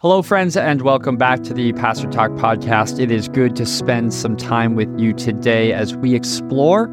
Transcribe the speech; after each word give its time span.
Hello, 0.00 0.22
friends, 0.22 0.56
and 0.56 0.82
welcome 0.82 1.16
back 1.16 1.42
to 1.42 1.52
the 1.52 1.72
Pastor 1.72 2.06
Talk 2.06 2.30
podcast. 2.34 3.00
It 3.00 3.10
is 3.10 3.28
good 3.28 3.56
to 3.56 3.66
spend 3.66 4.14
some 4.14 4.36
time 4.36 4.76
with 4.76 4.88
you 4.96 5.12
today 5.12 5.72
as 5.72 5.96
we 5.96 6.14
explore 6.14 6.88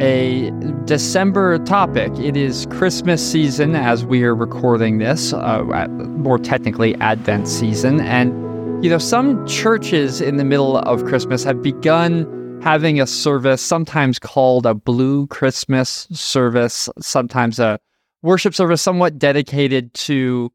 a 0.00 0.50
December 0.86 1.58
topic. 1.58 2.10
It 2.18 2.38
is 2.38 2.64
Christmas 2.70 3.20
season 3.32 3.76
as 3.76 4.06
we 4.06 4.24
are 4.24 4.34
recording 4.34 4.96
this, 4.96 5.34
uh, 5.34 5.62
more 5.90 6.38
technically, 6.38 6.94
Advent 7.02 7.48
season. 7.48 8.00
And, 8.00 8.82
you 8.82 8.88
know, 8.88 8.96
some 8.96 9.46
churches 9.46 10.22
in 10.22 10.38
the 10.38 10.44
middle 10.46 10.78
of 10.78 11.04
Christmas 11.04 11.44
have 11.44 11.60
begun 11.60 12.60
having 12.62 12.98
a 12.98 13.06
service, 13.06 13.60
sometimes 13.60 14.18
called 14.18 14.64
a 14.64 14.72
Blue 14.72 15.26
Christmas 15.26 16.08
service, 16.12 16.88
sometimes 16.98 17.58
a 17.58 17.78
worship 18.22 18.54
service 18.54 18.80
somewhat 18.80 19.18
dedicated 19.18 19.92
to 19.92 20.50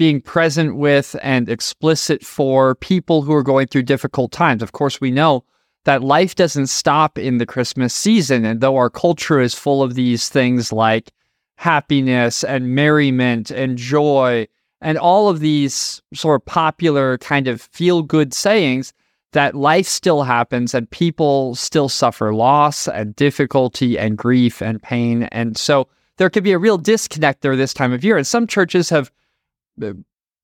being 0.00 0.18
present 0.22 0.76
with 0.76 1.14
and 1.22 1.46
explicit 1.50 2.24
for 2.24 2.74
people 2.76 3.20
who 3.20 3.34
are 3.34 3.42
going 3.42 3.66
through 3.66 3.82
difficult 3.82 4.32
times. 4.32 4.62
Of 4.62 4.72
course, 4.72 4.98
we 4.98 5.10
know 5.10 5.44
that 5.84 6.02
life 6.02 6.34
doesn't 6.34 6.68
stop 6.68 7.18
in 7.18 7.36
the 7.36 7.44
Christmas 7.44 7.92
season. 7.92 8.46
And 8.46 8.62
though 8.62 8.78
our 8.78 8.88
culture 8.88 9.40
is 9.40 9.54
full 9.54 9.82
of 9.82 9.96
these 9.96 10.30
things 10.30 10.72
like 10.72 11.12
happiness 11.56 12.42
and 12.42 12.74
merriment 12.74 13.50
and 13.50 13.76
joy 13.76 14.48
and 14.80 14.96
all 14.96 15.28
of 15.28 15.40
these 15.40 16.00
sort 16.14 16.40
of 16.40 16.46
popular 16.46 17.18
kind 17.18 17.46
of 17.46 17.60
feel 17.60 18.02
good 18.02 18.32
sayings, 18.32 18.94
that 19.32 19.54
life 19.54 19.86
still 19.86 20.22
happens 20.22 20.72
and 20.72 20.90
people 20.90 21.54
still 21.56 21.90
suffer 21.90 22.32
loss 22.32 22.88
and 22.88 23.14
difficulty 23.16 23.98
and 23.98 24.16
grief 24.16 24.62
and 24.62 24.82
pain. 24.82 25.24
And 25.24 25.58
so 25.58 25.88
there 26.16 26.30
could 26.30 26.42
be 26.42 26.52
a 26.52 26.58
real 26.58 26.78
disconnect 26.78 27.42
there 27.42 27.54
this 27.54 27.74
time 27.74 27.92
of 27.92 28.02
year. 28.02 28.16
And 28.16 28.26
some 28.26 28.46
churches 28.46 28.88
have 28.88 29.10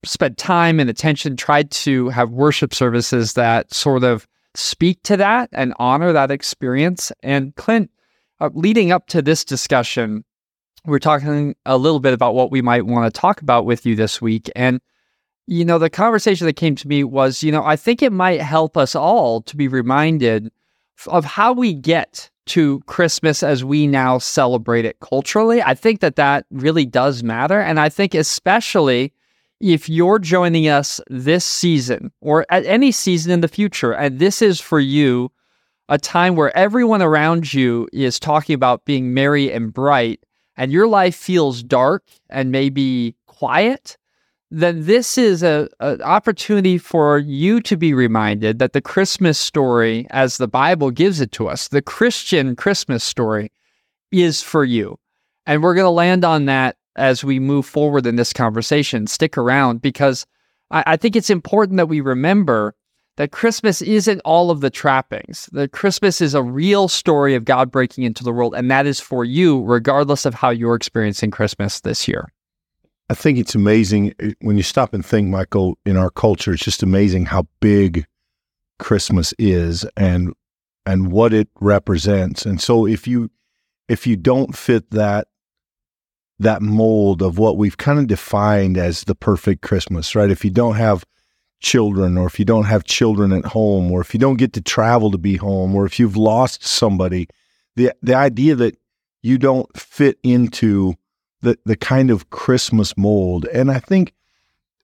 spent 0.05 0.39
time 0.39 0.81
and 0.81 0.89
attention, 0.89 1.37
tried 1.37 1.71
to 1.71 2.09
have 2.09 2.31
worship 2.31 2.75
services 2.75 3.35
that 3.35 3.73
sort 3.73 4.05
of 4.05 4.27
speak 4.55 5.03
to 5.03 5.17
that 5.17 5.48
and 5.53 5.75
honor 5.78 6.12
that 6.12 6.31
experience. 6.31 7.12
And 7.23 7.55
Clint, 7.56 7.91
uh, 8.41 8.51
leading 8.55 8.93
up 8.93 9.06
to 9.09 9.23
this 9.23 9.45
discussion, 9.45 10.25
we're 10.84 10.98
talking 10.98 11.55
a 11.67 11.77
little 11.77 12.01
bit 12.01 12.15
about 12.15 12.34
what 12.34 12.51
we 12.51 12.62
might 12.62 12.87
want 12.87 13.12
to 13.12 13.20
talk 13.20 13.41
about 13.41 13.67
with 13.67 13.84
you 13.84 13.97
this 13.97 14.20
week. 14.20 14.51
And, 14.55 14.81
you 15.47 15.65
know, 15.65 15.78
the 15.78 15.91
conversation 15.91 16.47
that 16.47 16.55
came 16.55 16.77
to 16.77 16.89
me 16.89 17.05
was, 17.05 17.43
you 17.43 17.50
know, 17.50 17.65
I 17.65 17.77
think 17.77 18.03
it 18.03 18.12
might 18.12 18.41
help 18.41 18.77
us 18.77 18.95
all 18.95 19.43
to 19.43 19.56
be 19.56 19.69
reminded 19.69 20.50
of 21.09 21.25
how 21.25 21.53
we 21.53 21.75
get 21.75 22.31
to 22.47 22.81
Christmas 22.87 23.43
as 23.43 23.65
we 23.65 23.87
now 23.87 24.19
celebrate 24.19 24.84
it 24.84 25.00
culturally. 25.00 25.61
I 25.61 25.75
think 25.75 26.00
that 26.00 26.17
that 26.17 26.47
really 26.50 26.87
does 26.87 27.23
matter. 27.23 27.61
And 27.61 27.81
I 27.81 27.89
think, 27.89 28.15
especially 28.15 29.12
if 29.61 29.89
you're 29.89 30.19
joining 30.19 30.69
us 30.69 31.01
this 31.09 31.45
season 31.45 32.12
or 32.21 32.45
at 32.51 32.67
any 32.67 32.93
season 32.93 33.33
in 33.33 33.41
the 33.41 33.49
future, 33.49 33.93
and 33.93 34.19
this 34.19 34.43
is 34.43 34.61
for 34.61 34.81
you 34.81 35.31
a 35.89 35.99
time 35.99 36.37
where 36.37 36.57
everyone 36.57 37.03
around 37.03 37.53
you 37.55 37.89
is 37.93 38.19
talking 38.19 38.55
about 38.55 38.84
being 38.84 39.15
merry 39.15 39.53
and 39.53 39.73
bright, 39.73 40.21
and 40.57 40.73
your 40.73 40.89
life 40.89 41.15
feels 41.15 41.62
dark 41.62 42.03
and 42.29 42.51
maybe 42.51 43.15
quiet, 43.27 43.97
then 44.51 44.87
this 44.87 45.19
is 45.19 45.43
an 45.43 45.69
opportunity 45.81 46.79
for 46.79 47.19
you 47.19 47.61
to 47.61 47.77
be 47.77 47.93
reminded 47.93 48.59
that 48.59 48.73
the 48.73 48.81
Christmas 48.81 49.39
story, 49.39 50.07
as 50.11 50.37
the 50.39 50.49
Bible 50.49 50.91
gives 50.91 51.21
it 51.21 51.33
to 51.33 51.49
us, 51.49 51.69
the 51.69 51.83
Christian 51.83 52.57
Christmas 52.57 53.05
story, 53.05 53.51
is 54.12 54.43
for 54.43 54.65
you. 54.65 54.99
And 55.47 55.62
we're 55.62 55.75
going 55.75 55.84
to 55.84 55.91
land 55.91 56.25
on 56.25 56.47
that 56.47 56.77
as 56.97 57.22
we 57.22 57.39
move 57.39 57.66
forward 57.66 58.06
in 58.06 58.16
this 58.16 58.33
conversation. 58.33 59.06
Stick 59.06 59.39
around 59.39 59.80
because 59.80 60.27
I, 60.70 60.83
I 60.86 60.97
think 60.97 61.16
it's 61.16 61.30
important 61.30 61.77
that 61.77 61.88
we 61.88 62.00
remember 62.00 62.75
that 63.16 63.33
Christmas 63.33 63.80
isn't 63.83 64.20
all 64.20 64.50
of 64.50 64.61
the 64.61 64.70
trappings. 64.70 65.48
That 65.53 65.72
Christmas 65.72 66.20
is 66.20 66.34
a 66.34 66.42
real 66.42 66.88
story 66.88 67.34
of 67.34 67.44
God 67.44 67.70
breaking 67.70 68.05
into 68.05 68.22
the 68.22 68.33
world, 68.33 68.55
and 68.55 68.71
that 68.71 68.87
is 68.87 69.00
for 69.00 69.25
you, 69.25 69.62
regardless 69.65 70.26
of 70.26 70.34
how 70.34 70.50
you're 70.50 70.75
experiencing 70.75 71.31
Christmas 71.31 71.81
this 71.81 72.06
year. 72.06 72.32
I 73.09 73.15
think 73.15 73.38
it's 73.38 73.54
amazing 73.54 74.15
eh, 74.21 74.32
when 74.41 74.56
you 74.56 74.62
stop 74.62 74.92
and 74.92 75.04
think, 75.04 75.28
Michael, 75.28 75.78
in 75.87 75.97
our 75.97 76.10
culture, 76.10 76.53
it's 76.53 76.65
just 76.65 76.82
amazing 76.82 77.26
how 77.26 77.47
big 77.60 78.04
Christmas 78.78 79.32
is 79.38 79.84
and 79.97 80.34
and 80.84 81.10
what 81.10 81.32
it 81.32 81.48
represents. 81.60 82.47
And 82.47 82.60
so 82.60 82.87
if 82.87 83.06
you 83.06 83.31
if 83.88 84.06
you 84.06 84.16
don't 84.16 84.56
fit 84.56 84.91
that 84.91 85.28
that 86.38 86.62
mold 86.62 87.22
of 87.22 87.38
what 87.38 87.56
we've 87.56 87.76
kind 87.76 87.98
of 87.98 88.06
defined 88.06 88.76
as 88.76 89.04
the 89.04 89.14
perfect 89.14 89.62
Christmas, 89.62 90.14
right? 90.14 90.30
If 90.30 90.44
you 90.44 90.50
don't 90.50 90.76
have 90.76 91.04
children 91.60 92.19
or 92.19 92.26
if 92.26 92.38
you 92.38 92.44
don't 92.44 92.66
have 92.66 92.84
children 92.84 93.32
at 93.32 93.47
home 93.47 93.91
or 93.91 94.00
if 94.00 94.12
you 94.12 94.20
don't 94.20 94.36
get 94.36 94.52
to 94.52 94.60
travel 94.60 95.10
to 95.10 95.19
be 95.19 95.36
home 95.36 95.74
or 95.74 95.86
if 95.86 95.98
you've 95.98 96.16
lost 96.16 96.64
somebody, 96.64 97.28
the 97.74 97.92
the 98.02 98.14
idea 98.14 98.54
that 98.54 98.76
you 99.22 99.38
don't 99.38 99.74
fit 99.76 100.19
into 100.22 100.94
the 101.41 101.58
the 101.64 101.76
kind 101.76 102.10
of 102.10 102.30
Christmas 102.30 102.97
mold. 102.97 103.47
And 103.47 103.70
I 103.70 103.78
think 103.78 104.12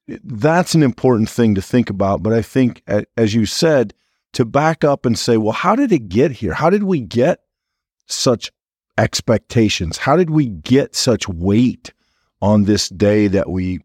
that's 0.08 0.74
an 0.74 0.82
important 0.82 1.28
thing 1.28 1.54
to 1.54 1.62
think 1.62 1.90
about. 1.90 2.22
But 2.22 2.32
I 2.32 2.42
think, 2.42 2.82
as 3.16 3.34
you 3.34 3.46
said, 3.46 3.94
to 4.32 4.44
back 4.44 4.84
up 4.84 5.06
and 5.06 5.19
say, 5.19 5.36
well, 5.36 5.52
how 5.52 5.76
did 5.76 5.92
it 5.92 6.08
get 6.08 6.32
here? 6.32 6.54
How 6.54 6.70
did 6.70 6.84
we 6.84 7.00
get 7.00 7.40
such 8.06 8.50
expectations? 8.98 9.98
How 9.98 10.16
did 10.16 10.30
we 10.30 10.47
get 10.47 10.94
such 10.94 11.28
weight 11.28 11.92
on 12.41 12.64
this 12.64 12.88
day 12.88 13.28
that 13.28 13.50
we 13.50 13.80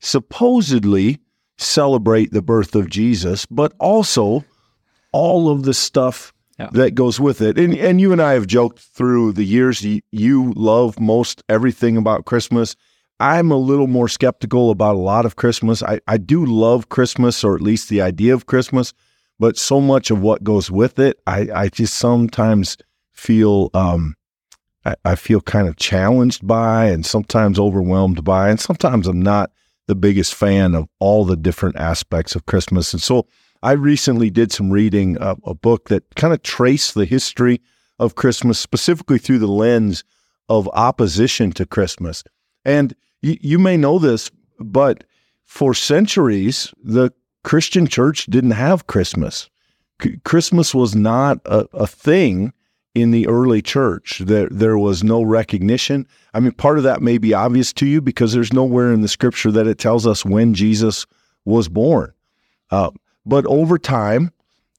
supposedly 0.00 1.18
celebrate 1.58 2.32
the 2.32 2.42
birth 2.42 2.74
of 2.74 2.90
Jesus, 2.90 3.46
but 3.46 3.72
also 3.78 4.44
all 5.12 5.48
of 5.48 5.62
the 5.62 5.74
stuff 5.74 6.32
yeah. 6.58 6.68
that 6.72 6.94
goes 6.94 7.18
with 7.20 7.40
it. 7.40 7.58
And 7.58 7.74
and 7.74 8.00
you 8.00 8.12
and 8.12 8.20
I 8.20 8.32
have 8.32 8.46
joked 8.46 8.78
through 8.80 9.32
the 9.32 9.44
years 9.44 9.82
you, 9.82 10.00
you 10.10 10.52
love 10.54 11.00
most 11.00 11.42
everything 11.48 11.96
about 11.96 12.24
Christmas. 12.24 12.76
I'm 13.20 13.50
a 13.50 13.56
little 13.56 13.86
more 13.86 14.08
skeptical 14.08 14.70
about 14.70 14.96
a 14.96 14.98
lot 14.98 15.24
of 15.24 15.36
Christmas. 15.36 15.82
I, 15.82 16.00
I 16.08 16.16
do 16.16 16.44
love 16.44 16.88
Christmas, 16.88 17.44
or 17.44 17.54
at 17.54 17.62
least 17.62 17.88
the 17.88 18.02
idea 18.02 18.34
of 18.34 18.46
Christmas, 18.46 18.92
but 19.38 19.56
so 19.56 19.80
much 19.80 20.10
of 20.10 20.20
what 20.20 20.42
goes 20.42 20.72
with 20.72 20.98
it, 20.98 21.20
I, 21.26 21.48
I 21.54 21.68
just 21.68 21.94
sometimes 21.94 22.76
feel 23.12 23.70
um, 23.74 24.16
I, 24.84 24.94
I 25.04 25.14
feel 25.14 25.40
kind 25.40 25.68
of 25.68 25.76
challenged 25.76 26.46
by 26.46 26.86
and 26.86 27.04
sometimes 27.04 27.58
overwhelmed 27.58 28.24
by, 28.24 28.50
and 28.50 28.60
sometimes 28.60 29.06
I'm 29.06 29.22
not 29.22 29.50
the 29.88 29.94
biggest 29.94 30.34
fan 30.34 30.74
of 30.74 30.88
all 31.00 31.24
the 31.24 31.36
different 31.36 31.76
aspects 31.76 32.34
of 32.34 32.46
Christmas. 32.46 32.92
And 32.92 33.02
so 33.02 33.26
I 33.62 33.72
recently 33.72 34.30
did 34.30 34.52
some 34.52 34.70
reading 34.70 35.16
of 35.18 35.40
a 35.44 35.54
book 35.54 35.88
that 35.88 36.14
kind 36.14 36.32
of 36.32 36.42
traced 36.42 36.94
the 36.94 37.04
history 37.04 37.60
of 37.98 38.14
Christmas, 38.14 38.58
specifically 38.58 39.18
through 39.18 39.38
the 39.38 39.46
lens 39.46 40.04
of 40.48 40.68
opposition 40.72 41.52
to 41.52 41.66
Christmas. 41.66 42.24
And 42.64 42.94
y- 43.22 43.38
you 43.40 43.58
may 43.58 43.76
know 43.76 43.98
this, 43.98 44.30
but 44.58 45.04
for 45.44 45.74
centuries, 45.74 46.72
the 46.82 47.12
Christian 47.44 47.86
church 47.86 48.26
didn't 48.26 48.52
have 48.52 48.86
Christmas. 48.86 49.48
C- 50.02 50.16
Christmas 50.24 50.74
was 50.74 50.94
not 50.94 51.38
a, 51.44 51.66
a 51.72 51.86
thing 51.86 52.52
in 52.94 53.10
the 53.10 53.26
early 53.26 53.62
church. 53.62 54.18
There, 54.18 54.48
there 54.50 54.78
was 54.78 55.02
no 55.02 55.22
recognition. 55.22 56.06
I 56.34 56.40
mean, 56.40 56.52
part 56.52 56.78
of 56.78 56.84
that 56.84 57.02
may 57.02 57.18
be 57.18 57.34
obvious 57.34 57.72
to 57.74 57.86
you 57.86 58.00
because 58.00 58.32
there's 58.32 58.52
nowhere 58.52 58.92
in 58.92 59.00
the 59.00 59.08
scripture 59.08 59.50
that 59.52 59.66
it 59.66 59.78
tells 59.78 60.06
us 60.06 60.24
when 60.24 60.54
Jesus 60.54 61.06
was 61.44 61.68
born. 61.68 62.12
Uh, 62.70 62.90
but 63.24 63.46
over 63.46 63.78
time, 63.78 64.32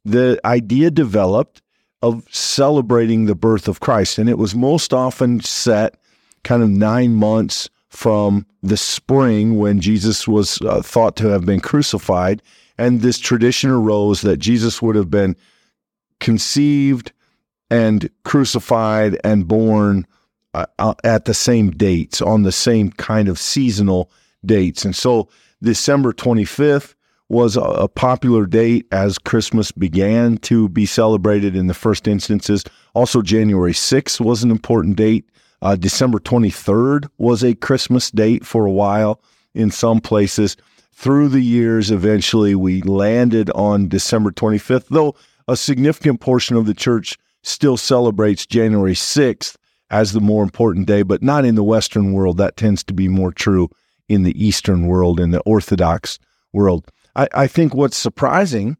the 0.06 0.40
idea 0.46 0.92
developed 0.92 1.62
of 2.02 2.28
celebrating 2.30 3.26
the 3.26 3.36
birth 3.36 3.68
of 3.68 3.80
Christ. 3.80 4.18
And 4.18 4.30
it 4.30 4.38
was 4.38 4.54
most 4.54 4.94
often 4.94 5.40
set 5.40 5.96
kind 6.44 6.62
of 6.62 6.70
nine 6.70 7.16
months 7.16 7.70
from 7.88 8.46
the 8.62 8.76
spring 8.76 9.58
when 9.58 9.80
Jesus 9.80 10.28
was 10.28 10.60
uh, 10.62 10.82
thought 10.82 11.16
to 11.18 11.28
have 11.28 11.46
been 11.46 11.62
crucified. 11.62 12.42
And 12.78 13.02
this 13.02 13.20
tradition 13.20 13.70
arose 13.70 14.22
that 14.22 14.38
Jesus 14.38 14.82
would 14.82 14.96
have 14.96 15.10
been 15.10 15.36
conceived 16.20 17.14
and 17.74 18.08
crucified 18.24 19.20
and 19.24 19.48
born 19.48 20.06
uh, 20.54 20.94
at 21.04 21.26
the 21.26 21.34
same 21.34 21.72
dates, 21.72 22.22
on 22.22 22.44
the 22.44 22.52
same 22.52 22.92
kind 22.92 23.28
of 23.28 23.40
seasonal 23.40 24.12
dates. 24.46 24.86
And 24.86 24.96
so 24.96 25.28
December 25.64 26.14
25th 26.14 26.94
was 27.30 27.58
a, 27.58 27.88
popular 27.88 28.46
date 28.46 28.86
as 28.92 29.18
Christmas 29.18 29.72
began 29.72 30.38
to 30.38 30.70
be 30.70 30.86
celebrated 30.86 31.56
in 31.56 31.66
the 31.66 31.74
first 31.74 32.08
instances. 32.08 32.64
Also, 32.94 33.24
January 33.24 33.74
6th 33.74 34.22
was 34.22 34.44
an 34.44 34.52
important 34.52 34.96
date. 34.96 35.28
Uh, 35.64 35.76
December 35.76 36.20
23rd 36.20 37.10
was 37.18 37.44
a 37.44 37.56
Christmas 37.56 38.12
date 38.12 38.46
for 38.46 38.68
a 38.68 38.72
while 38.72 39.20
in 39.56 39.72
some 39.72 40.00
places. 40.00 40.58
Through 40.92 41.30
the 41.30 41.42
years, 41.42 41.90
eventually 41.90 42.54
we 42.54 42.84
landed 42.84 43.50
on 43.56 43.88
December 43.88 44.32
25th, 44.32 44.90
though 44.90 45.16
a 45.48 45.58
significant 45.58 46.20
portion 46.20 46.56
of 46.56 46.68
the 46.68 46.76
church 46.76 47.18
still 47.44 47.78
celebrates 47.78 48.46
January 48.46 48.96
6th 48.96 49.56
as 49.90 50.12
the 50.12 50.20
more 50.20 50.44
important 50.44 50.88
day, 50.88 51.04
but 51.04 51.22
not 51.22 51.46
in 51.46 51.56
the 51.56 51.64
Western 51.64 52.14
world. 52.14 52.38
That 52.38 52.58
tends 52.58 52.84
to 52.86 52.94
be 52.94 53.08
more 53.08 53.32
true 53.32 53.70
in 54.10 54.24
the 54.24 54.44
Eastern 54.44 54.88
world, 54.88 55.20
in 55.20 55.32
the 55.32 55.42
Orthodox 55.42 56.18
world. 56.52 56.90
I, 57.16 57.28
I 57.34 57.48
think 57.48 57.76
what's 57.76 57.98
surprising, 57.98 58.78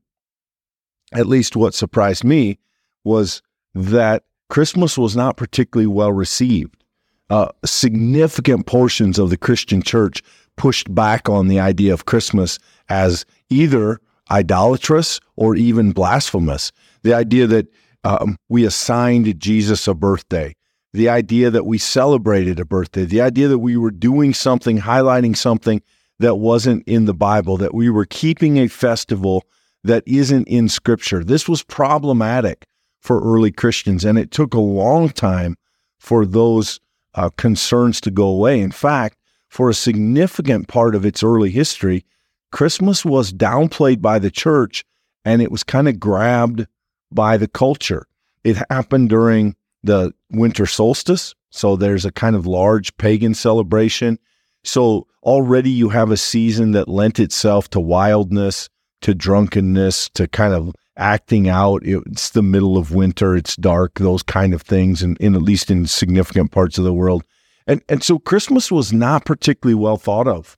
at 1.14 1.28
least 1.28 1.56
what 1.56 1.74
surprised 1.74 2.24
me, 2.24 2.58
was 3.04 3.42
that 3.76 4.24
Christmas 4.50 4.98
was 4.98 5.16
not 5.16 5.38
particularly 5.38 5.88
well 5.88 6.12
received. 6.12 6.84
Uh, 7.30 7.50
significant 7.66 8.66
portions 8.66 9.18
of 9.18 9.30
the 9.30 9.38
Christian 9.38 9.82
church 9.82 10.22
pushed 10.56 10.94
back 10.94 11.30
on 11.30 11.48
the 11.48 11.60
idea 11.60 11.94
of 11.94 12.06
Christmas 12.06 12.60
as 12.90 13.26
either 13.50 14.00
idolatrous 14.30 15.20
or 15.36 15.56
even 15.56 15.92
blasphemous. 15.92 16.72
The 17.04 17.14
idea 17.14 17.48
that 17.48 17.68
um, 18.04 18.38
we 18.50 18.66
assigned 18.66 19.40
Jesus 19.40 19.88
a 19.88 19.94
birthday, 19.94 20.56
the 20.94 21.10
idea 21.10 21.50
that 21.50 21.66
we 21.66 21.78
celebrated 21.78 22.60
a 22.60 22.66
birthday, 22.66 23.06
the 23.06 23.22
idea 23.22 23.48
that 23.48 23.60
we 23.60 23.78
were 23.78 23.92
doing 23.92 24.34
something, 24.34 24.80
highlighting 24.80 25.36
something 25.36 25.82
that 26.20 26.36
wasn't 26.36 26.88
in 26.88 27.06
the 27.06 27.14
Bible, 27.14 27.58
that 27.58 27.74
we 27.74 27.90
were 27.90 28.06
keeping 28.06 28.58
a 28.58 28.68
festival 28.68 29.44
that 29.84 30.04
isn't 30.06 30.48
in 30.48 30.70
Scripture. 30.70 31.24
This 31.24 31.48
was 31.50 31.64
problematic 31.64 32.66
for 33.02 33.22
early 33.22 33.52
Christians, 33.52 34.06
and 34.06 34.18
it 34.18 34.32
took 34.32 34.54
a 34.54 34.60
long 34.60 35.10
time 35.10 35.58
for 36.00 36.26
those 36.26 36.80
uh, 37.16 37.30
concerns 37.38 38.00
to 38.02 38.12
go 38.12 38.28
away. 38.28 38.60
In 38.60 38.72
fact, 38.72 39.18
for 39.50 39.70
a 39.70 39.74
significant 39.74 40.68
part 40.68 40.96
of 40.96 41.06
its 41.06 41.24
early 41.24 41.52
history, 41.52 42.06
Christmas 42.52 43.06
was 43.06 43.34
downplayed 43.34 44.02
by 44.02 44.20
the 44.20 44.32
church 44.32 44.84
and 45.26 45.42
it 45.42 45.52
was 45.52 45.64
kind 45.64 45.88
of 45.88 46.00
grabbed 46.00 46.68
by 47.14 47.38
the 47.38 47.48
culture. 47.48 48.08
It 48.44 48.58
happened 48.70 49.10
during 49.10 49.56
the 49.84 50.14
winter 50.32 50.66
solstice. 50.66 51.36
So 51.50 51.76
there's 51.76 52.06
a 52.06 52.12
kind 52.12 52.36
of 52.36 52.48
large 52.48 52.96
pagan 52.98 53.34
celebration. 53.34 54.18
So 54.64 55.08
already 55.22 55.70
you 55.70 55.90
have 55.90 56.12
a 56.12 56.18
season 56.18 56.72
that 56.72 56.88
lent 56.88 57.20
itself 57.20 57.70
to 57.72 57.80
wildness, 57.80 58.70
to 59.02 59.14
drunkenness, 59.14 60.10
to 60.16 60.28
kind 60.28 60.54
of 60.54 60.74
acting 60.98 61.50
out. 61.50 61.82
It's 61.84 62.32
the 62.32 62.42
middle 62.42 62.78
of 62.78 62.94
winter, 62.94 63.36
it's 63.36 63.56
dark, 63.56 63.96
those 63.96 64.24
kind 64.24 64.54
of 64.54 64.62
things, 64.62 65.02
and 65.02 65.18
in, 65.18 65.28
in, 65.28 65.36
at 65.36 65.42
least 65.42 65.70
in 65.70 65.86
significant 65.86 66.52
parts 66.52 66.78
of 66.78 66.84
the 66.84 66.94
world. 66.94 67.24
And 67.68 67.82
and 67.88 68.04
so 68.04 68.20
Christmas 68.20 68.72
was 68.72 68.92
not 68.92 69.26
particularly 69.26 69.76
well 69.76 69.98
thought 69.98 70.28
of 70.28 70.58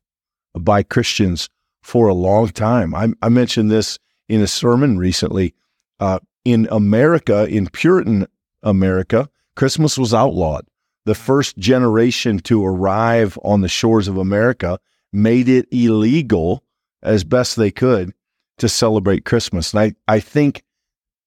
by 0.58 0.84
Christians 0.84 1.50
for 1.82 2.08
a 2.08 2.14
long 2.14 2.50
time. 2.50 2.96
I, 2.96 3.10
I 3.22 3.30
mentioned 3.30 3.70
this 3.70 4.00
in 4.28 4.42
a 4.42 4.48
sermon 4.48 4.98
recently. 4.98 5.54
Uh, 6.00 6.20
in 6.46 6.68
America, 6.72 7.46
in 7.48 7.68
Puritan 7.68 8.28
America, 8.64 9.30
Christmas 9.56 9.98
was 9.98 10.14
outlawed. 10.14 10.66
The 11.06 11.16
first 11.16 11.58
generation 11.58 12.40
to 12.40 12.66
arrive 12.66 13.38
on 13.44 13.62
the 13.62 13.68
shores 13.68 14.08
of 14.08 14.18
America 14.18 14.80
made 15.12 15.50
it 15.50 15.68
illegal 15.72 16.64
as 17.04 17.24
best 17.24 17.56
they 17.56 17.72
could 17.72 18.14
to 18.58 18.70
celebrate 18.70 19.26
Christmas. 19.26 19.74
And 19.74 19.82
I, 20.08 20.14
I 20.14 20.20
think 20.20 20.64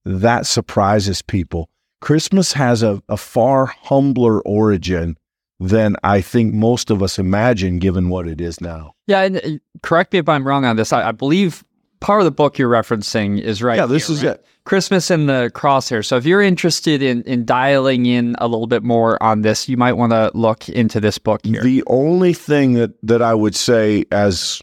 that 0.05 0.47
surprises 0.47 1.23
people. 1.23 1.69
Christmas 2.01 2.53
has 2.55 2.83
a, 2.83 3.03
a 3.09 3.17
far 3.17 3.67
humbler 3.67 4.41
origin 4.43 5.17
than 5.61 5.97
I 6.05 6.21
think 6.21 6.55
most 6.55 6.91
of 6.91 7.03
us 7.03 7.19
imagine, 7.19 7.79
given 7.79 8.09
what 8.09 8.29
it 8.29 8.41
is 8.41 8.61
now. 8.61 8.95
Yeah, 9.07 9.23
and 9.23 9.37
uh, 9.39 9.51
correct 9.83 10.13
me 10.13 10.21
if 10.21 10.29
I'm 10.29 10.47
wrong 10.47 10.65
on 10.65 10.77
this. 10.77 10.93
I, 10.93 11.09
I 11.09 11.13
believe 11.13 11.65
part 12.01 12.21
of 12.21 12.25
the 12.25 12.31
book 12.31 12.59
you're 12.59 12.71
referencing 12.71 13.41
is 13.41 13.63
right. 13.63 13.77
Yeah, 13.77 13.87
this 13.87 14.07
here, 14.07 14.17
is 14.17 14.25
right? 14.25 14.35
it. 14.35 14.47
Christmas 14.65 15.11
in 15.11 15.27
the 15.27 15.51
crosshair. 15.55 16.05
So 16.05 16.17
if 16.17 16.27
you're 16.27 16.43
interested 16.43 17.03
in 17.03 17.23
in 17.23 17.45
dialing 17.45 18.07
in 18.07 18.37
a 18.39 18.47
little 18.47 18.67
bit 18.67 18.83
more 18.83 19.21
on 19.23 19.43
this, 19.43 19.69
you 19.69 19.77
might 19.77 19.95
want 19.95 20.13
to 20.13 20.31
look 20.35 20.69
into 20.69 21.01
this 21.01 21.19
book 21.19 21.45
here. 21.45 21.63
The 21.63 21.83
only 21.87 22.33
thing 22.33 22.75
that 22.75 22.93
that 23.03 23.23
I 23.23 23.35
would 23.35 23.55
say 23.55 24.05
as 24.13 24.61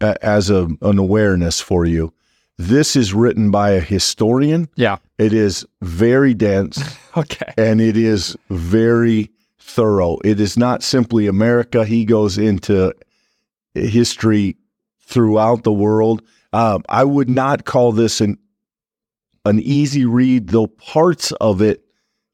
as 0.00 0.50
a, 0.50 0.68
an 0.82 0.98
awareness 0.98 1.60
for 1.60 1.86
you, 1.86 2.12
this 2.58 2.96
is 2.96 3.14
written 3.14 3.50
by 3.50 3.70
a 3.70 3.80
historian. 3.80 4.68
Yeah. 4.76 4.96
It 5.18 5.32
is 5.32 5.66
very 5.80 6.34
dense. 6.34 6.78
okay. 7.16 7.52
And 7.56 7.80
it 7.80 7.96
is 7.96 8.36
very 8.50 9.30
thorough. 9.58 10.18
It 10.24 10.40
is 10.40 10.56
not 10.56 10.82
simply 10.82 11.26
America. 11.26 11.84
He 11.84 12.04
goes 12.04 12.38
into 12.38 12.92
history 13.74 14.56
throughout 15.00 15.64
the 15.64 15.72
world. 15.72 16.22
Um, 16.56 16.84
I 16.88 17.04
would 17.04 17.28
not 17.28 17.66
call 17.66 17.92
this 17.92 18.22
an 18.22 18.38
an 19.44 19.60
easy 19.60 20.06
read, 20.06 20.48
though 20.48 20.66
parts 20.66 21.30
of 21.32 21.60
it 21.60 21.84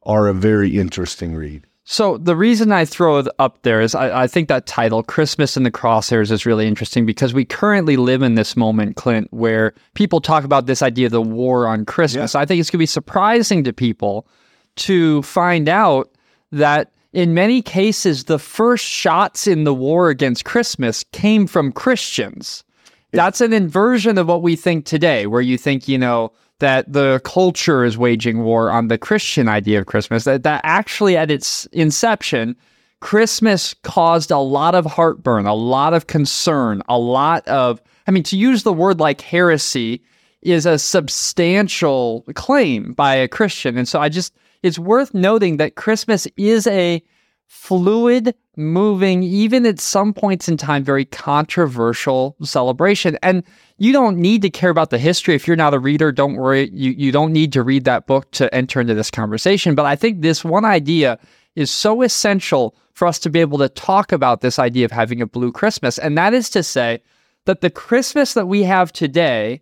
are 0.04 0.28
a 0.28 0.32
very 0.32 0.78
interesting 0.78 1.34
read. 1.34 1.66
So 1.84 2.18
the 2.18 2.36
reason 2.36 2.70
I 2.70 2.84
throw 2.84 3.18
it 3.18 3.26
up 3.40 3.62
there 3.62 3.80
is 3.80 3.96
I, 3.96 4.22
I, 4.22 4.26
think 4.28 4.48
that 4.48 4.66
title, 4.66 5.02
Christmas 5.02 5.56
in 5.56 5.64
the 5.64 5.70
Crosshairs, 5.70 6.30
is 6.30 6.46
really 6.46 6.68
interesting 6.68 7.04
because 7.04 7.34
we 7.34 7.44
currently 7.44 7.96
live 7.96 8.22
in 8.22 8.36
this 8.36 8.56
moment, 8.56 8.94
Clint, 8.94 9.26
where 9.32 9.74
people 9.94 10.20
talk 10.20 10.44
about 10.44 10.66
this 10.66 10.80
idea 10.80 11.06
of 11.06 11.12
the 11.12 11.20
war 11.20 11.66
on 11.66 11.84
Christmas. 11.84 12.34
Yeah. 12.34 12.40
I 12.40 12.46
think 12.46 12.60
it's 12.60 12.70
going 12.70 12.78
to 12.78 12.82
be 12.82 12.86
surprising 12.86 13.64
to 13.64 13.72
people 13.72 14.28
to 14.76 15.22
find 15.22 15.68
out 15.68 16.12
that 16.52 16.92
in 17.12 17.34
many 17.34 17.60
cases, 17.60 18.24
the 18.24 18.38
first 18.38 18.84
shots 18.84 19.48
in 19.48 19.64
the 19.64 19.74
war 19.74 20.08
against 20.08 20.44
Christmas 20.44 21.04
came 21.10 21.48
from 21.48 21.72
Christians. 21.72 22.62
That's 23.12 23.40
an 23.40 23.52
inversion 23.52 24.18
of 24.18 24.26
what 24.26 24.42
we 24.42 24.56
think 24.56 24.86
today, 24.86 25.26
where 25.26 25.40
you 25.40 25.58
think, 25.58 25.86
you 25.86 25.98
know, 25.98 26.32
that 26.60 26.92
the 26.92 27.20
culture 27.24 27.84
is 27.84 27.98
waging 27.98 28.42
war 28.42 28.70
on 28.70 28.88
the 28.88 28.96
Christian 28.98 29.48
idea 29.48 29.80
of 29.80 29.86
Christmas. 29.86 30.24
That, 30.24 30.44
that 30.44 30.60
actually, 30.64 31.16
at 31.16 31.30
its 31.30 31.66
inception, 31.72 32.56
Christmas 33.00 33.74
caused 33.82 34.30
a 34.30 34.38
lot 34.38 34.74
of 34.74 34.86
heartburn, 34.86 35.44
a 35.44 35.54
lot 35.54 35.92
of 35.92 36.06
concern, 36.06 36.82
a 36.88 36.98
lot 36.98 37.46
of, 37.48 37.82
I 38.06 38.12
mean, 38.12 38.22
to 38.24 38.36
use 38.36 38.62
the 38.62 38.72
word 38.72 39.00
like 39.00 39.20
heresy 39.20 40.02
is 40.40 40.66
a 40.66 40.78
substantial 40.78 42.24
claim 42.34 42.92
by 42.94 43.14
a 43.14 43.28
Christian. 43.28 43.76
And 43.76 43.88
so 43.88 44.00
I 44.00 44.08
just, 44.08 44.32
it's 44.62 44.78
worth 44.78 45.12
noting 45.12 45.56
that 45.56 45.74
Christmas 45.74 46.26
is 46.36 46.66
a 46.68 47.02
fluid, 47.52 48.34
moving, 48.56 49.22
even 49.22 49.66
at 49.66 49.78
some 49.78 50.14
points 50.14 50.48
in 50.48 50.56
time, 50.56 50.82
very 50.82 51.04
controversial 51.04 52.34
celebration. 52.42 53.18
And 53.22 53.44
you 53.76 53.92
don't 53.92 54.16
need 54.16 54.40
to 54.40 54.48
care 54.48 54.70
about 54.70 54.88
the 54.88 54.98
history. 54.98 55.34
If 55.34 55.46
you're 55.46 55.54
not 55.54 55.74
a 55.74 55.78
reader, 55.78 56.12
don't 56.12 56.36
worry. 56.36 56.70
You, 56.72 56.92
you 56.92 57.12
don't 57.12 57.30
need 57.30 57.52
to 57.52 57.62
read 57.62 57.84
that 57.84 58.06
book 58.06 58.30
to 58.32 58.52
enter 58.54 58.80
into 58.80 58.94
this 58.94 59.10
conversation. 59.10 59.74
But 59.74 59.84
I 59.84 59.96
think 59.96 60.22
this 60.22 60.42
one 60.42 60.64
idea 60.64 61.18
is 61.54 61.70
so 61.70 62.00
essential 62.00 62.74
for 62.94 63.06
us 63.06 63.18
to 63.18 63.28
be 63.28 63.40
able 63.40 63.58
to 63.58 63.68
talk 63.68 64.12
about 64.12 64.40
this 64.40 64.58
idea 64.58 64.86
of 64.86 64.90
having 64.90 65.20
a 65.20 65.26
blue 65.26 65.52
Christmas. 65.52 65.98
And 65.98 66.16
that 66.16 66.32
is 66.32 66.48
to 66.50 66.62
say 66.62 67.02
that 67.44 67.60
the 67.60 67.70
Christmas 67.70 68.32
that 68.32 68.46
we 68.46 68.62
have 68.62 68.94
today 68.94 69.60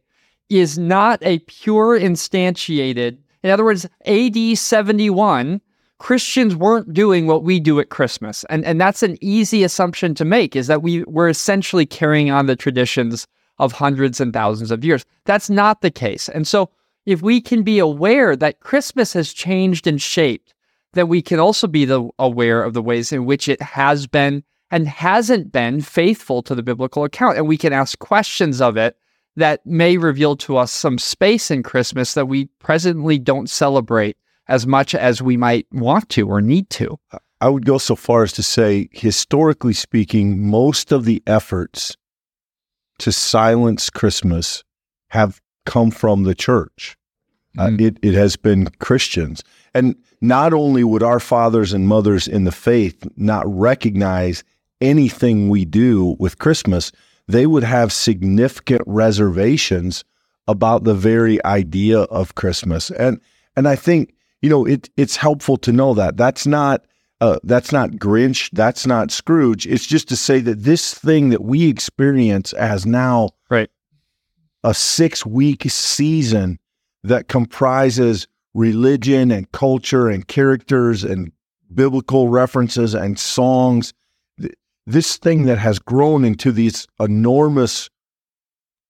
is 0.49 0.79
not 0.79 1.19
a 1.23 1.41
pure 1.41 1.99
instantiated, 1.99 3.19
in 3.43 3.51
other 3.51 3.65
words, 3.65 3.85
AD 4.07 4.57
71 4.57 5.61
Christians 6.01 6.57
weren't 6.57 6.95
doing 6.95 7.27
what 7.27 7.45
we 7.45 7.61
do 7.61 7.79
at 7.79 7.91
Christmas. 7.91 8.43
And, 8.49 8.65
and 8.65 8.81
that's 8.81 9.03
an 9.03 9.19
easy 9.21 9.63
assumption 9.63 10.15
to 10.15 10.25
make 10.25 10.57
is 10.57 10.67
that 10.67 10.83
we 10.83 11.05
were 11.05 11.29
essentially 11.29 11.85
carrying 11.85 12.31
on 12.31 12.47
the 12.47 12.57
traditions 12.57 13.27
of 13.59 13.73
hundreds 13.73 14.19
and 14.19 14.33
thousands 14.33 14.71
of 14.71 14.83
years. 14.83 15.05
That's 15.27 15.51
not 15.51 15.83
the 15.83 15.91
case. 15.91 16.31
And 16.31 16.49
so 16.49 16.71
if 17.05 17.21
we 17.21 17.43
can 17.43 17.63
be 17.63 17.79
aware 17.79 18.35
that 18.35 18.61
Christmas 18.61 19.13
has 19.13 19.35
changed 19.35 19.87
and 19.87 20.01
shaped, 20.01 20.55
then 20.95 21.07
we 21.07 21.21
can 21.21 21.39
also 21.39 21.67
be 21.67 21.85
the, 21.85 22.09
aware 22.19 22.63
of 22.63 22.73
the 22.73 22.83
ways 22.83 23.13
in 23.13 23.27
which 23.27 23.47
it 23.47 23.61
has 23.61 24.07
been 24.07 24.43
and 24.71 24.89
hasn't 24.89 25.53
been 25.53 25.83
faithful 25.83 26.43
to 26.45 26.55
the 26.55 26.63
biblical 26.63 27.05
account. 27.05 27.37
And 27.37 27.47
we 27.47 27.59
can 27.59 27.75
ask 27.75 27.99
questions 27.99 28.63
of 28.63 28.79
it 28.79 28.97
that 29.37 29.65
may 29.67 29.99
reveal 29.99 30.35
to 30.37 30.57
us 30.57 30.73
some 30.73 30.99
space 30.99 31.51
in 31.51 31.63
Christmas 31.63 32.15
that 32.15 32.27
we 32.27 32.47
presently 32.59 33.19
don't 33.19 33.51
celebrate 33.51 34.17
as 34.51 34.67
much 34.67 34.95
as 34.95 35.23
we 35.23 35.37
might 35.37 35.67
want 35.73 36.09
to 36.11 36.29
or 36.29 36.43
need 36.43 36.69
to. 36.71 36.99
I 37.41 37.49
would 37.49 37.65
go 37.65 37.79
so 37.79 37.97
far 37.97 38.25
as 38.25 38.33
to 38.35 38.43
say, 38.43 38.89
historically 38.93 39.73
speaking, 39.73 40.47
most 40.47 40.93
of 40.93 41.05
the 41.05 41.23
efforts 41.27 41.97
to 42.99 43.13
silence 43.13 43.89
Christmas 43.89 44.63
have 45.09 45.41
come 45.65 45.91
from 45.91 46.25
the 46.25 46.35
church. 46.35 46.97
Mm. 47.57 47.63
Uh, 47.63 47.67
mm-hmm. 47.69 47.87
it, 47.87 47.99
it 48.03 48.15
has 48.15 48.37
been 48.37 48.67
Christians. 48.81 49.43
And 49.73 49.97
not 50.21 50.53
only 50.53 50.85
would 50.85 51.03
our 51.03 51.21
fathers 51.21 51.73
and 51.73 51.89
mothers 51.89 52.29
in 52.29 52.45
the 52.45 52.53
faith 52.53 53.09
not 53.17 53.45
recognize 53.47 54.45
anything 54.81 55.49
we 55.49 55.65
do 55.65 56.17
with 56.19 56.39
Christmas, 56.39 56.93
they 57.29 57.47
would 57.47 57.65
have 57.65 57.93
significant 57.93 58.83
reservations 58.87 60.05
about 60.49 60.85
the 60.85 60.95
very 60.95 61.43
idea 61.45 62.01
of 62.01 62.35
Christmas. 62.35 62.91
And 62.91 63.21
and 63.57 63.69
I 63.69 63.77
think 63.77 64.15
you 64.43 64.51
know, 64.51 64.65
it 64.67 64.89
it's 64.97 65.17
helpful 65.17 65.57
to 65.59 65.73
know 65.73 65.95
that 65.95 66.17
that's 66.17 66.47
not 66.47 66.85
uh, 67.21 67.39
that's 67.45 67.73
not 67.73 67.91
Grinch, 67.93 68.49
that's 68.53 68.87
not 68.87 69.11
Scrooge. 69.11 69.67
It's 69.67 69.87
just 69.87 70.09
to 70.09 70.17
say 70.17 70.41
that 70.41 70.63
this 70.63 70.95
thing 70.95 71.31
that 71.31 71.43
we 71.43 71.69
experience 71.69 72.53
as 72.55 72.87
now 72.87 73.31
right 73.51 73.71
a 74.65 74.75
six 74.75 75.25
week 75.25 75.63
season 75.71 76.59
that 77.03 77.29
comprises 77.29 78.27
religion 78.55 79.31
and 79.31 79.51
culture 79.53 80.09
and 80.09 80.27
characters 80.27 81.05
and 81.05 81.33
biblical 81.73 82.29
references 82.29 82.95
and 82.95 83.19
songs. 83.19 83.93
This 84.87 85.19
thing 85.19 85.45
that 85.45 85.59
has 85.59 85.79
grown 85.79 86.25
into 86.25 86.51
these 86.51 86.87
enormous 86.99 87.91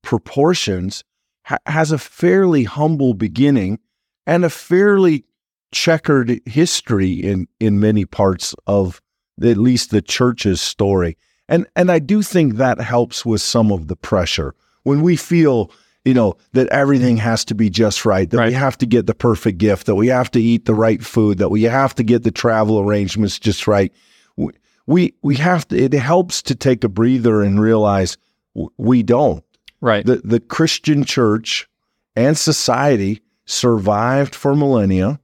proportions, 0.03 1.05
ha- 1.45 1.59
has 1.67 1.93
a 1.93 1.99
fairly 1.99 2.65
humble 2.65 3.13
beginning 3.13 3.81
and 4.27 4.45
a 4.45 4.51
fairly 4.51 5.25
checkered 5.73 6.41
history 6.47 7.13
in 7.13 7.49
in 7.59 7.81
many 7.81 8.05
parts 8.05 8.55
of 8.67 9.01
at 9.43 9.57
least 9.57 9.91
the 9.91 10.03
church's 10.03 10.61
story. 10.61 11.17
And 11.49 11.67
and 11.77 11.91
I 11.91 11.99
do 11.99 12.23
think 12.23 12.57
that 12.57 12.81
helps 12.81 13.25
with 13.25 13.41
some 13.41 13.73
of 13.73 13.89
the 13.89 13.97
pressure 13.97 14.55
when 14.83 15.03
we 15.03 15.17
feel 15.17 15.71
you 16.05 16.15
know 16.15 16.37
that 16.53 16.69
everything 16.69 17.17
has 17.19 17.45
to 17.45 17.55
be 17.55 17.69
just 17.69 18.05
right 18.05 18.31
that 18.31 18.39
right. 18.39 18.49
we 18.49 18.55
have 18.55 18.79
to 18.79 18.87
get 18.87 19.07
the 19.07 19.15
perfect 19.15 19.59
gift 19.59 19.87
that 19.87 19.97
we 19.97 20.07
have 20.07 20.31
to 20.31 20.41
eat 20.41 20.65
the 20.65 20.75
right 20.75 21.03
food 21.03 21.39
that 21.39 21.51
we 21.51 21.65
have 21.65 21.95
to 21.95 22.03
get 22.03 22.23
the 22.23 22.31
travel 22.31 22.81
arrangements 22.81 23.39
just 23.39 23.67
right 23.67 23.93
we 24.87 25.15
we 25.23 25.37
have 25.37 25.67
to 25.69 25.77
it 25.77 25.93
helps 25.93 26.43
to 26.43 26.55
take 26.55 26.85
a 26.85 26.89
breather 26.89 27.43
and 27.43 27.61
realize 27.61 28.17
we 28.77 29.03
don't 29.03 29.45
right 29.81 30.07
the 30.07 30.17
the 30.17 30.41
christian 30.41 31.05
church 31.05 31.69
and 32.17 32.37
society 32.37 33.21
survived 33.45 34.35
for 34.35 34.55
millennia 34.55 35.21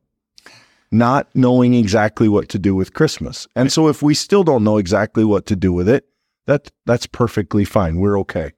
not 0.91 1.29
knowing 1.35 1.75
exactly 1.75 2.29
what 2.29 2.49
to 2.49 2.59
do 2.59 2.75
with 2.75 2.95
christmas. 2.95 3.47
And 3.57 3.73
so 3.73 3.89
if 3.89 4.03
we 4.03 4.15
still 4.15 4.45
don't 4.45 4.65
know 4.65 4.79
exactly 4.79 5.25
what 5.25 5.47
to 5.47 5.57
do 5.57 5.73
with 5.73 5.89
it 5.89 6.07
that 6.47 6.71
that's 6.87 7.07
perfectly 7.07 7.65
fine. 7.65 7.97
We're 7.97 8.19
okay. 8.21 8.53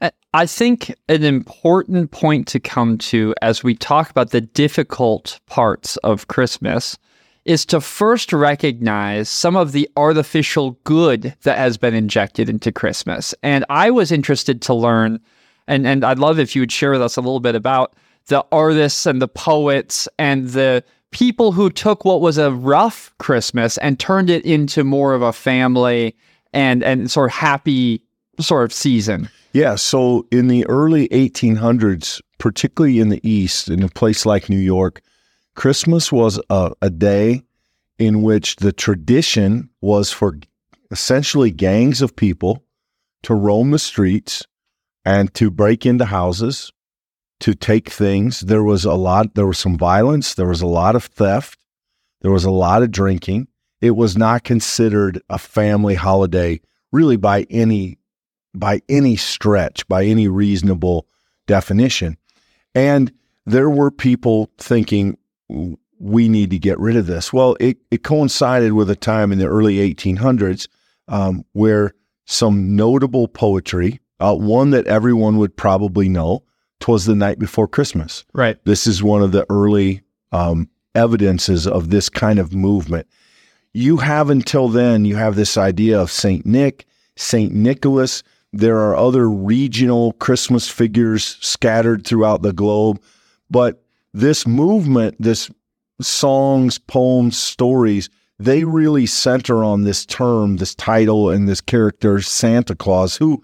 Uh, 0.00 0.10
I 0.34 0.46
think 0.46 0.94
an 1.08 1.22
important 1.22 2.10
point 2.10 2.48
to 2.48 2.60
come 2.60 2.98
to 2.98 3.34
as 3.40 3.62
we 3.62 3.74
talk 3.74 4.10
about 4.10 4.30
the 4.30 4.40
difficult 4.40 5.40
parts 5.46 5.96
of 5.98 6.28
Christmas 6.28 6.98
is 7.44 7.64
to 7.66 7.80
first 7.80 8.32
recognize 8.32 9.28
some 9.28 9.56
of 9.56 9.72
the 9.72 9.88
artificial 9.96 10.72
good 10.84 11.34
that 11.42 11.56
has 11.56 11.78
been 11.78 11.94
injected 11.94 12.48
into 12.48 12.72
Christmas. 12.72 13.34
And 13.42 13.64
I 13.70 13.90
was 13.90 14.10
interested 14.10 14.60
to 14.62 14.74
learn, 14.74 15.20
and, 15.68 15.86
and 15.86 16.04
I'd 16.04 16.18
love 16.18 16.40
if 16.40 16.56
you 16.56 16.62
would 16.62 16.72
share 16.72 16.90
with 16.90 17.02
us 17.02 17.16
a 17.16 17.20
little 17.20 17.40
bit 17.40 17.54
about 17.54 17.94
the 18.26 18.44
artists 18.50 19.06
and 19.06 19.22
the 19.22 19.28
poets 19.28 20.08
and 20.18 20.48
the 20.48 20.82
people 21.10 21.52
who 21.52 21.70
took 21.70 22.04
what 22.04 22.20
was 22.20 22.38
a 22.38 22.52
rough 22.52 23.12
Christmas 23.18 23.78
and 23.78 23.98
turned 23.98 24.30
it 24.30 24.44
into 24.44 24.84
more 24.84 25.14
of 25.14 25.22
a 25.22 25.32
family 25.32 26.16
and 26.52 26.82
and 26.82 27.10
sort 27.10 27.30
of 27.30 27.34
happy 27.34 28.02
sort 28.40 28.64
of 28.64 28.72
season. 28.72 29.28
Yeah. 29.52 29.76
So 29.76 30.26
in 30.30 30.48
the 30.48 30.66
early 30.66 31.08
1800s, 31.08 32.20
particularly 32.38 33.00
in 33.00 33.08
the 33.08 33.26
East, 33.28 33.68
in 33.68 33.82
a 33.82 33.88
place 33.88 34.26
like 34.26 34.50
New 34.50 34.58
York, 34.58 35.00
Christmas 35.54 36.12
was 36.12 36.38
a, 36.50 36.72
a 36.82 36.90
day 36.90 37.42
in 37.98 38.22
which 38.22 38.56
the 38.56 38.72
tradition 38.72 39.70
was 39.80 40.12
for 40.12 40.38
essentially 40.90 41.50
gangs 41.50 42.02
of 42.02 42.14
people 42.14 42.62
to 43.22 43.34
roam 43.34 43.70
the 43.70 43.78
streets 43.78 44.44
and 45.04 45.32
to 45.34 45.50
break 45.50 45.86
into 45.86 46.04
houses, 46.04 46.72
to 47.40 47.54
take 47.54 47.90
things. 47.90 48.40
There 48.40 48.62
was 48.62 48.84
a 48.84 48.94
lot, 48.94 49.34
there 49.34 49.46
was 49.46 49.58
some 49.58 49.76
violence, 49.76 50.34
there 50.34 50.48
was 50.48 50.62
a 50.62 50.66
lot 50.66 50.96
of 50.96 51.04
theft, 51.04 51.58
there 52.22 52.30
was 52.30 52.44
a 52.44 52.50
lot 52.50 52.82
of 52.82 52.90
drinking. 52.90 53.48
It 53.80 53.90
was 53.90 54.16
not 54.16 54.44
considered 54.44 55.20
a 55.28 55.38
family 55.38 55.94
holiday 55.94 56.60
really 56.92 57.16
by 57.16 57.46
any 57.50 57.98
by 58.54 58.80
any 58.88 59.16
stretch, 59.16 59.86
by 59.86 60.04
any 60.04 60.28
reasonable 60.28 61.06
definition. 61.46 62.16
And 62.74 63.12
there 63.44 63.68
were 63.68 63.90
people 63.90 64.50
thinking, 64.58 65.18
we 65.98 66.28
need 66.28 66.50
to 66.50 66.58
get 66.58 66.78
rid 66.78 66.96
of 66.96 67.06
this. 67.06 67.32
Well, 67.32 67.56
it, 67.60 67.78
it 67.90 68.02
coincided 68.02 68.72
with 68.72 68.90
a 68.90 68.96
time 68.96 69.30
in 69.30 69.38
the 69.38 69.46
early 69.46 69.76
1800s 69.94 70.68
um, 71.08 71.44
where 71.52 71.94
some 72.24 72.74
notable 72.74 73.28
poetry, 73.28 74.00
uh, 74.20 74.34
one 74.34 74.70
that 74.70 74.86
everyone 74.86 75.38
would 75.38 75.56
probably 75.56 76.08
know, 76.08 76.42
twas 76.80 77.06
the 77.06 77.14
night 77.14 77.38
before 77.38 77.68
Christmas. 77.68 78.24
Right. 78.32 78.58
This 78.64 78.86
is 78.86 79.02
one 79.02 79.22
of 79.22 79.32
the 79.32 79.46
early 79.50 80.02
um, 80.32 80.68
evidences 80.94 81.66
of 81.66 81.90
this 81.90 82.08
kind 82.08 82.38
of 82.38 82.54
movement. 82.54 83.06
You 83.72 83.98
have 83.98 84.30
until 84.30 84.68
then, 84.68 85.04
you 85.04 85.16
have 85.16 85.36
this 85.36 85.56
idea 85.56 86.00
of 86.00 86.10
Saint 86.10 86.46
Nick, 86.46 86.86
Saint 87.16 87.52
Nicholas, 87.52 88.22
there 88.52 88.78
are 88.78 88.96
other 88.96 89.28
regional 89.28 90.12
Christmas 90.14 90.68
figures 90.68 91.36
scattered 91.40 92.06
throughout 92.06 92.42
the 92.42 92.52
globe. 92.52 93.02
But 93.50 93.82
this 94.14 94.46
movement, 94.46 95.16
this 95.18 95.50
songs, 96.00 96.78
poems, 96.78 97.38
stories, 97.38 98.08
they 98.38 98.64
really 98.64 99.06
center 99.06 99.64
on 99.64 99.82
this 99.82 100.06
term, 100.06 100.56
this 100.56 100.74
title, 100.74 101.30
and 101.30 101.48
this 101.48 101.60
character, 101.60 102.20
Santa 102.20 102.74
Claus, 102.74 103.16
who 103.16 103.42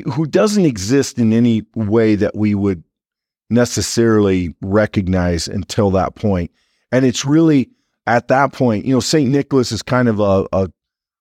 who 0.00 0.26
doesn't 0.26 0.64
exist 0.64 1.18
in 1.18 1.32
any 1.32 1.62
way 1.74 2.14
that 2.14 2.36
we 2.36 2.54
would 2.54 2.82
necessarily 3.50 4.54
recognize 4.62 5.46
until 5.46 5.90
that 5.90 6.14
point. 6.14 6.50
And 6.90 7.04
it's 7.04 7.24
really 7.24 7.70
at 8.06 8.28
that 8.28 8.52
point, 8.52 8.84
you 8.84 8.94
know, 8.94 9.00
Saint 9.00 9.30
Nicholas 9.30 9.72
is 9.72 9.82
kind 9.82 10.08
of 10.08 10.20
a, 10.20 10.46
a, 10.52 10.68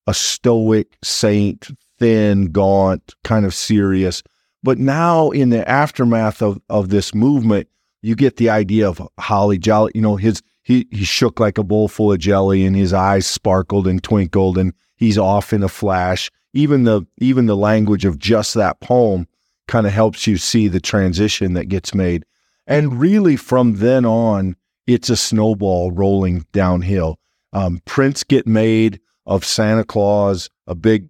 a 0.08 0.13
stoic 0.13 0.98
saint, 1.04 1.70
thin, 2.00 2.51
gaunt, 2.51 3.13
kind 3.24 3.46
of 3.46 3.54
serious. 3.54 4.24
But 4.63 4.78
now 4.78 5.30
in 5.30 5.50
the 5.50 5.68
aftermath 5.70 6.42
of, 6.42 6.62
of 6.70 6.90
this 6.90 7.13
movement, 7.13 7.68
you 8.01 8.16
get 8.16 8.38
the 8.38 8.50
idea 8.50 8.88
of 8.88 9.08
Holly 9.20 9.58
Jolly. 9.58 9.92
You 9.94 10.01
know, 10.01 10.16
his 10.16 10.42
he 10.63 10.88
he 10.92 11.04
shook 11.04 11.40
like 11.40 11.58
a 11.58 11.63
bowl 11.63 11.88
full 11.88 12.12
of 12.12 12.20
jelly, 12.20 12.66
and 12.66 12.75
his 12.75 12.94
eyes 12.94 13.28
sparkled 13.28 13.88
and 13.88 14.04
twinkled, 14.04 14.58
and 14.58 14.74
he's 14.96 15.18
off 15.18 15.54
in 15.54 15.63
a 15.63 15.70
flash. 15.70 16.32
Even 16.53 16.84
the 16.84 17.05
even 17.20 17.46
the 17.46 17.55
language 17.55 18.05
of 18.05 18.20
just 18.20 18.53
that 18.55 18.79
poem 18.81 19.27
kind 19.67 19.88
of 19.88 19.93
helps 19.93 20.27
you 20.27 20.38
see 20.38 20.67
the 20.67 20.81
transition 20.81 21.53
that 21.53 21.70
gets 21.70 21.93
made. 21.93 22.25
And 22.67 23.00
really, 23.00 23.36
from 23.36 23.77
then 23.77 24.05
on, 24.05 24.55
it's 24.86 25.10
a 25.10 25.15
snowball 25.15 25.91
rolling 25.91 26.46
downhill. 26.51 27.20
Um, 27.53 27.81
prints 27.86 28.24
get 28.24 28.48
made 28.48 29.00
of 29.25 29.46
Santa 29.46 29.84
Claus, 29.84 30.50
a 30.67 30.75
big 30.75 31.10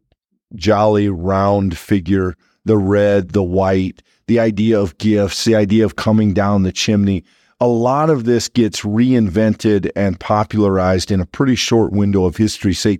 jolly 0.55 1.09
round 1.09 1.77
figure, 1.77 2.35
the 2.65 2.77
red, 2.77 3.31
the 3.31 3.43
white, 3.43 4.01
the 4.27 4.39
idea 4.39 4.79
of 4.79 4.97
gifts, 4.97 5.45
the 5.45 5.55
idea 5.55 5.85
of 5.85 5.95
coming 5.95 6.33
down 6.33 6.63
the 6.63 6.71
chimney. 6.71 7.23
A 7.59 7.67
lot 7.67 8.09
of 8.09 8.23
this 8.23 8.47
gets 8.49 8.81
reinvented 8.81 9.91
and 9.95 10.19
popularized 10.19 11.11
in 11.11 11.19
a 11.19 11.25
pretty 11.25 11.55
short 11.55 11.91
window 11.91 12.25
of 12.25 12.37
history, 12.37 12.73
say 12.73 12.99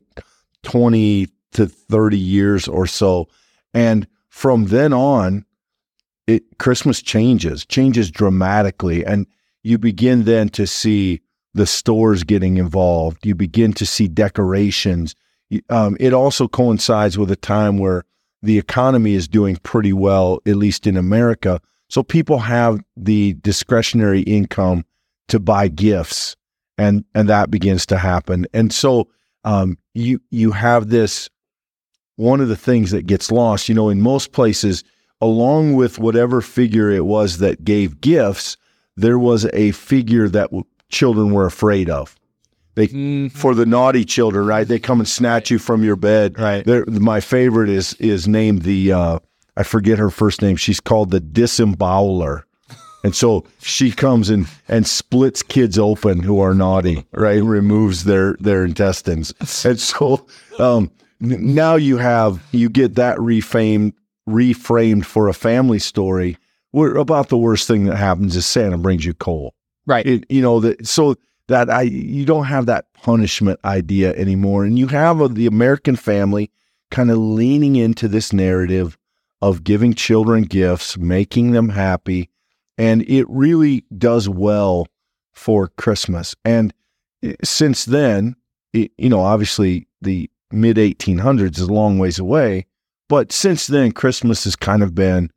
20 0.63 1.27
to 1.53 1.67
30 1.67 2.17
years 2.17 2.67
or 2.67 2.87
so. 2.87 3.27
And 3.73 4.07
from 4.29 4.67
then 4.67 4.93
on, 4.93 5.45
it 6.27 6.43
Christmas 6.59 7.01
changes, 7.01 7.65
changes 7.65 8.09
dramatically. 8.11 9.05
And 9.05 9.27
you 9.63 9.77
begin 9.77 10.23
then 10.23 10.49
to 10.49 10.65
see 10.65 11.21
the 11.53 11.65
stores 11.65 12.23
getting 12.23 12.57
involved. 12.57 13.25
You 13.25 13.35
begin 13.35 13.73
to 13.73 13.85
see 13.85 14.07
decorations 14.07 15.15
um, 15.69 15.97
it 15.99 16.13
also 16.13 16.47
coincides 16.47 17.17
with 17.17 17.31
a 17.31 17.35
time 17.35 17.77
where 17.77 18.03
the 18.41 18.57
economy 18.57 19.13
is 19.13 19.27
doing 19.27 19.57
pretty 19.57 19.93
well, 19.93 20.39
at 20.45 20.55
least 20.55 20.87
in 20.87 20.97
America. 20.97 21.59
So 21.89 22.03
people 22.03 22.39
have 22.39 22.81
the 22.95 23.33
discretionary 23.41 24.21
income 24.21 24.85
to 25.27 25.39
buy 25.39 25.67
gifts, 25.67 26.35
and 26.77 27.03
and 27.13 27.29
that 27.29 27.51
begins 27.51 27.85
to 27.87 27.97
happen. 27.97 28.45
And 28.53 28.73
so 28.73 29.09
um, 29.43 29.77
you 29.93 30.21
you 30.29 30.51
have 30.51 30.89
this. 30.89 31.29
One 32.15 32.41
of 32.41 32.49
the 32.49 32.55
things 32.55 32.91
that 32.91 33.07
gets 33.07 33.31
lost, 33.31 33.69
you 33.69 33.75
know, 33.75 33.89
in 33.89 34.01
most 34.01 34.31
places, 34.31 34.83
along 35.21 35.75
with 35.75 35.99
whatever 35.99 36.41
figure 36.41 36.89
it 36.89 37.05
was 37.05 37.37
that 37.39 37.63
gave 37.63 38.01
gifts, 38.01 38.57
there 38.95 39.19
was 39.19 39.45
a 39.53 39.71
figure 39.71 40.27
that 40.29 40.49
w- 40.51 40.65
children 40.89 41.31
were 41.31 41.45
afraid 41.45 41.89
of. 41.89 42.15
They 42.75 42.87
mm-hmm. 42.87 43.27
for 43.27 43.53
the 43.53 43.65
naughty 43.65 44.05
children, 44.05 44.45
right? 44.45 44.67
They 44.67 44.79
come 44.79 44.99
and 44.99 45.07
snatch 45.07 45.51
you 45.51 45.59
from 45.59 45.83
your 45.83 45.95
bed. 45.95 46.39
Right. 46.39 46.65
They're, 46.65 46.85
my 46.85 47.19
favorite 47.19 47.69
is 47.69 47.93
is 47.95 48.27
named 48.27 48.61
the 48.61 48.93
uh, 48.93 49.19
I 49.57 49.63
forget 49.63 49.99
her 49.99 50.09
first 50.09 50.41
name. 50.41 50.55
She's 50.55 50.79
called 50.79 51.11
the 51.11 51.21
disemboweler. 51.21 52.43
And 53.03 53.15
so 53.15 53.45
she 53.59 53.91
comes 53.91 54.29
and, 54.29 54.47
and 54.67 54.85
splits 54.85 55.41
kids 55.41 55.79
open 55.79 56.21
who 56.21 56.39
are 56.39 56.53
naughty, 56.53 57.05
right? 57.11 57.41
Removes 57.41 58.03
their, 58.03 58.35
their 58.39 58.63
intestines. 58.63 59.33
And 59.65 59.79
so 59.79 60.27
um, 60.59 60.91
now 61.21 61.75
you 61.75 61.97
have, 61.97 62.43
you 62.51 62.69
get 62.69 62.95
that 62.95 63.17
reframed, 63.17 63.93
reframed 64.27 65.05
for 65.05 65.27
a 65.27 65.33
family 65.33 65.79
story 65.79 66.37
where 66.71 66.95
about 66.95 67.29
the 67.29 67.37
worst 67.37 67.67
thing 67.67 67.85
that 67.85 67.97
happens 67.97 68.35
is 68.35 68.45
Santa 68.45 68.77
brings 68.77 69.05
you 69.05 69.13
coal. 69.13 69.53
Right. 69.85 70.05
It, 70.05 70.25
you 70.29 70.41
know, 70.41 70.59
that, 70.61 70.87
so 70.87 71.15
that 71.47 71.69
I 71.69 71.81
you 71.81 72.25
don't 72.25 72.45
have 72.45 72.65
that 72.67 72.91
punishment 72.93 73.59
idea 73.65 74.13
anymore, 74.15 74.63
and 74.63 74.79
you 74.79 74.87
have 74.87 75.21
a, 75.21 75.27
the 75.27 75.47
American 75.47 75.95
family 75.95 76.49
kind 76.89 77.11
of 77.11 77.17
leaning 77.17 77.75
into 77.75 78.07
this 78.07 78.33
narrative 78.33 78.97
of 79.41 79.63
giving 79.63 79.93
children 79.93 80.43
gifts, 80.43 80.97
making 80.97 81.51
them 81.51 81.69
happy, 81.69 82.29
and 82.77 83.01
it 83.03 83.25
really 83.29 83.83
does 83.97 84.29
well 84.29 84.87
for 85.33 85.67
Christmas. 85.67 86.35
And 86.45 86.73
eh, 87.23 87.33
since 87.43 87.85
then, 87.85 88.35
it, 88.73 88.91
you 88.97 89.09
know, 89.09 89.21
obviously 89.21 89.87
the 90.01 90.29
mid 90.53 90.77
1800s 90.77 91.57
is 91.57 91.67
a 91.67 91.73
long 91.73 91.99
ways 91.99 92.19
away, 92.19 92.65
but 93.09 93.31
since 93.31 93.67
then, 93.67 93.91
Christmas 93.91 94.45
has 94.45 94.55
kind 94.55 94.81
of 94.81 94.95
been 94.95 95.31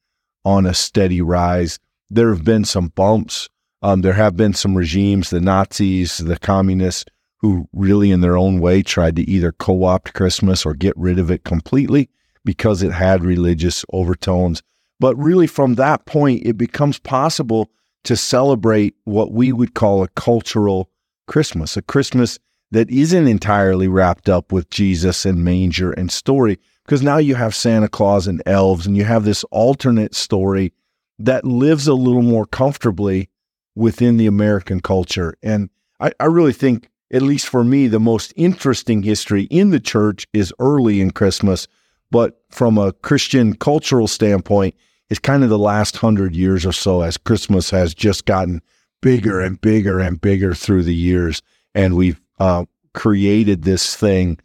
on 0.44 0.66
a 0.66 0.74
steady 0.74 1.20
rise. 1.20 1.78
There 2.10 2.32
have 2.32 2.44
been 2.44 2.64
some 2.64 2.88
bumps. 2.88 3.48
Um, 3.82 4.00
there 4.00 4.12
have 4.12 4.36
been 4.36 4.54
some 4.54 4.76
regimes, 4.76 5.30
the 5.30 5.40
Nazis, 5.40 6.18
the 6.18 6.38
communists, 6.38 7.04
who 7.38 7.68
really, 7.72 8.10
in 8.10 8.20
their 8.20 8.36
own 8.36 8.60
way, 8.60 8.82
tried 8.82 9.16
to 9.16 9.28
either 9.28 9.52
co 9.52 9.84
opt 9.84 10.14
Christmas 10.14 10.64
or 10.64 10.72
get 10.72 10.96
rid 10.96 11.18
of 11.18 11.30
it 11.30 11.44
completely 11.44 12.08
because 12.44 12.82
it 12.82 12.92
had 12.92 13.24
religious 13.24 13.84
overtones. 13.92 14.62
But 15.00 15.16
really, 15.16 15.46
from 15.46 15.74
that 15.74 16.06
point, 16.06 16.46
it 16.46 16.56
becomes 16.56 16.98
possible 16.98 17.70
to 18.04 18.16
celebrate 18.16 18.94
what 19.04 19.32
we 19.32 19.52
would 19.52 19.74
call 19.74 20.02
a 20.02 20.08
cultural 20.08 20.90
Christmas, 21.26 21.76
a 21.76 21.82
Christmas 21.82 22.38
that 22.74 22.90
isn't 22.90 23.28
entirely 23.28 23.86
wrapped 23.86 24.28
up 24.28 24.50
with 24.50 24.68
Jesus 24.68 25.24
and 25.24 25.44
manger 25.44 25.92
and 25.92 26.10
story, 26.10 26.58
because 26.84 27.02
now 27.02 27.18
you 27.18 27.36
have 27.36 27.54
Santa 27.54 27.88
Claus 27.88 28.26
and 28.26 28.42
elves, 28.46 28.84
and 28.84 28.96
you 28.96 29.04
have 29.04 29.24
this 29.24 29.44
alternate 29.44 30.12
story 30.12 30.72
that 31.20 31.44
lives 31.44 31.86
a 31.86 31.94
little 31.94 32.22
more 32.22 32.46
comfortably 32.46 33.30
within 33.76 34.16
the 34.16 34.26
American 34.26 34.80
culture. 34.80 35.36
And 35.40 35.70
I, 36.00 36.10
I 36.18 36.24
really 36.24 36.52
think, 36.52 36.90
at 37.12 37.22
least 37.22 37.48
for 37.48 37.62
me, 37.62 37.86
the 37.86 38.00
most 38.00 38.32
interesting 38.34 39.04
history 39.04 39.44
in 39.44 39.70
the 39.70 39.78
church 39.78 40.26
is 40.32 40.52
early 40.58 41.00
in 41.00 41.12
Christmas. 41.12 41.68
But 42.10 42.42
from 42.50 42.76
a 42.76 42.92
Christian 42.92 43.54
cultural 43.54 44.08
standpoint, 44.08 44.74
it's 45.10 45.20
kind 45.20 45.44
of 45.44 45.48
the 45.48 45.58
last 45.58 45.98
hundred 45.98 46.34
years 46.34 46.66
or 46.66 46.72
so 46.72 47.02
as 47.02 47.16
Christmas 47.16 47.70
has 47.70 47.94
just 47.94 48.24
gotten 48.24 48.62
bigger 49.00 49.40
and 49.40 49.60
bigger 49.60 50.00
and 50.00 50.20
bigger 50.20 50.54
through 50.54 50.82
the 50.82 50.94
years. 50.94 51.40
And 51.72 51.94
we've 51.94 52.20
uh, 52.38 52.64
created 52.92 53.62
this 53.62 53.94
thing 53.94 54.38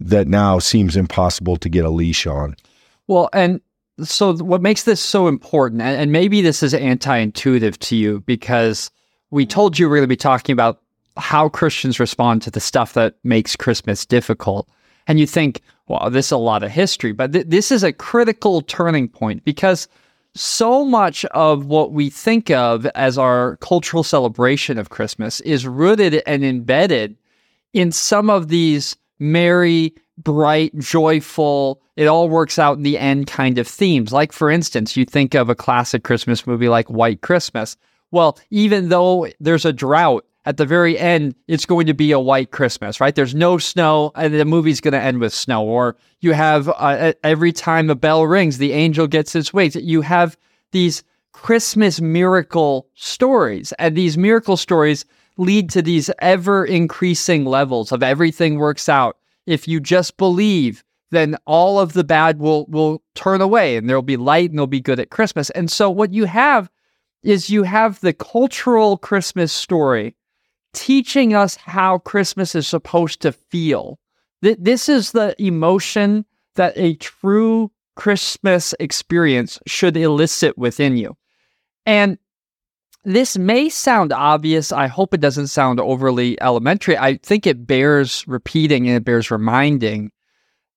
that 0.00 0.28
now 0.28 0.58
seems 0.58 0.96
impossible 0.96 1.56
to 1.56 1.68
get 1.68 1.84
a 1.84 1.90
leash 1.90 2.26
on. 2.26 2.56
Well, 3.06 3.28
and 3.32 3.60
so 4.02 4.36
what 4.36 4.62
makes 4.62 4.84
this 4.84 5.00
so 5.00 5.26
important, 5.26 5.82
and 5.82 6.12
maybe 6.12 6.42
this 6.42 6.62
is 6.62 6.74
anti 6.74 7.16
intuitive 7.16 7.78
to 7.80 7.96
you 7.96 8.20
because 8.20 8.90
we 9.30 9.46
told 9.46 9.78
you 9.78 9.88
we're 9.88 9.96
going 9.96 10.02
to 10.04 10.08
be 10.08 10.16
talking 10.16 10.52
about 10.52 10.82
how 11.16 11.48
Christians 11.48 11.98
respond 11.98 12.42
to 12.42 12.50
the 12.50 12.60
stuff 12.60 12.92
that 12.92 13.14
makes 13.24 13.56
Christmas 13.56 14.04
difficult. 14.04 14.68
And 15.06 15.18
you 15.18 15.26
think, 15.26 15.62
well, 15.88 16.10
this 16.10 16.26
is 16.26 16.32
a 16.32 16.36
lot 16.36 16.62
of 16.62 16.70
history, 16.70 17.12
but 17.12 17.32
th- 17.32 17.46
this 17.46 17.70
is 17.70 17.82
a 17.82 17.92
critical 17.92 18.60
turning 18.60 19.08
point 19.08 19.44
because 19.44 19.88
so 20.36 20.84
much 20.84 21.24
of 21.26 21.66
what 21.66 21.92
we 21.92 22.10
think 22.10 22.50
of 22.50 22.86
as 22.94 23.18
our 23.18 23.56
cultural 23.56 24.02
celebration 24.02 24.78
of 24.78 24.90
Christmas 24.90 25.40
is 25.40 25.66
rooted 25.66 26.22
and 26.26 26.44
embedded 26.44 27.16
in 27.72 27.92
some 27.92 28.30
of 28.30 28.48
these 28.48 28.96
merry, 29.18 29.94
bright, 30.18 30.76
joyful, 30.78 31.80
it 31.96 32.06
all 32.06 32.28
works 32.28 32.58
out 32.58 32.76
in 32.76 32.82
the 32.82 32.98
end 32.98 33.26
kind 33.26 33.58
of 33.58 33.66
themes. 33.66 34.12
Like, 34.12 34.32
for 34.32 34.50
instance, 34.50 34.96
you 34.96 35.04
think 35.04 35.34
of 35.34 35.48
a 35.48 35.54
classic 35.54 36.04
Christmas 36.04 36.46
movie 36.46 36.68
like 36.68 36.88
White 36.90 37.22
Christmas. 37.22 37.76
Well, 38.10 38.38
even 38.50 38.88
though 38.88 39.28
there's 39.40 39.64
a 39.64 39.72
drought, 39.72 40.24
at 40.46 40.56
the 40.56 40.64
very 40.64 40.96
end, 40.96 41.34
it's 41.48 41.66
going 41.66 41.86
to 41.88 41.94
be 41.94 42.12
a 42.12 42.20
white 42.20 42.52
Christmas, 42.52 43.00
right? 43.00 43.14
There's 43.14 43.34
no 43.34 43.58
snow, 43.58 44.12
and 44.14 44.32
the 44.32 44.44
movie's 44.44 44.80
going 44.80 44.92
to 44.92 45.00
end 45.00 45.18
with 45.18 45.34
snow. 45.34 45.64
Or 45.64 45.96
you 46.20 46.32
have 46.32 46.68
uh, 46.68 47.14
every 47.24 47.52
time 47.52 47.90
a 47.90 47.96
bell 47.96 48.24
rings, 48.24 48.58
the 48.58 48.72
angel 48.72 49.08
gets 49.08 49.32
his 49.32 49.52
wings. 49.52 49.74
You 49.74 50.02
have 50.02 50.36
these 50.70 51.02
Christmas 51.32 52.00
miracle 52.00 52.88
stories, 52.94 53.72
and 53.80 53.96
these 53.96 54.16
miracle 54.16 54.56
stories 54.56 55.04
lead 55.36 55.68
to 55.70 55.82
these 55.82 56.10
ever 56.20 56.64
increasing 56.64 57.44
levels 57.44 57.90
of 57.90 58.04
everything 58.04 58.56
works 58.56 58.88
out. 58.88 59.18
If 59.46 59.66
you 59.66 59.80
just 59.80 60.16
believe, 60.16 60.84
then 61.10 61.36
all 61.44 61.78
of 61.80 61.92
the 61.92 62.04
bad 62.04 62.38
will 62.38 62.66
will 62.66 63.02
turn 63.14 63.40
away 63.40 63.76
and 63.76 63.88
there'll 63.88 64.02
be 64.02 64.16
light 64.16 64.50
and 64.50 64.58
they'll 64.58 64.66
be 64.66 64.80
good 64.80 65.00
at 65.00 65.10
Christmas. 65.10 65.50
And 65.50 65.70
so 65.70 65.90
what 65.90 66.12
you 66.12 66.24
have 66.24 66.70
is 67.22 67.50
you 67.50 67.64
have 67.64 68.00
the 68.00 68.12
cultural 68.12 68.96
Christmas 68.96 69.52
story 69.52 70.15
teaching 70.76 71.34
us 71.34 71.56
how 71.56 71.98
Christmas 71.98 72.54
is 72.54 72.68
supposed 72.68 73.20
to 73.22 73.32
feel. 73.32 73.98
This 74.42 74.88
is 74.88 75.10
the 75.10 75.34
emotion 75.42 76.24
that 76.54 76.74
a 76.76 76.94
true 76.96 77.72
Christmas 77.96 78.74
experience 78.78 79.58
should 79.66 79.96
elicit 79.96 80.56
within 80.56 80.96
you. 80.96 81.16
And 81.86 82.18
this 83.04 83.38
may 83.38 83.68
sound 83.68 84.12
obvious. 84.12 84.70
I 84.70 84.86
hope 84.86 85.14
it 85.14 85.20
doesn't 85.20 85.46
sound 85.46 85.80
overly 85.80 86.40
elementary. 86.42 86.98
I 86.98 87.16
think 87.22 87.46
it 87.46 87.66
bears 87.66 88.24
repeating 88.28 88.86
and 88.86 88.96
it 88.96 89.04
bears 89.04 89.30
reminding 89.30 90.12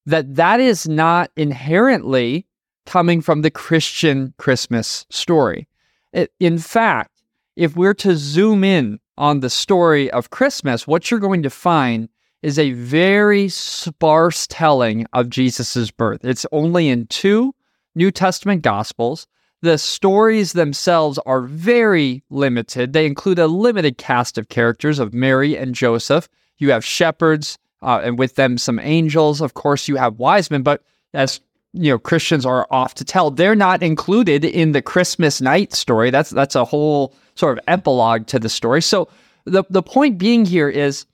that 0.06 0.36
that 0.36 0.60
is 0.60 0.88
not 0.88 1.30
inherently 1.36 2.48
coming 2.86 3.22
from 3.22 3.42
the 3.42 3.52
Christian 3.52 4.34
Christmas 4.38 5.06
story. 5.10 5.68
It, 6.14 6.32
in 6.40 6.58
fact, 6.58 7.12
if 7.56 7.76
we're 7.76 7.94
to 7.96 8.16
zoom 8.16 8.64
in 8.64 9.00
on 9.20 9.42
the 9.42 9.50
story 9.50 10.10
of 10.10 10.30
Christmas, 10.32 10.88
what 10.88 11.12
you're 11.12 11.20
going 11.20 11.44
to 11.44 11.50
find 11.50 12.10
is 12.42 12.58
a 12.58 12.72
very 12.72 13.50
sparse 13.50 14.48
telling 14.48 15.06
of 15.12 15.30
Jesus' 15.30 15.92
birth. 15.92 16.24
It's 16.24 16.46
only 16.54 16.88
in 16.88 17.06
two 17.08 17.54
New 17.96 18.12
Testament 18.12 18.62
Gospels. 18.62 19.28
The 19.62 19.78
stories 19.78 20.54
themselves 20.54 21.20
are 21.26 21.42
very 21.42 22.24
limited. 22.30 22.94
They 22.94 23.06
include 23.06 23.40
a 23.40 23.48
limited 23.48 23.98
cast 23.98 24.38
of 24.38 24.48
characters 24.48 25.00
of 25.00 25.14
Mary 25.14 25.58
and 25.58 25.76
Joseph. 25.76 26.30
You 26.58 26.72
have 26.72 26.86
shepherds, 26.86 27.58
uh, 27.82 28.00
and 28.02 28.18
with 28.18 28.36
them 28.36 28.58
some 28.58 28.80
angels. 28.80 29.42
Of 29.42 29.54
course, 29.54 29.90
you 29.90 29.98
have 29.98 30.18
wise 30.18 30.50
men, 30.50 30.64
but 30.64 30.84
as 31.14 31.42
you 31.74 31.92
know, 31.92 32.00
Christians 32.00 32.46
are 32.46 32.68
off 32.72 32.96
to 32.96 33.06
tell, 33.06 33.32
they're 33.32 33.56
not 33.56 33.84
included 33.84 34.44
in 34.44 34.72
the 34.72 34.82
Christmas 34.82 35.42
night 35.42 35.74
story. 35.74 36.10
That's 36.10 36.30
that's 36.30 36.56
a 36.56 36.66
whole 36.66 37.14
sort 37.40 37.58
of 37.58 37.64
epilogue 37.68 38.28
to 38.28 38.40
the 38.40 38.50
story. 38.50 38.82
So 38.82 39.08
the 39.46 39.64
the 39.70 39.84
point 39.84 40.18
being 40.18 40.46
here 40.46 40.70
is 40.70 41.06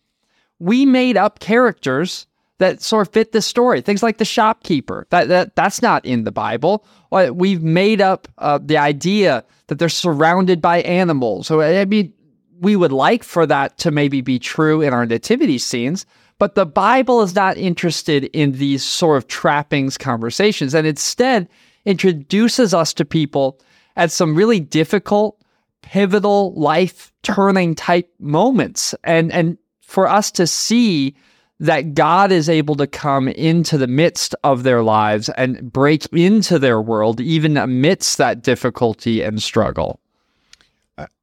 we 0.60 0.86
made 0.86 1.18
up 1.18 1.40
characters 1.40 2.28
that 2.58 2.82
sort 2.82 3.08
of 3.08 3.14
fit 3.14 3.32
the 3.32 3.42
story. 3.42 3.82
Things 3.82 4.02
like 4.02 4.18
the 4.18 4.26
shopkeeper. 4.26 5.08
That 5.10 5.28
that 5.28 5.56
that's 5.56 5.82
not 5.82 6.06
in 6.06 6.24
the 6.24 6.32
Bible. 6.32 6.86
We've 7.12 7.64
made 7.64 8.02
up 8.02 8.28
uh, 8.38 8.60
the 8.62 8.78
idea 8.78 9.44
that 9.68 9.80
they're 9.80 9.90
surrounded 9.90 10.62
by 10.62 10.82
animals. 10.82 11.48
So 11.48 11.62
I 11.62 11.86
mean, 11.86 12.14
we 12.60 12.76
would 12.76 12.92
like 12.92 13.24
for 13.24 13.46
that 13.46 13.78
to 13.80 13.92
maybe 13.92 14.22
be 14.22 14.40
true 14.40 14.82
in 14.82 14.94
our 14.94 15.06
nativity 15.06 15.58
scenes, 15.58 16.06
but 16.40 16.56
the 16.56 16.66
Bible 16.66 17.22
is 17.22 17.36
not 17.36 17.58
interested 17.58 18.26
in 18.26 18.54
these 18.54 18.84
sort 18.84 19.18
of 19.18 19.28
trappings 19.28 19.98
conversations, 19.98 20.74
and 20.74 20.88
instead 20.88 21.48
introduces 21.86 22.74
us 22.74 22.94
to 22.94 23.06
people 23.06 23.60
at 23.96 24.12
some 24.12 24.36
really 24.36 24.60
difficult, 24.60 25.42
pivotal, 25.86 26.54
life 26.54 27.14
turning 27.24 27.76
type 27.76 28.12
moments, 28.20 28.94
and 29.04 29.32
and 29.32 29.58
for 29.82 30.08
us 30.08 30.32
to 30.32 30.46
see 30.46 31.16
that 31.60 31.94
God 31.94 32.32
is 32.32 32.50
able 32.50 32.76
to 32.76 32.88
come 32.88 33.30
into 33.30 33.78
the 33.78 33.88
midst 33.88 34.36
of 34.44 34.64
their 34.64 34.84
lives 34.84 35.30
and 35.30 35.72
break 35.72 36.06
into 36.12 36.60
their 36.60 36.82
world, 36.82 37.22
even 37.22 37.56
amidst 37.56 38.18
that 38.18 38.44
difficulty 38.44 39.22
and 39.22 39.42
struggle. 39.42 40.02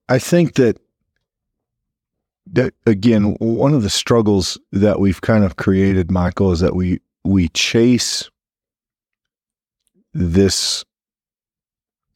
I 0.08 0.18
think 0.18 0.54
that 0.54 0.78
that 2.52 2.74
again, 2.86 3.36
one 3.40 3.74
of 3.74 3.82
the 3.82 3.90
struggles 3.90 4.58
that 4.72 5.00
we've 5.00 5.20
kind 5.20 5.44
of 5.44 5.56
created, 5.56 6.10
Michael, 6.10 6.52
is 6.52 6.60
that 6.60 6.74
we 6.74 7.00
we 7.24 7.48
chase 7.48 8.30
this. 10.14 10.84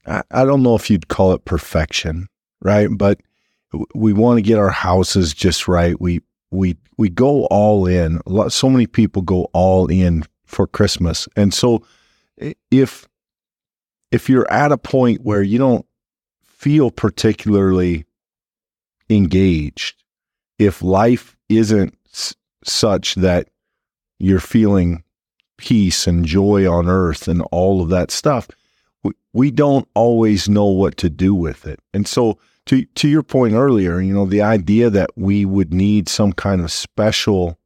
I, 0.06 0.22
I 0.30 0.44
don't 0.44 0.62
know 0.62 0.74
if 0.74 0.90
you'd 0.90 1.08
call 1.08 1.32
it 1.32 1.44
perfection, 1.44 2.28
right? 2.62 2.88
But 2.90 3.20
we 3.94 4.12
want 4.12 4.38
to 4.38 4.42
get 4.42 4.58
our 4.58 4.70
houses 4.70 5.34
just 5.34 5.68
right. 5.68 6.00
We 6.00 6.20
we 6.50 6.76
we 6.96 7.08
go 7.08 7.46
all 7.46 7.86
in. 7.86 8.20
Lot, 8.26 8.52
so 8.52 8.70
many 8.70 8.86
people 8.86 9.22
go 9.22 9.48
all 9.52 9.88
in 9.88 10.24
for 10.44 10.66
Christmas, 10.66 11.28
and 11.36 11.52
so 11.52 11.84
if 12.70 13.06
if 14.10 14.28
you're 14.28 14.50
at 14.50 14.72
a 14.72 14.78
point 14.78 15.22
where 15.22 15.42
you 15.42 15.58
don't 15.58 15.84
feel 16.44 16.90
particularly 16.90 18.04
engaged, 19.10 20.02
if 20.58 20.82
life 20.82 21.36
isn't 21.48 21.96
s- 22.12 22.34
such 22.64 23.16
that 23.16 23.48
you're 24.18 24.40
feeling 24.40 25.02
peace 25.58 26.06
and 26.06 26.24
joy 26.24 26.70
on 26.70 26.88
earth 26.88 27.28
and 27.28 27.42
all 27.50 27.82
of 27.82 27.88
that 27.90 28.10
stuff, 28.10 28.48
we, 29.36 29.50
don't 29.50 29.88
always 29.94 30.48
know 30.48 30.66
what 30.66 30.96
to 30.98 31.10
do 31.10 31.34
with 31.34 31.66
it, 31.66 31.80
and 31.92 32.06
so 32.06 32.38
to 32.66 32.84
to 32.84 33.08
your 33.08 33.22
point 33.22 33.54
earlier, 33.54 34.00
you 34.00 34.12
know, 34.12 34.26
the 34.26 34.42
idea 34.42 34.90
that 34.90 35.10
we 35.16 35.44
would 35.44 35.72
need 35.72 36.08
some 36.08 36.32
kind 36.32 36.60
of 36.60 36.70
special 36.70 37.58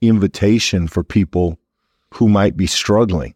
invitation 0.00 0.86
for 0.86 1.02
people 1.02 1.58
who 2.14 2.28
might 2.28 2.56
be 2.56 2.66
struggling, 2.66 3.34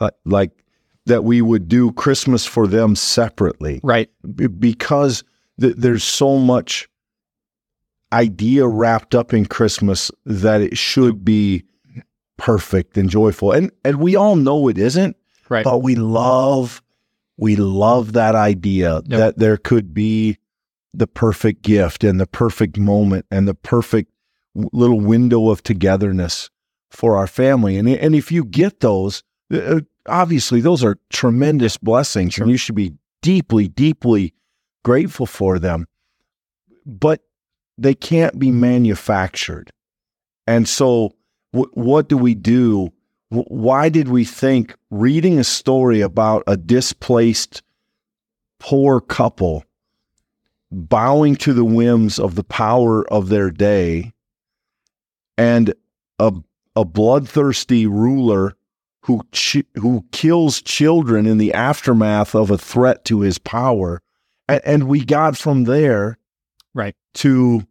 uh, 0.00 0.10
like 0.24 0.64
that 1.06 1.24
we 1.24 1.42
would 1.42 1.68
do 1.68 1.92
Christmas 1.92 2.46
for 2.46 2.66
them 2.66 2.94
separately, 2.94 3.80
right? 3.82 4.10
B- 4.34 4.46
because 4.46 5.24
th- 5.60 5.74
there's 5.76 6.04
so 6.04 6.38
much 6.38 6.88
idea 8.12 8.66
wrapped 8.66 9.14
up 9.14 9.34
in 9.34 9.44
Christmas 9.44 10.10
that 10.24 10.60
it 10.60 10.78
should 10.78 11.24
be 11.24 11.64
perfect 12.36 12.96
and 12.96 13.10
joyful, 13.10 13.52
and 13.52 13.72
and 13.84 13.96
we 13.96 14.14
all 14.14 14.36
know 14.36 14.68
it 14.68 14.78
isn't, 14.78 15.16
right? 15.48 15.64
But 15.64 15.78
we 15.78 15.96
love 15.96 16.80
we 17.38 17.56
love 17.56 18.12
that 18.12 18.34
idea 18.34 18.96
Yep. 19.06 19.18
that 19.18 19.38
there 19.38 19.56
could 19.56 19.94
be 19.94 20.36
the 20.92 21.06
perfect 21.06 21.62
gift 21.62 22.02
and 22.04 22.20
the 22.20 22.26
perfect 22.26 22.76
moment 22.78 23.24
and 23.30 23.46
the 23.48 23.54
perfect 23.54 24.10
little 24.54 25.00
window 25.00 25.48
of 25.50 25.62
togetherness 25.62 26.50
for 26.90 27.16
our 27.16 27.26
family. 27.26 27.76
And, 27.76 27.88
and 27.88 28.14
if 28.14 28.32
you 28.32 28.44
get 28.44 28.80
those, 28.80 29.22
uh, 29.52 29.80
obviously 30.06 30.60
those 30.60 30.82
are 30.82 30.98
tremendous 31.10 31.76
blessings 31.76 32.34
Sure. 32.34 32.44
and 32.44 32.50
you 32.50 32.56
should 32.56 32.74
be 32.74 32.94
deeply, 33.22 33.68
deeply 33.68 34.34
grateful 34.84 35.26
for 35.26 35.58
them. 35.58 35.86
But 36.84 37.20
they 37.76 37.94
can't 37.94 38.38
be 38.38 38.50
manufactured. 38.50 39.70
And 40.46 40.66
so, 40.68 41.12
w- 41.52 41.70
what 41.74 42.08
do 42.08 42.16
we 42.16 42.34
do? 42.34 42.90
Why 43.30 43.88
did 43.90 44.08
we 44.08 44.24
think 44.24 44.74
reading 44.90 45.38
a 45.38 45.44
story 45.44 46.00
about 46.00 46.44
a 46.46 46.56
displaced 46.56 47.62
poor 48.58 49.00
couple 49.00 49.64
bowing 50.70 51.36
to 51.36 51.52
the 51.52 51.64
whims 51.64 52.18
of 52.18 52.34
the 52.34 52.44
power 52.44 53.06
of 53.12 53.28
their 53.28 53.50
day 53.50 54.12
and 55.36 55.74
a, 56.18 56.32
a 56.74 56.84
bloodthirsty 56.84 57.86
ruler 57.86 58.54
who 59.02 59.22
chi- 59.32 59.64
who 59.76 60.04
kills 60.12 60.60
children 60.60 61.26
in 61.26 61.38
the 61.38 61.54
aftermath 61.54 62.34
of 62.34 62.50
a 62.50 62.58
threat 62.58 63.04
to 63.06 63.20
his 63.20 63.38
power 63.38 64.02
and, 64.48 64.60
and 64.64 64.88
we 64.88 65.04
got 65.04 65.36
from 65.36 65.64
there 65.64 66.18
Right. 66.74 66.94
to 67.14 67.66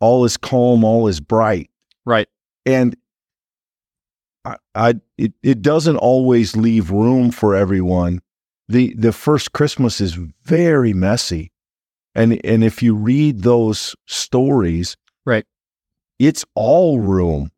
all 0.00 0.24
is 0.24 0.36
calm 0.36 0.84
all 0.84 1.08
is 1.08 1.20
bright 1.20 1.70
Right. 2.04 2.28
and 2.66 2.96
I, 4.44 4.56
I 4.74 4.94
it, 5.18 5.32
it 5.42 5.62
doesn't 5.62 5.96
always 5.96 6.56
leave 6.56 6.90
room 6.90 7.30
for 7.30 7.54
everyone. 7.54 8.20
The 8.68 8.94
the 8.94 9.12
first 9.12 9.52
Christmas 9.52 10.00
is 10.00 10.18
very 10.44 10.92
messy. 10.92 11.50
And 12.14 12.44
and 12.44 12.62
if 12.64 12.82
you 12.82 12.94
read 12.94 13.42
those 13.42 13.94
stories, 14.06 14.96
Right. 15.24 15.46
it's 16.18 16.44
all 16.54 17.00
room 17.00 17.50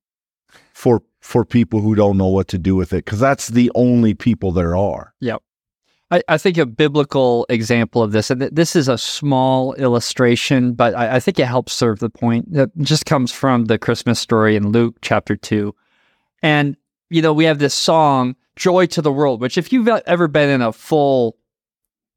for 0.72 1.02
for 1.20 1.44
people 1.44 1.80
who 1.80 1.94
don't 1.94 2.18
know 2.18 2.28
what 2.28 2.48
to 2.48 2.58
do 2.58 2.76
with 2.76 2.92
it 2.92 3.04
because 3.04 3.18
that's 3.20 3.48
the 3.48 3.70
only 3.74 4.14
people 4.14 4.52
there 4.52 4.76
are. 4.76 5.14
Yep. 5.20 5.42
I, 6.10 6.22
I 6.28 6.38
think 6.38 6.58
a 6.58 6.66
biblical 6.66 7.46
example 7.48 8.02
of 8.02 8.12
this, 8.12 8.30
and 8.30 8.40
th- 8.40 8.52
this 8.52 8.76
is 8.76 8.88
a 8.88 8.98
small 8.98 9.72
illustration, 9.74 10.74
but 10.74 10.94
I, 10.94 11.16
I 11.16 11.20
think 11.20 11.38
it 11.38 11.46
helps 11.46 11.72
serve 11.72 11.98
the 11.98 12.10
point. 12.10 12.52
That 12.52 12.76
just 12.78 13.06
comes 13.06 13.32
from 13.32 13.64
the 13.64 13.78
Christmas 13.78 14.20
story 14.20 14.54
in 14.54 14.68
Luke 14.70 14.96
chapter 15.00 15.34
2. 15.34 15.74
And, 16.44 16.76
you 17.08 17.22
know, 17.22 17.32
we 17.32 17.46
have 17.46 17.58
this 17.58 17.72
song, 17.72 18.36
Joy 18.54 18.84
to 18.88 19.00
the 19.00 19.10
World, 19.10 19.40
which 19.40 19.56
if 19.56 19.72
you've 19.72 19.88
ever 19.88 20.28
been 20.28 20.50
in 20.50 20.60
a 20.60 20.74
full 20.74 21.38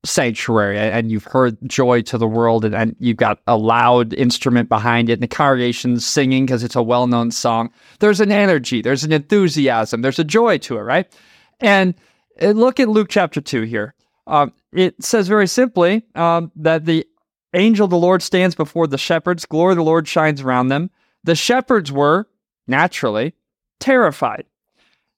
sanctuary 0.04 0.78
and 0.78 1.10
you've 1.10 1.24
heard 1.24 1.58
Joy 1.66 2.02
to 2.02 2.18
the 2.18 2.28
World 2.28 2.66
and, 2.66 2.76
and 2.76 2.94
you've 3.00 3.16
got 3.16 3.40
a 3.48 3.56
loud 3.56 4.14
instrument 4.14 4.68
behind 4.68 5.10
it 5.10 5.14
and 5.14 5.24
the 5.24 5.30
congregation's 5.30 6.06
singing 6.06 6.46
because 6.46 6.62
it's 6.62 6.76
a 6.76 6.84
well 6.84 7.08
known 7.08 7.32
song, 7.32 7.72
there's 8.00 8.20
an 8.20 8.30
energy, 8.30 8.82
there's 8.82 9.06
an 9.06 9.14
enthusiasm, 9.14 10.02
there's 10.02 10.20
a 10.20 10.26
joy 10.26 10.58
to 10.58 10.76
it, 10.78 10.82
right? 10.82 11.18
And 11.62 11.96
look 12.42 12.82
at 12.82 12.90
Luke 12.90 13.08
chapter 13.10 13.40
2 13.40 13.62
here. 13.62 13.96
Um, 14.28 14.52
it 14.74 15.02
says 15.02 15.30
very 15.30 15.48
simply 15.48 16.04
um, 16.16 16.52
that 16.58 16.84
the 16.84 17.08
angel 17.54 17.86
of 17.86 17.92
the 17.92 17.98
Lord 17.98 18.22
stands 18.22 18.56
before 18.56 18.88
the 18.88 18.98
shepherds, 18.98 19.46
glory 19.46 19.72
of 19.72 19.78
the 19.78 19.84
Lord 19.86 20.06
shines 20.06 20.42
around 20.42 20.68
them. 20.68 20.92
The 21.24 21.34
shepherds 21.34 21.94
were, 21.94 22.28
naturally, 22.68 23.34
terrified. 23.80 24.46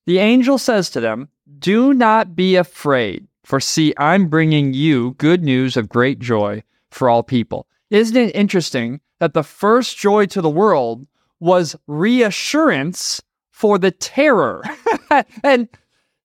The 0.05 0.19
angel 0.19 0.57
says 0.57 0.89
to 0.91 0.99
them, 0.99 1.29
Do 1.59 1.93
not 1.93 2.35
be 2.35 2.55
afraid, 2.55 3.27
for 3.43 3.59
see, 3.59 3.93
I'm 3.97 4.27
bringing 4.27 4.73
you 4.73 5.15
good 5.17 5.43
news 5.43 5.77
of 5.77 5.89
great 5.89 6.19
joy 6.19 6.63
for 6.91 7.09
all 7.09 7.23
people. 7.23 7.67
Isn't 7.89 8.17
it 8.17 8.35
interesting 8.35 9.01
that 9.19 9.33
the 9.33 9.43
first 9.43 9.97
joy 9.97 10.25
to 10.27 10.41
the 10.41 10.49
world 10.49 11.07
was 11.39 11.75
reassurance 11.87 13.21
for 13.51 13.77
the 13.77 13.91
terror? 13.91 14.63
and 15.43 15.67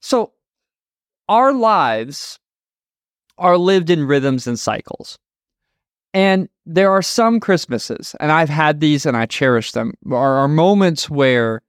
so 0.00 0.32
our 1.28 1.52
lives 1.52 2.38
are 3.38 3.58
lived 3.58 3.90
in 3.90 4.06
rhythms 4.06 4.46
and 4.46 4.58
cycles. 4.58 5.18
And 6.12 6.48
there 6.64 6.92
are 6.92 7.02
some 7.02 7.40
Christmases, 7.40 8.14
and 8.20 8.30
I've 8.30 8.48
had 8.48 8.80
these 8.80 9.04
and 9.04 9.16
I 9.16 9.26
cherish 9.26 9.72
them, 9.72 9.94
are, 10.10 10.36
are 10.36 10.48
moments 10.48 11.10
where 11.10 11.60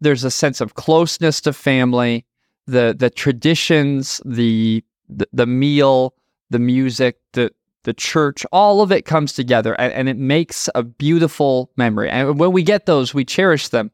there's 0.00 0.24
a 0.24 0.30
sense 0.30 0.60
of 0.60 0.74
closeness 0.74 1.40
to 1.42 1.52
family, 1.52 2.24
the 2.66 2.94
the 2.98 3.10
traditions, 3.10 4.20
the 4.24 4.84
the, 5.08 5.28
the 5.32 5.46
meal, 5.46 6.14
the 6.50 6.58
music, 6.58 7.18
the 7.32 7.52
the 7.84 7.94
church, 7.94 8.44
all 8.50 8.82
of 8.82 8.90
it 8.90 9.04
comes 9.04 9.32
together 9.32 9.74
and, 9.80 9.92
and 9.92 10.08
it 10.08 10.16
makes 10.16 10.68
a 10.74 10.82
beautiful 10.82 11.70
memory. 11.76 12.10
And 12.10 12.36
when 12.36 12.50
we 12.50 12.64
get 12.64 12.86
those, 12.86 13.14
we 13.14 13.24
cherish 13.24 13.68
them 13.68 13.92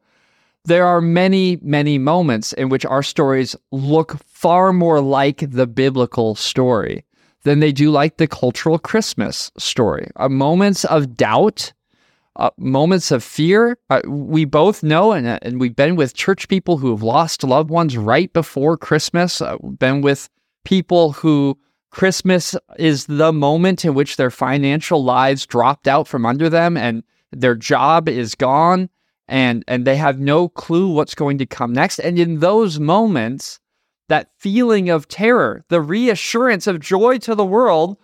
there 0.65 0.85
are 0.85 1.01
many, 1.01 1.57
many 1.61 1.97
moments 1.97 2.53
in 2.53 2.69
which 2.69 2.85
our 2.85 3.03
stories 3.03 3.55
look 3.71 4.17
far 4.23 4.71
more 4.71 5.01
like 5.01 5.51
the 5.51 5.67
biblical 5.67 6.35
story 6.35 7.03
than 7.43 7.59
they 7.59 7.73
do 7.73 7.91
like 7.91 8.17
the 8.17 8.27
cultural 8.27 8.79
Christmas 8.79 9.51
story. 9.57 10.09
Uh, 10.15 10.29
moments 10.29 10.85
of 10.85 11.17
doubt, 11.17 11.73
uh, 12.35 12.49
moments 12.57 13.11
of 13.11 13.23
fear. 13.23 13.77
Uh, 13.89 14.01
we 14.07 14.45
both 14.45 14.83
know, 14.83 15.11
and, 15.11 15.27
uh, 15.27 15.39
and 15.41 15.59
we've 15.59 15.75
been 15.75 15.95
with 15.95 16.13
church 16.13 16.47
people 16.47 16.77
who 16.77 16.91
have 16.91 17.03
lost 17.03 17.43
loved 17.43 17.69
ones 17.69 17.97
right 17.97 18.31
before 18.33 18.77
Christmas, 18.77 19.41
uh, 19.41 19.57
been 19.57 20.01
with 20.01 20.29
people 20.65 21.11
who 21.13 21.57
Christmas 21.91 22.55
is 22.77 23.05
the 23.05 23.31
moment 23.31 23.85
in 23.85 23.93
which 23.93 24.17
their 24.17 24.31
financial 24.31 25.03
lives 25.03 25.45
dropped 25.45 25.87
out 25.87 26.07
from 26.07 26.25
under 26.25 26.49
them 26.49 26.75
and 26.75 27.03
their 27.31 27.55
job 27.55 28.09
is 28.09 28.33
gone 28.33 28.89
and 29.27 29.63
and 29.67 29.85
they 29.85 29.95
have 29.95 30.19
no 30.19 30.49
clue 30.49 30.89
what's 30.89 31.15
going 31.15 31.37
to 31.37 31.45
come 31.45 31.71
next 31.71 31.99
and 31.99 32.17
in 32.17 32.39
those 32.39 32.79
moments 32.79 33.59
that 34.09 34.31
feeling 34.37 34.89
of 34.89 35.07
terror 35.07 35.63
the 35.69 35.81
reassurance 35.81 36.65
of 36.67 36.79
joy 36.79 37.17
to 37.19 37.35
the 37.35 37.45
world 37.45 37.97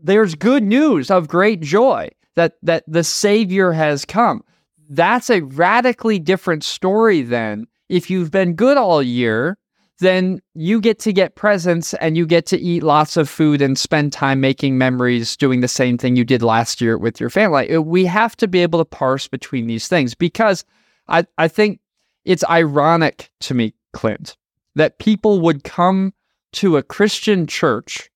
there's 0.00 0.34
good 0.34 0.62
news 0.62 1.10
of 1.10 1.26
great 1.26 1.60
joy 1.60 2.08
that 2.36 2.54
that 2.62 2.84
the 2.86 3.04
savior 3.04 3.72
has 3.72 4.04
come 4.04 4.42
that's 4.90 5.30
a 5.30 5.40
radically 5.40 6.18
different 6.18 6.62
story 6.62 7.22
than 7.22 7.66
if 7.88 8.08
you've 8.08 8.30
been 8.30 8.54
good 8.54 8.76
all 8.76 9.02
year 9.02 9.58
then 9.98 10.40
you 10.54 10.80
get 10.80 10.98
to 10.98 11.12
get 11.12 11.36
presents 11.36 11.94
and 11.94 12.16
you 12.16 12.26
get 12.26 12.46
to 12.46 12.58
eat 12.58 12.82
lots 12.82 13.16
of 13.16 13.28
food 13.28 13.62
and 13.62 13.78
spend 13.78 14.12
time 14.12 14.40
making 14.40 14.76
memories 14.76 15.36
doing 15.36 15.60
the 15.60 15.68
same 15.68 15.96
thing 15.96 16.16
you 16.16 16.24
did 16.24 16.42
last 16.42 16.80
year 16.80 16.98
with 16.98 17.18
your 17.18 17.30
family. 17.30 17.74
Uh, 17.74 17.80
We 17.80 18.04
have 18.04 18.36
to 18.36 18.48
be 18.48 18.60
able 18.60 18.78
to 18.78 18.84
parse 18.84 19.26
between 19.26 19.66
these 19.66 19.88
things 19.88 20.14
because 20.14 20.64
I, 21.08 21.26
I 21.38 21.48
think 21.48 21.80
it's 22.24 22.44
ironic 22.50 23.30
to 23.40 23.54
me, 23.54 23.74
Clint, 23.92 24.36
that 24.74 24.98
people 24.98 25.40
would 25.40 25.64
come 25.64 26.12
to 26.52 26.76
a 26.76 26.82
Christian 26.82 27.46
church 27.46 28.10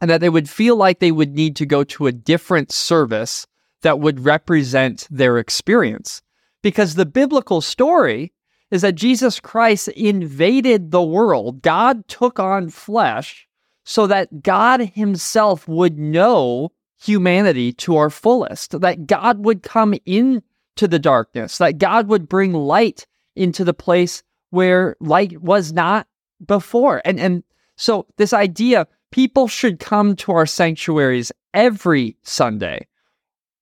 and 0.00 0.10
that 0.10 0.20
they 0.20 0.28
would 0.28 0.48
feel 0.48 0.76
like 0.76 0.98
they 0.98 1.12
would 1.12 1.34
need 1.34 1.56
to 1.56 1.66
go 1.66 1.84
to 1.84 2.06
a 2.06 2.12
different 2.12 2.72
service 2.72 3.46
that 3.82 4.00
would 4.00 4.24
represent 4.24 5.06
their 5.10 5.38
experience. 5.38 6.22
Because 6.62 6.94
the 6.94 7.06
biblical 7.06 7.60
story 7.60 8.32
is 8.70 8.82
that 8.82 8.94
Jesus 8.94 9.40
Christ 9.40 9.88
invaded 9.88 10.90
the 10.90 11.02
world. 11.02 11.62
God 11.62 12.06
took 12.08 12.38
on 12.38 12.70
flesh 12.70 13.48
so 13.84 14.06
that 14.06 14.42
God 14.42 14.80
Himself 14.94 15.66
would 15.66 15.98
know 15.98 16.70
humanity 17.02 17.72
to 17.72 17.96
our 17.96 18.10
fullest, 18.10 18.78
that 18.80 19.06
God 19.06 19.44
would 19.44 19.62
come 19.62 19.94
into 20.04 20.42
the 20.76 20.98
darkness, 20.98 21.58
that 21.58 21.78
God 21.78 22.08
would 22.08 22.28
bring 22.28 22.52
light 22.52 23.06
into 23.34 23.64
the 23.64 23.74
place 23.74 24.22
where 24.50 24.96
light 25.00 25.40
was 25.40 25.72
not 25.72 26.06
before. 26.44 27.00
And, 27.04 27.18
and 27.18 27.42
so, 27.76 28.06
this 28.18 28.32
idea 28.32 28.86
people 29.10 29.48
should 29.48 29.78
come 29.78 30.16
to 30.16 30.32
our 30.32 30.46
sanctuaries 30.46 31.32
every 31.54 32.16
Sunday 32.22 32.86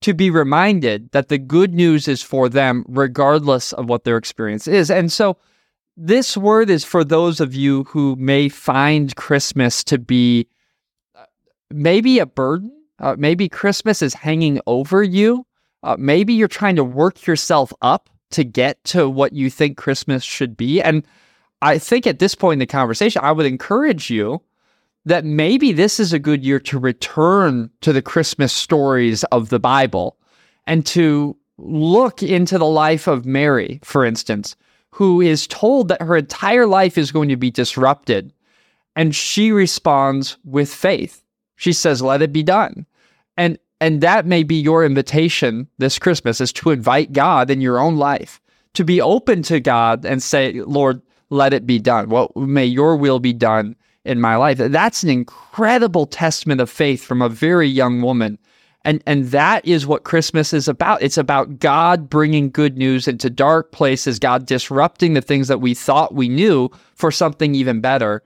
to 0.00 0.14
be 0.14 0.30
reminded 0.30 1.10
that 1.10 1.28
the 1.28 1.38
good 1.38 1.74
news 1.74 2.06
is 2.06 2.22
for 2.22 2.48
them, 2.48 2.84
regardless 2.88 3.72
of 3.72 3.88
what 3.88 4.04
their 4.04 4.16
experience 4.16 4.68
is. 4.68 4.90
And 4.90 5.10
so, 5.10 5.36
this 5.96 6.36
word 6.36 6.70
is 6.70 6.84
for 6.84 7.02
those 7.02 7.40
of 7.40 7.56
you 7.56 7.82
who 7.84 8.14
may 8.16 8.48
find 8.48 9.16
Christmas 9.16 9.82
to 9.84 9.98
be 9.98 10.46
uh, 11.16 11.24
maybe 11.72 12.20
a 12.20 12.26
burden. 12.26 12.70
Uh, 13.00 13.16
maybe 13.18 13.48
Christmas 13.48 14.00
is 14.00 14.14
hanging 14.14 14.60
over 14.68 15.02
you. 15.02 15.44
Uh, 15.82 15.96
maybe 15.98 16.34
you're 16.34 16.46
trying 16.46 16.76
to 16.76 16.84
work 16.84 17.26
yourself 17.26 17.72
up 17.82 18.10
to 18.30 18.44
get 18.44 18.82
to 18.84 19.08
what 19.08 19.32
you 19.32 19.50
think 19.50 19.76
Christmas 19.76 20.22
should 20.22 20.56
be. 20.56 20.80
And 20.80 21.04
I 21.62 21.78
think 21.78 22.06
at 22.06 22.20
this 22.20 22.34
point 22.34 22.54
in 22.54 22.58
the 22.60 22.66
conversation, 22.66 23.22
I 23.24 23.32
would 23.32 23.46
encourage 23.46 24.08
you 24.10 24.40
that 25.08 25.24
maybe 25.24 25.72
this 25.72 25.98
is 25.98 26.12
a 26.12 26.18
good 26.18 26.44
year 26.44 26.60
to 26.60 26.78
return 26.78 27.70
to 27.80 27.94
the 27.94 28.02
Christmas 28.02 28.52
stories 28.52 29.24
of 29.24 29.48
the 29.48 29.58
Bible 29.58 30.18
and 30.66 30.84
to 30.84 31.34
look 31.56 32.22
into 32.22 32.58
the 32.58 32.66
life 32.66 33.06
of 33.06 33.24
Mary, 33.24 33.80
for 33.82 34.04
instance, 34.04 34.54
who 34.90 35.22
is 35.22 35.46
told 35.46 35.88
that 35.88 36.02
her 36.02 36.16
entire 36.16 36.66
life 36.66 36.98
is 36.98 37.10
going 37.10 37.30
to 37.30 37.36
be 37.36 37.50
disrupted. 37.50 38.34
And 38.96 39.14
she 39.14 39.50
responds 39.50 40.36
with 40.44 40.68
faith. 40.68 41.22
She 41.56 41.72
says, 41.72 42.02
"Let 42.02 42.20
it 42.20 42.32
be 42.32 42.42
done." 42.42 42.84
And 43.36 43.58
and 43.80 44.02
that 44.02 44.26
may 44.26 44.42
be 44.42 44.56
your 44.56 44.84
invitation 44.84 45.68
this 45.78 45.98
Christmas 45.98 46.40
is 46.40 46.52
to 46.54 46.70
invite 46.70 47.12
God 47.12 47.48
in 47.48 47.62
your 47.62 47.78
own 47.78 47.96
life, 47.96 48.42
to 48.74 48.84
be 48.84 49.00
open 49.00 49.42
to 49.44 49.58
God 49.58 50.04
and 50.04 50.22
say, 50.22 50.60
"Lord, 50.60 51.00
let 51.30 51.54
it 51.54 51.66
be 51.66 51.78
done. 51.78 52.10
Well, 52.10 52.30
may 52.36 52.66
your 52.66 52.96
will 52.96 53.20
be 53.20 53.32
done 53.32 53.74
in 54.08 54.20
my 54.20 54.36
life." 54.36 54.58
That's 54.58 55.02
an 55.02 55.10
incredible 55.10 56.06
testament 56.06 56.60
of 56.60 56.70
faith 56.70 57.04
from 57.04 57.22
a 57.22 57.28
very 57.28 57.68
young 57.68 58.02
woman. 58.02 58.38
And 58.84 59.02
and 59.06 59.26
that 59.32 59.66
is 59.66 59.86
what 59.86 60.04
Christmas 60.04 60.52
is 60.52 60.68
about. 60.68 61.02
It's 61.02 61.18
about 61.18 61.58
God 61.58 62.08
bringing 62.08 62.50
good 62.50 62.78
news 62.78 63.06
into 63.06 63.28
dark 63.28 63.72
places, 63.72 64.18
God 64.18 64.46
disrupting 64.46 65.14
the 65.14 65.20
things 65.20 65.48
that 65.48 65.60
we 65.60 65.74
thought 65.74 66.14
we 66.14 66.28
knew 66.28 66.70
for 66.94 67.10
something 67.10 67.54
even 67.54 67.80
better. 67.80 68.22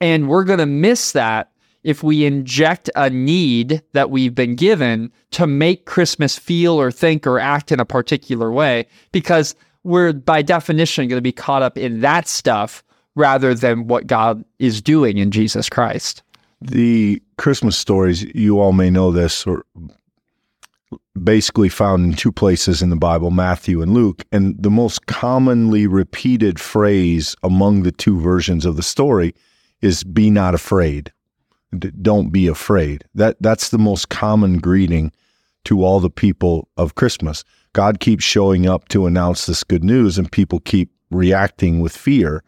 And 0.00 0.28
we're 0.28 0.44
going 0.44 0.58
to 0.58 0.66
miss 0.66 1.12
that 1.12 1.50
if 1.84 2.02
we 2.02 2.24
inject 2.24 2.90
a 2.94 3.10
need 3.10 3.82
that 3.92 4.10
we've 4.10 4.34
been 4.34 4.56
given 4.56 5.10
to 5.30 5.46
make 5.46 5.86
Christmas 5.86 6.36
feel 6.38 6.80
or 6.80 6.90
think 6.90 7.26
or 7.26 7.38
act 7.38 7.72
in 7.72 7.80
a 7.80 7.84
particular 7.84 8.52
way, 8.52 8.86
because 9.12 9.54
we're 9.84 10.12
by 10.12 10.42
definition 10.42 11.08
going 11.08 11.16
to 11.16 11.22
be 11.22 11.32
caught 11.32 11.62
up 11.62 11.78
in 11.78 12.00
that 12.00 12.28
stuff 12.28 12.84
rather 13.14 13.54
than 13.54 13.86
what 13.86 14.06
God 14.06 14.44
is 14.58 14.80
doing 14.80 15.18
in 15.18 15.30
Jesus 15.30 15.68
Christ. 15.68 16.22
The 16.60 17.20
Christmas 17.38 17.76
stories, 17.76 18.22
you 18.34 18.60
all 18.60 18.72
may 18.72 18.90
know 18.90 19.10
this, 19.10 19.46
are 19.46 19.64
basically 21.22 21.68
found 21.68 22.04
in 22.04 22.14
two 22.14 22.32
places 22.32 22.82
in 22.82 22.90
the 22.90 22.96
Bible, 22.96 23.30
Matthew 23.30 23.82
and 23.82 23.92
Luke. 23.92 24.24
And 24.32 24.60
the 24.62 24.70
most 24.70 25.06
commonly 25.06 25.86
repeated 25.86 26.60
phrase 26.60 27.34
among 27.42 27.82
the 27.82 27.92
two 27.92 28.20
versions 28.20 28.64
of 28.64 28.76
the 28.76 28.82
story 28.82 29.34
is 29.80 30.04
be 30.04 30.30
not 30.30 30.54
afraid 30.54 31.12
don't 31.78 32.30
be 32.30 32.46
afraid. 32.46 33.04
That 33.14 33.36
that's 33.40 33.70
the 33.70 33.78
most 33.78 34.08
common 34.08 34.58
greeting 34.58 35.12
to 35.64 35.84
all 35.84 36.00
the 36.00 36.10
people 36.10 36.68
of 36.76 36.94
Christmas. 36.94 37.44
God 37.72 38.00
keeps 38.00 38.24
showing 38.24 38.66
up 38.66 38.88
to 38.88 39.06
announce 39.06 39.46
this 39.46 39.64
good 39.64 39.84
news 39.84 40.18
and 40.18 40.30
people 40.30 40.60
keep 40.60 40.90
reacting 41.10 41.80
with 41.80 41.96
fear. 41.96 42.42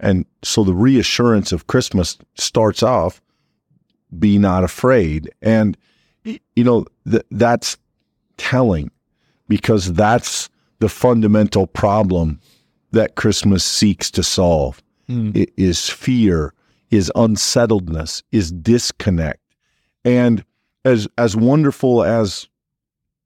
And 0.00 0.24
so 0.42 0.64
the 0.64 0.74
reassurance 0.74 1.52
of 1.52 1.66
Christmas 1.66 2.18
starts 2.34 2.82
off 2.82 3.20
be 4.18 4.38
not 4.38 4.64
afraid. 4.64 5.30
And 5.42 5.76
you 6.24 6.64
know 6.64 6.84
th- 7.08 7.24
that's 7.30 7.76
telling 8.36 8.90
because 9.48 9.92
that's 9.92 10.48
the 10.80 10.88
fundamental 10.88 11.66
problem 11.66 12.40
that 12.92 13.14
Christmas 13.14 13.64
seeks 13.64 14.10
to 14.10 14.22
solve 14.22 14.82
mm. 15.08 15.36
it 15.36 15.52
is 15.56 15.88
fear 15.88 16.52
is 16.90 17.12
unsettledness, 17.14 18.22
is 18.32 18.50
disconnect. 18.52 19.40
And 20.04 20.44
as 20.84 21.08
as 21.18 21.36
wonderful 21.36 22.02
as 22.02 22.48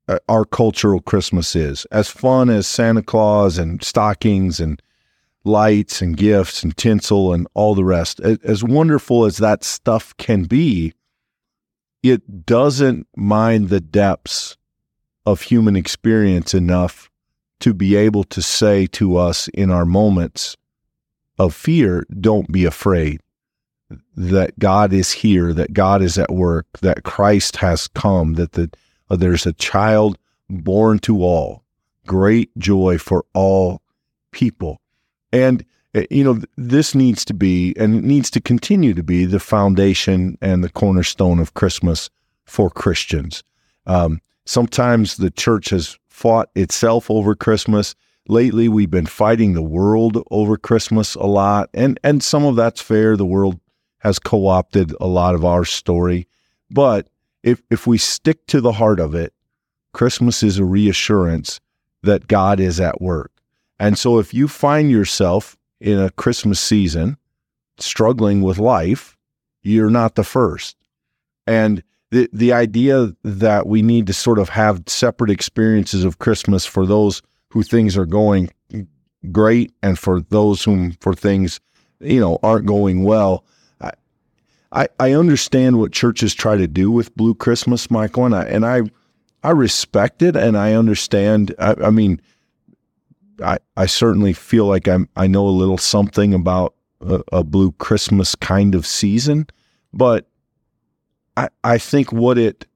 uh, 0.08 0.18
our 0.28 0.44
cultural 0.44 1.00
Christmas 1.00 1.56
is, 1.56 1.87
as 1.87 2.08
fun 2.08 2.50
as 2.50 2.66
Santa 2.66 3.02
Claus 3.02 3.58
and 3.58 3.82
stockings 3.82 4.60
and 4.60 4.82
lights 5.44 6.00
and 6.00 6.16
gifts 6.16 6.62
and 6.62 6.76
tinsel 6.76 7.33
and 7.33 7.46
all 7.54 7.74
the 7.74 7.85
rest, 7.85 8.20
as 8.20 8.64
wonderful 8.64 9.24
as 9.24 9.37
that 9.38 9.62
stuff 9.62 10.16
can 10.16 10.44
be, 10.44 10.92
it 12.02 12.46
doesn't 12.46 13.07
mind 13.16 13.68
the 13.68 13.80
depths 13.80 14.57
of 15.26 15.42
human 15.42 15.76
experience 15.76 16.54
enough 16.54 17.11
to 17.61 17.72
be 17.72 17.96
able 17.96 18.24
to 18.24 18.42
say 18.42 18.87
to 18.87 19.16
us 19.16 19.48
in 19.48 19.70
our 19.70 19.87
moments 19.87 20.57
of 21.38 21.54
fear, 21.54 22.04
don't 22.20 22.50
be 22.52 22.64
afraid 22.64 23.20
that 24.16 24.59
God 24.59 24.92
is 24.92 25.12
here, 25.12 25.52
that 25.52 25.72
God 25.72 26.02
is 26.02 26.18
at 26.18 26.33
work, 26.33 26.66
that 26.80 27.04
Christ 27.04 27.57
has 27.57 27.88
come, 27.88 28.35
that 28.35 28.52
the, 28.52 28.70
uh, 29.11 29.16
there's 29.16 29.46
a 29.46 29.52
child 29.52 30.18
born 30.48 30.98
to 31.00 31.22
all, 31.22 31.64
great 32.07 32.50
joy 32.59 32.98
for 32.98 33.24
all 33.35 33.83
people. 34.30 34.80
And, 35.35 35.64
uh, 35.97 36.03
you 36.11 36.23
know, 36.23 36.40
this 36.57 36.94
needs 36.94 37.25
to 37.25 37.35
be, 37.35 37.75
and 37.77 37.97
it 37.97 38.05
needs 38.05 38.31
to 38.31 38.40
continue 38.40 38.94
to 38.94 39.03
be, 39.03 39.25
the 39.25 39.40
foundation 39.40 40.38
and 40.40 40.62
the 40.62 40.70
cornerstone 40.70 41.40
of 41.40 41.55
Christmas 41.55 42.09
for 42.44 42.70
Christians. 42.70 43.42
Um, 43.87 44.20
sometimes 44.47 45.16
the 45.16 45.33
church 45.33 45.70
has 45.70 45.99
fought 46.09 46.51
itself 46.55 47.11
over 47.11 47.35
Christmas. 47.35 47.97
Lately, 48.29 48.68
we've 48.68 48.92
been 48.92 49.07
fighting 49.07 49.55
the 49.55 49.62
world 49.62 50.23
over 50.31 50.57
Christmas 50.57 51.16
a 51.16 51.27
lot, 51.27 51.68
and 51.75 51.99
and 52.05 52.23
some 52.23 52.44
of 52.44 52.55
that's 52.55 52.81
fair. 52.81 53.16
The 53.16 53.27
world 53.27 53.59
has 53.99 54.20
co 54.20 54.47
opted 54.47 54.94
a 55.01 55.07
lot 55.07 55.35
of 55.35 55.44
our 55.44 55.64
story. 55.64 56.29
But 56.70 57.09
if, 57.42 57.61
if 57.70 57.87
we 57.87 57.99
stick 57.99 58.47
to 58.47 58.61
the 58.61 58.73
heart 58.73 59.01
of 59.01 59.14
it, 59.14 59.35
Christmas 59.92 60.42
is 60.42 60.59
a 60.59 60.64
reassurance 60.64 61.61
that 62.03 62.29
God 62.29 62.61
is 62.61 62.79
at 62.81 63.03
work. 63.03 63.34
And 63.85 63.99
so 63.99 64.18
if 64.18 64.33
you 64.33 64.49
find 64.49 64.90
yourself 64.90 65.57
in 65.81 65.99
a 65.99 66.11
Christmas 66.11 66.59
season 66.59 67.18
struggling 67.79 68.40
with 68.40 68.59
life, 68.59 69.18
you're 69.62 69.90
not 69.90 70.14
the 70.14 70.25
first. 70.25 70.77
And 71.47 71.83
the 72.11 72.29
the 72.33 72.53
idea 72.53 73.14
that 73.25 73.66
we 73.66 73.83
need 73.83 74.07
to 74.07 74.14
sort 74.14 74.38
of 74.38 74.49
have 74.49 74.83
separate 74.87 75.31
experiences 75.31 76.05
of 76.05 76.18
Christmas 76.18 76.64
for 76.64 76.87
those 76.87 77.20
who 77.51 77.62
things 77.62 77.97
are 77.97 78.07
going 78.07 78.51
great 79.31 79.73
and 79.83 79.99
for 79.99 80.20
those 80.20 80.64
whom 80.64 80.92
for 81.01 81.14
things 81.14 81.61
you 82.01 82.20
know 82.20 82.38
aren't 82.42 82.66
going 82.66 83.03
well 83.05 83.44
I, 84.75 84.88
I 84.99 85.12
understand 85.12 85.79
what 85.79 85.92
churches 85.92 86.35
try 86.35 86.57
to 86.57 86.66
do 86.66 86.90
with 86.90 87.14
Blue 87.14 87.35
Christmas, 87.35 87.90
Michael, 87.90 88.25
and 88.27 88.35
I 88.35 88.44
and 88.44 88.66
I 88.66 88.83
I 89.44 89.51
respect 89.51 90.20
it 90.20 90.35
and 90.37 90.57
I 90.57 90.73
understand. 90.73 91.55
I, 91.59 91.75
I 91.85 91.90
mean, 91.90 92.20
I 93.42 93.59
I 93.77 93.87
certainly 93.87 94.33
feel 94.33 94.66
like 94.66 94.88
I'm 94.88 95.09
I 95.16 95.27
know 95.27 95.47
a 95.47 95.51
little 95.51 95.79
something 95.79 96.35
about 96.35 96.75
a, 97.01 97.23
a 97.33 97.44
Blue 97.44 97.73
Christmas 97.73 98.35
kind 98.35 98.75
of 98.75 98.87
season, 98.87 99.47
but 99.92 100.27
I 101.37 101.49
I 101.62 101.79
think 101.79 102.12
what 102.12 102.38
it 102.38 102.66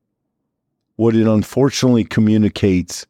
what 0.97 1.15
it 1.15 1.27
unfortunately 1.27 2.05
communicates 2.05 3.07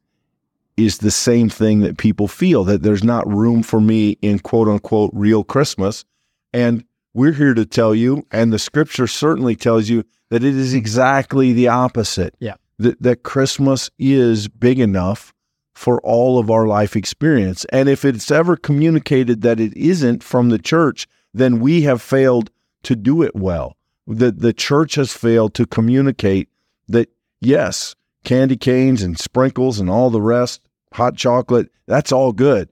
is 0.76 0.98
the 0.98 1.10
same 1.10 1.48
thing 1.48 1.80
that 1.80 1.98
people 1.98 2.28
feel 2.28 2.62
that 2.64 2.82
there's 2.82 3.02
not 3.02 3.26
room 3.26 3.62
for 3.62 3.80
me 3.80 4.16
in 4.22 4.38
quote 4.38 4.68
unquote 4.68 5.10
real 5.12 5.42
Christmas. 5.42 6.04
And 6.52 6.84
we're 7.14 7.32
here 7.32 7.54
to 7.54 7.66
tell 7.66 7.94
you, 7.94 8.26
and 8.30 8.52
the 8.52 8.58
scripture 8.58 9.06
certainly 9.06 9.56
tells 9.56 9.88
you 9.88 10.04
that 10.28 10.44
it 10.44 10.54
is 10.54 10.68
mm-hmm. 10.68 10.78
exactly 10.78 11.52
the 11.52 11.68
opposite. 11.68 12.34
Yeah. 12.38 12.54
That, 12.78 13.02
that 13.02 13.22
Christmas 13.24 13.90
is 13.98 14.46
big 14.46 14.78
enough 14.78 15.34
for 15.78 16.00
all 16.00 16.40
of 16.40 16.50
our 16.50 16.66
life 16.66 16.96
experience. 16.96 17.64
And 17.66 17.88
if 17.88 18.04
it's 18.04 18.32
ever 18.32 18.56
communicated 18.56 19.42
that 19.42 19.60
it 19.60 19.72
isn't 19.76 20.24
from 20.24 20.48
the 20.48 20.58
church, 20.58 21.06
then 21.32 21.60
we 21.60 21.82
have 21.82 22.02
failed 22.02 22.50
to 22.82 22.96
do 22.96 23.22
it 23.22 23.36
well. 23.36 23.76
The, 24.04 24.32
the 24.32 24.52
church 24.52 24.96
has 24.96 25.12
failed 25.12 25.54
to 25.54 25.66
communicate 25.66 26.48
that, 26.88 27.08
yes, 27.40 27.94
candy 28.24 28.56
canes 28.56 29.04
and 29.04 29.16
sprinkles 29.16 29.78
and 29.78 29.88
all 29.88 30.10
the 30.10 30.20
rest, 30.20 30.62
hot 30.94 31.14
chocolate, 31.14 31.70
that's 31.86 32.10
all 32.10 32.32
good. 32.32 32.68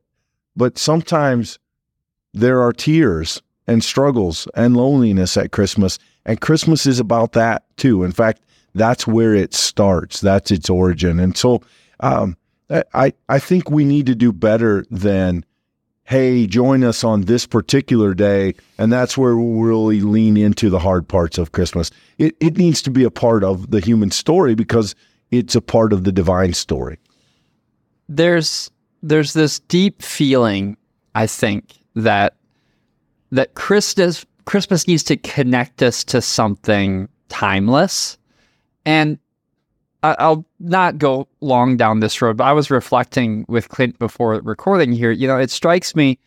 But 0.56 0.76
sometimes 0.76 1.60
there 2.34 2.60
are 2.60 2.72
tears 2.72 3.40
and 3.68 3.84
struggles 3.84 4.48
and 4.56 4.76
loneliness 4.76 5.36
at 5.36 5.52
Christmas. 5.52 6.00
And 6.24 6.40
Christmas 6.40 6.86
is 6.86 6.98
about 6.98 7.34
that 7.34 7.62
too. 7.76 8.02
In 8.02 8.10
fact, 8.10 8.42
that's 8.74 9.06
where 9.06 9.32
it 9.32 9.54
starts. 9.54 10.20
That's 10.20 10.50
its 10.50 10.68
origin. 10.68 11.20
And 11.20 11.36
so 11.36 11.62
um, 12.00 12.36
I, 12.70 13.12
I 13.28 13.38
think 13.38 13.70
we 13.70 13.84
need 13.84 14.06
to 14.06 14.14
do 14.14 14.32
better 14.32 14.84
than, 14.90 15.44
hey, 16.04 16.46
join 16.46 16.82
us 16.82 17.04
on 17.04 17.22
this 17.22 17.46
particular 17.46 18.14
day. 18.14 18.54
And 18.78 18.92
that's 18.92 19.16
where 19.16 19.36
we'll 19.36 19.62
really 19.62 20.00
lean 20.00 20.36
into 20.36 20.70
the 20.70 20.78
hard 20.78 21.06
parts 21.08 21.38
of 21.38 21.52
Christmas. 21.52 21.90
It, 22.18 22.36
it 22.40 22.56
needs 22.56 22.82
to 22.82 22.90
be 22.90 23.04
a 23.04 23.10
part 23.10 23.44
of 23.44 23.70
the 23.70 23.80
human 23.80 24.10
story 24.10 24.54
because 24.54 24.94
it's 25.30 25.54
a 25.54 25.60
part 25.60 25.92
of 25.92 26.04
the 26.04 26.12
divine 26.12 26.54
story. 26.54 26.98
There's 28.08 28.70
there's 29.02 29.32
this 29.32 29.58
deep 29.60 30.02
feeling, 30.02 30.76
I 31.14 31.26
think, 31.26 31.74
that 31.94 32.34
that 33.32 33.54
Christmas 33.54 34.24
Christmas 34.44 34.86
needs 34.86 35.02
to 35.04 35.16
connect 35.16 35.82
us 35.82 36.04
to 36.04 36.22
something 36.22 37.08
timeless. 37.28 38.16
And 38.84 39.18
I'll 40.02 40.44
not 40.60 40.98
go 40.98 41.26
long 41.40 41.76
down 41.76 42.00
this 42.00 42.20
road, 42.22 42.36
but 42.36 42.44
I 42.44 42.52
was 42.52 42.70
reflecting 42.70 43.44
with 43.48 43.68
Clint 43.68 43.98
before 43.98 44.34
recording 44.40 44.92
here. 44.92 45.10
You 45.10 45.26
know, 45.26 45.38
it 45.38 45.50
strikes 45.50 45.96
me 45.96 46.18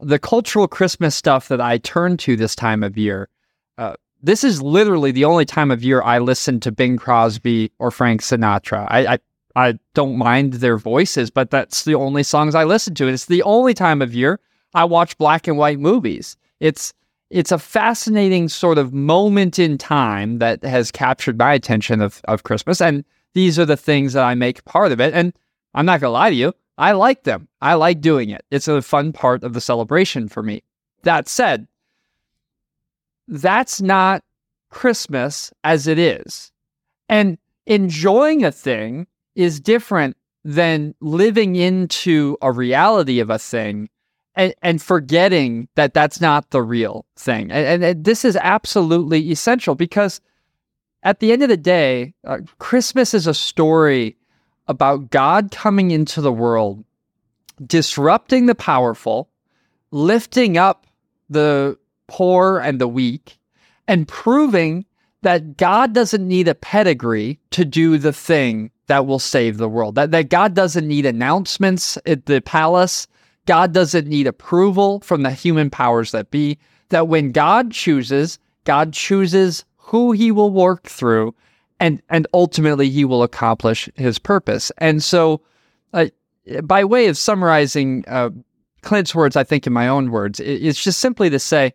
the 0.00 0.18
cultural 0.18 0.66
Christmas 0.66 1.14
stuff 1.14 1.48
that 1.48 1.60
I 1.60 1.78
turn 1.78 2.16
to 2.18 2.36
this 2.36 2.54
time 2.54 2.82
of 2.82 2.96
year. 2.96 3.28
Uh, 3.78 3.94
this 4.22 4.42
is 4.42 4.62
literally 4.62 5.12
the 5.12 5.24
only 5.24 5.44
time 5.44 5.70
of 5.70 5.84
year 5.84 6.02
I 6.02 6.18
listen 6.18 6.58
to 6.60 6.72
Bing 6.72 6.96
Crosby 6.96 7.70
or 7.78 7.90
Frank 7.90 8.22
Sinatra. 8.22 8.86
I, 8.90 9.14
I 9.14 9.18
I 9.56 9.78
don't 9.94 10.18
mind 10.18 10.54
their 10.54 10.76
voices, 10.76 11.30
but 11.30 11.50
that's 11.50 11.84
the 11.84 11.94
only 11.94 12.22
songs 12.22 12.54
I 12.54 12.64
listen 12.64 12.94
to. 12.96 13.08
It's 13.08 13.24
the 13.24 13.42
only 13.42 13.72
time 13.72 14.02
of 14.02 14.14
year 14.14 14.38
I 14.74 14.84
watch 14.84 15.16
black 15.16 15.48
and 15.48 15.56
white 15.56 15.78
movies. 15.78 16.36
It's 16.60 16.92
it's 17.30 17.52
a 17.52 17.58
fascinating 17.58 18.48
sort 18.48 18.78
of 18.78 18.92
moment 18.92 19.58
in 19.58 19.78
time 19.78 20.38
that 20.38 20.62
has 20.62 20.90
captured 20.90 21.38
my 21.38 21.54
attention 21.54 22.00
of, 22.00 22.20
of 22.28 22.44
Christmas. 22.44 22.80
And 22.80 23.04
these 23.34 23.58
are 23.58 23.64
the 23.64 23.76
things 23.76 24.12
that 24.12 24.24
I 24.24 24.34
make 24.34 24.64
part 24.64 24.92
of 24.92 25.00
it. 25.00 25.12
And 25.12 25.32
I'm 25.74 25.86
not 25.86 26.00
going 26.00 26.08
to 26.08 26.12
lie 26.12 26.30
to 26.30 26.36
you, 26.36 26.52
I 26.78 26.92
like 26.92 27.24
them. 27.24 27.48
I 27.60 27.74
like 27.74 28.00
doing 28.00 28.30
it. 28.30 28.44
It's 28.50 28.68
a 28.68 28.82
fun 28.82 29.12
part 29.12 29.42
of 29.42 29.54
the 29.54 29.60
celebration 29.60 30.28
for 30.28 30.42
me. 30.42 30.62
That 31.02 31.28
said, 31.28 31.66
that's 33.28 33.80
not 33.80 34.22
Christmas 34.70 35.52
as 35.64 35.86
it 35.86 35.98
is. 35.98 36.52
And 37.08 37.38
enjoying 37.66 38.44
a 38.44 38.52
thing 38.52 39.06
is 39.34 39.58
different 39.58 40.16
than 40.44 40.94
living 41.00 41.56
into 41.56 42.36
a 42.40 42.52
reality 42.52 43.20
of 43.20 43.30
a 43.30 43.38
thing 43.38 43.88
and, 44.36 44.54
and 44.62 44.80
forgetting 44.82 45.68
that 45.74 45.94
that's 45.94 46.20
not 46.20 46.50
the 46.50 46.62
real 46.62 47.06
thing. 47.16 47.50
And, 47.50 47.66
and, 47.66 47.84
and, 47.84 48.04
this 48.04 48.24
is 48.24 48.36
absolutely 48.36 49.30
essential 49.30 49.74
because 49.74 50.20
at 51.02 51.20
the 51.20 51.32
end 51.32 51.42
of 51.42 51.48
the 51.48 51.56
day, 51.56 52.14
uh, 52.24 52.38
Christmas 52.58 53.14
is 53.14 53.26
a 53.26 53.34
story 53.34 54.16
about 54.68 55.10
God 55.10 55.50
coming 55.50 55.90
into 55.90 56.20
the 56.20 56.32
world, 56.32 56.84
disrupting 57.64 58.46
the 58.46 58.54
powerful, 58.54 59.30
lifting 59.90 60.58
up 60.58 60.86
the 61.30 61.78
poor 62.06 62.58
and 62.58 62.80
the 62.80 62.88
weak, 62.88 63.38
and 63.88 64.06
proving 64.06 64.84
that 65.22 65.56
God 65.56 65.92
doesn't 65.92 66.26
need 66.26 66.48
a 66.48 66.54
pedigree 66.54 67.40
to 67.50 67.64
do 67.64 67.98
the 67.98 68.12
thing 68.12 68.70
that 68.86 69.06
will 69.06 69.18
save 69.18 69.56
the 69.56 69.68
world. 69.68 69.94
That, 69.94 70.10
that 70.10 70.28
God 70.28 70.54
doesn't 70.54 70.86
need 70.86 71.06
announcements 71.06 71.98
at 72.06 72.26
the 72.26 72.40
palace. 72.40 73.06
God 73.46 73.72
doesn't 73.72 74.06
need 74.06 74.26
approval 74.26 75.00
from 75.00 75.22
the 75.22 75.30
human 75.30 75.70
powers 75.70 76.12
that 76.12 76.30
be. 76.30 76.58
That 76.90 77.08
when 77.08 77.32
God 77.32 77.72
chooses, 77.72 78.38
God 78.64 78.92
chooses 78.92 79.64
who 79.76 80.12
he 80.12 80.30
will 80.30 80.50
work 80.50 80.84
through 80.84 81.34
and, 81.80 82.02
and 82.08 82.26
ultimately 82.32 82.90
he 82.90 83.04
will 83.04 83.22
accomplish 83.22 83.88
his 83.94 84.18
purpose. 84.18 84.72
And 84.78 85.02
so, 85.02 85.42
uh, 85.92 86.06
by 86.62 86.84
way 86.84 87.06
of 87.06 87.18
summarizing 87.18 88.04
uh, 88.06 88.30
Clint's 88.82 89.14
words, 89.14 89.36
I 89.36 89.44
think 89.44 89.66
in 89.66 89.72
my 89.72 89.88
own 89.88 90.10
words, 90.10 90.40
it's 90.40 90.82
just 90.82 91.00
simply 91.00 91.28
to 91.30 91.38
say, 91.38 91.74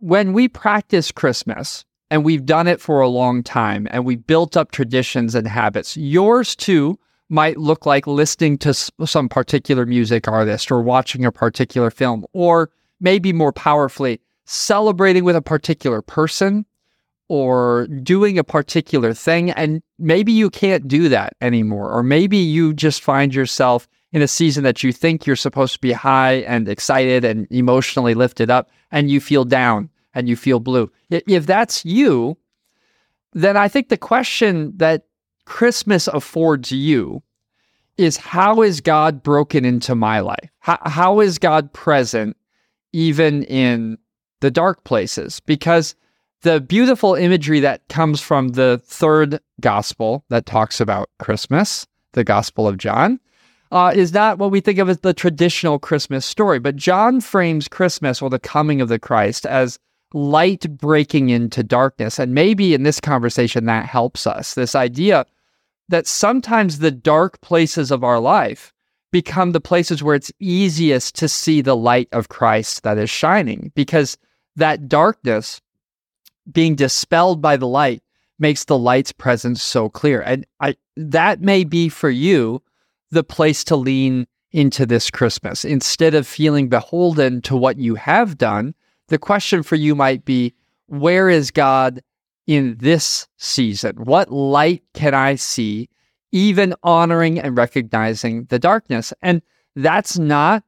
when 0.00 0.32
we 0.32 0.48
practice 0.48 1.10
Christmas, 1.10 1.84
and 2.10 2.24
we've 2.24 2.46
done 2.46 2.66
it 2.66 2.80
for 2.80 3.00
a 3.00 3.08
long 3.08 3.42
time, 3.42 3.86
and 3.90 4.04
we 4.04 4.16
built 4.16 4.56
up 4.56 4.70
traditions 4.70 5.34
and 5.34 5.46
habits, 5.46 5.96
yours 5.96 6.56
too 6.56 6.98
might 7.28 7.58
look 7.58 7.84
like 7.86 8.06
listening 8.06 8.58
to 8.58 8.72
some 8.74 9.28
particular 9.28 9.84
music 9.84 10.26
artist 10.26 10.70
or 10.70 10.80
watching 10.80 11.24
a 11.24 11.32
particular 11.32 11.90
film, 11.90 12.24
or 12.32 12.70
maybe 13.00 13.32
more 13.32 13.52
powerfully, 13.52 14.20
celebrating 14.46 15.24
with 15.24 15.36
a 15.36 15.42
particular 15.42 16.00
person 16.00 16.64
or 17.28 17.86
doing 18.02 18.38
a 18.38 18.44
particular 18.44 19.12
thing. 19.12 19.50
And 19.50 19.82
maybe 19.98 20.32
you 20.32 20.48
can't 20.48 20.88
do 20.88 21.10
that 21.10 21.34
anymore. 21.42 21.92
Or 21.92 22.02
maybe 22.02 22.38
you 22.38 22.72
just 22.72 23.02
find 23.02 23.34
yourself 23.34 23.86
in 24.10 24.22
a 24.22 24.28
season 24.28 24.64
that 24.64 24.82
you 24.82 24.90
think 24.90 25.26
you're 25.26 25.36
supposed 25.36 25.74
to 25.74 25.80
be 25.80 25.92
high 25.92 26.36
and 26.46 26.66
excited 26.66 27.26
and 27.26 27.46
emotionally 27.50 28.14
lifted 28.14 28.48
up, 28.48 28.70
and 28.90 29.10
you 29.10 29.20
feel 29.20 29.44
down 29.44 29.90
and 30.14 30.30
you 30.30 30.34
feel 30.34 30.60
blue. 30.60 30.90
If 31.10 31.44
that's 31.44 31.84
you, 31.84 32.38
then 33.34 33.58
I 33.58 33.68
think 33.68 33.90
the 33.90 33.98
question 33.98 34.72
that 34.78 35.04
Christmas 35.48 36.06
affords 36.08 36.70
you 36.70 37.22
is 37.96 38.18
how 38.18 38.60
is 38.60 38.82
God 38.82 39.22
broken 39.22 39.64
into 39.64 39.94
my 39.94 40.20
life? 40.20 40.50
How, 40.58 40.78
how 40.84 41.20
is 41.20 41.38
God 41.38 41.72
present 41.72 42.36
even 42.92 43.44
in 43.44 43.96
the 44.40 44.50
dark 44.50 44.84
places? 44.84 45.40
Because 45.40 45.96
the 46.42 46.60
beautiful 46.60 47.14
imagery 47.14 47.60
that 47.60 47.88
comes 47.88 48.20
from 48.20 48.50
the 48.50 48.80
third 48.84 49.40
gospel 49.60 50.22
that 50.28 50.44
talks 50.44 50.80
about 50.80 51.08
Christmas, 51.18 51.86
the 52.12 52.24
Gospel 52.24 52.68
of 52.68 52.76
John, 52.76 53.18
uh, 53.72 53.92
is 53.94 54.12
not 54.12 54.38
what 54.38 54.50
we 54.50 54.60
think 54.60 54.78
of 54.78 54.90
as 54.90 55.00
the 55.00 55.14
traditional 55.14 55.78
Christmas 55.78 56.26
story. 56.26 56.58
But 56.58 56.76
John 56.76 57.22
frames 57.22 57.68
Christmas 57.68 58.20
or 58.20 58.28
the 58.28 58.38
coming 58.38 58.82
of 58.82 58.88
the 58.88 58.98
Christ 58.98 59.46
as 59.46 59.78
light 60.12 60.76
breaking 60.76 61.30
into 61.30 61.62
darkness. 61.62 62.18
And 62.18 62.34
maybe 62.34 62.74
in 62.74 62.82
this 62.82 63.00
conversation, 63.00 63.64
that 63.64 63.86
helps 63.86 64.26
us. 64.26 64.54
This 64.54 64.74
idea 64.74 65.24
that 65.88 66.06
sometimes 66.06 66.78
the 66.78 66.90
dark 66.90 67.40
places 67.40 67.90
of 67.90 68.04
our 68.04 68.20
life 68.20 68.72
become 69.10 69.52
the 69.52 69.60
places 69.60 70.02
where 70.02 70.14
it's 70.14 70.32
easiest 70.38 71.14
to 71.16 71.28
see 71.28 71.60
the 71.60 71.76
light 71.76 72.08
of 72.12 72.28
Christ 72.28 72.82
that 72.82 72.98
is 72.98 73.08
shining 73.08 73.72
because 73.74 74.18
that 74.56 74.88
darkness 74.88 75.60
being 76.50 76.74
dispelled 76.74 77.40
by 77.40 77.56
the 77.56 77.66
light 77.66 78.02
makes 78.38 78.64
the 78.64 78.78
light's 78.78 79.12
presence 79.12 79.62
so 79.62 79.88
clear. 79.88 80.20
And 80.20 80.46
I, 80.60 80.76
that 80.96 81.40
may 81.40 81.64
be 81.64 81.88
for 81.88 82.10
you 82.10 82.62
the 83.10 83.24
place 83.24 83.64
to 83.64 83.76
lean 83.76 84.26
into 84.52 84.86
this 84.86 85.10
Christmas. 85.10 85.64
Instead 85.64 86.14
of 86.14 86.26
feeling 86.26 86.68
beholden 86.68 87.42
to 87.42 87.56
what 87.56 87.78
you 87.78 87.94
have 87.96 88.38
done, 88.38 88.74
the 89.08 89.18
question 89.18 89.62
for 89.62 89.76
you 89.76 89.94
might 89.94 90.24
be 90.24 90.54
where 90.86 91.28
is 91.28 91.50
God 91.50 92.02
in 92.48 92.76
this 92.80 93.28
season? 93.36 93.94
What 93.96 94.32
light 94.32 94.82
can 94.94 95.14
I 95.14 95.36
see, 95.36 95.88
even 96.32 96.74
honoring 96.82 97.38
and 97.38 97.56
recognizing 97.56 98.46
the 98.46 98.58
darkness? 98.58 99.12
And 99.22 99.40
that's 99.76 100.18
not 100.18 100.64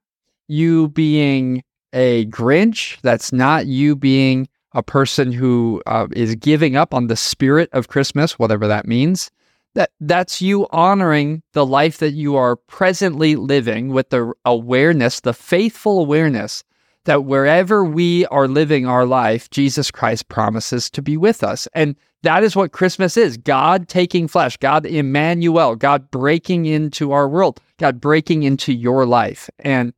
you 0.46 0.88
being 0.88 1.64
a 1.92 2.26
Grinch. 2.26 3.00
That's 3.00 3.32
not 3.32 3.66
you 3.66 3.96
being 3.96 4.48
a 4.72 4.84
person 4.84 5.32
who 5.32 5.82
uh, 5.86 6.06
is 6.12 6.36
giving 6.36 6.76
up 6.76 6.94
on 6.94 7.08
the 7.08 7.16
spirit 7.16 7.68
of 7.72 7.88
Christmas, 7.88 8.38
whatever 8.38 8.68
that 8.68 8.86
means 8.86 9.32
that 9.74 9.90
that's 10.00 10.42
you 10.42 10.66
honoring 10.70 11.42
the 11.52 11.64
life 11.64 11.98
that 11.98 12.12
you 12.12 12.36
are 12.36 12.56
presently 12.56 13.36
living 13.36 13.88
with 13.88 14.10
the 14.10 14.32
awareness, 14.44 15.20
the 15.20 15.32
faithful 15.32 16.00
awareness 16.00 16.64
that 17.04 17.24
wherever 17.24 17.84
we 17.84 18.26
are 18.26 18.48
living 18.48 18.86
our 18.86 19.06
life, 19.06 19.48
Jesus 19.50 19.90
Christ 19.90 20.28
promises 20.28 20.90
to 20.90 21.02
be 21.02 21.16
with 21.16 21.42
us. 21.42 21.66
And 21.74 21.96
that 22.22 22.44
is 22.44 22.54
what 22.54 22.72
Christmas 22.72 23.16
is 23.16 23.36
God 23.38 23.88
taking 23.88 24.28
flesh, 24.28 24.56
God 24.58 24.84
Emmanuel, 24.84 25.76
God 25.76 26.10
breaking 26.10 26.66
into 26.66 27.12
our 27.12 27.28
world, 27.28 27.60
God 27.78 28.00
breaking 28.00 28.42
into 28.42 28.72
your 28.72 29.06
life. 29.06 29.48
And 29.60 29.94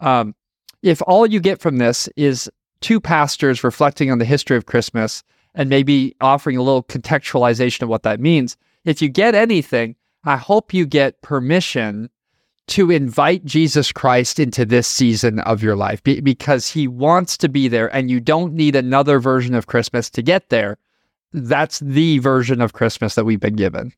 um, 0.00 0.34
if 0.82 1.02
all 1.06 1.26
you 1.26 1.40
get 1.40 1.60
from 1.60 1.76
this 1.76 2.08
is 2.16 2.50
two 2.80 3.00
pastors 3.00 3.64
reflecting 3.64 4.10
on 4.10 4.18
the 4.18 4.24
history 4.24 4.56
of 4.56 4.66
Christmas 4.66 5.22
and 5.54 5.68
maybe 5.68 6.14
offering 6.20 6.56
a 6.56 6.62
little 6.62 6.84
contextualization 6.84 7.82
of 7.82 7.88
what 7.88 8.04
that 8.04 8.20
means, 8.20 8.56
if 8.84 9.02
you 9.02 9.08
get 9.08 9.34
anything, 9.34 9.96
I 10.24 10.36
hope 10.36 10.72
you 10.72 10.86
get 10.86 11.20
permission 11.20 12.08
to 12.68 12.90
invite 12.90 13.44
Jesus 13.44 13.92
Christ 13.92 14.38
into 14.38 14.64
this 14.64 14.86
season 14.86 15.40
of 15.40 15.62
your 15.62 15.76
life 15.76 16.02
be- 16.02 16.20
because 16.20 16.68
he 16.68 16.86
wants 16.86 17.36
to 17.38 17.48
be 17.48 17.68
there 17.68 17.94
and 17.94 18.10
you 18.10 18.20
don't 18.20 18.54
need 18.54 18.76
another 18.76 19.18
version 19.18 19.54
of 19.54 19.66
Christmas 19.66 20.10
to 20.10 20.22
get 20.22 20.48
there. 20.48 20.78
That's 21.32 21.80
the 21.80 22.18
version 22.18 22.60
of 22.60 22.72
Christmas 22.72 23.14
that 23.14 23.24
we've 23.24 23.40
been 23.40 23.56
given. 23.56 23.92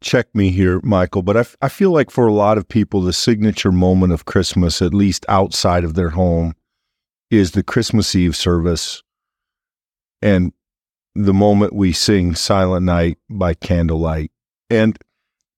Check 0.00 0.34
me 0.34 0.50
here, 0.50 0.80
Michael, 0.82 1.22
but 1.22 1.36
I, 1.36 1.40
f- 1.40 1.56
I 1.62 1.68
feel 1.68 1.90
like 1.92 2.10
for 2.10 2.26
a 2.26 2.32
lot 2.32 2.58
of 2.58 2.66
people, 2.66 3.02
the 3.02 3.12
signature 3.12 3.70
moment 3.70 4.12
of 4.12 4.24
Christmas, 4.24 4.82
at 4.82 4.92
least 4.92 5.24
outside 5.28 5.84
of 5.84 5.94
their 5.94 6.10
home, 6.10 6.54
is 7.30 7.52
the 7.52 7.62
Christmas 7.62 8.14
Eve 8.14 8.34
service. 8.34 9.02
And 10.20 10.52
the 11.14 11.32
moment 11.32 11.74
we 11.74 11.92
sing 11.92 12.34
Silent 12.34 12.84
Night 12.84 13.18
by 13.28 13.54
candlelight. 13.54 14.30
And, 14.70 14.98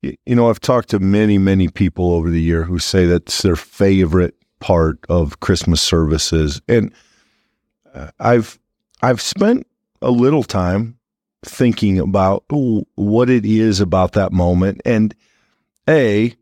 you 0.04 0.34
know, 0.34 0.50
I've 0.50 0.60
talked 0.60 0.90
to 0.90 0.98
many, 0.98 1.38
many 1.38 1.68
people 1.68 2.12
over 2.12 2.30
the 2.30 2.40
year 2.40 2.64
who 2.64 2.78
say 2.78 3.06
that's 3.06 3.42
their 3.42 3.56
favorite 3.56 4.34
part 4.60 4.98
of 5.08 5.40
Christmas 5.40 5.80
services. 5.80 6.60
And 6.68 6.92
uh, 7.94 8.10
I've, 8.18 8.58
I've 9.02 9.20
spent 9.20 9.66
a 10.02 10.10
little 10.10 10.42
time 10.42 10.98
thinking 11.44 11.98
about 11.98 12.44
what 12.48 13.30
it 13.30 13.44
is 13.44 13.80
about 13.80 14.12
that 14.12 14.32
moment. 14.32 14.80
And 14.84 15.14
A, 15.88 16.34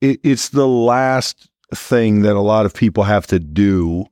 it, 0.00 0.20
it's 0.22 0.50
the 0.50 0.68
last 0.68 1.48
thing 1.74 2.22
that 2.22 2.36
a 2.36 2.40
lot 2.40 2.66
of 2.66 2.74
people 2.74 3.04
have 3.04 3.26
to 3.28 3.38
do 3.38 4.06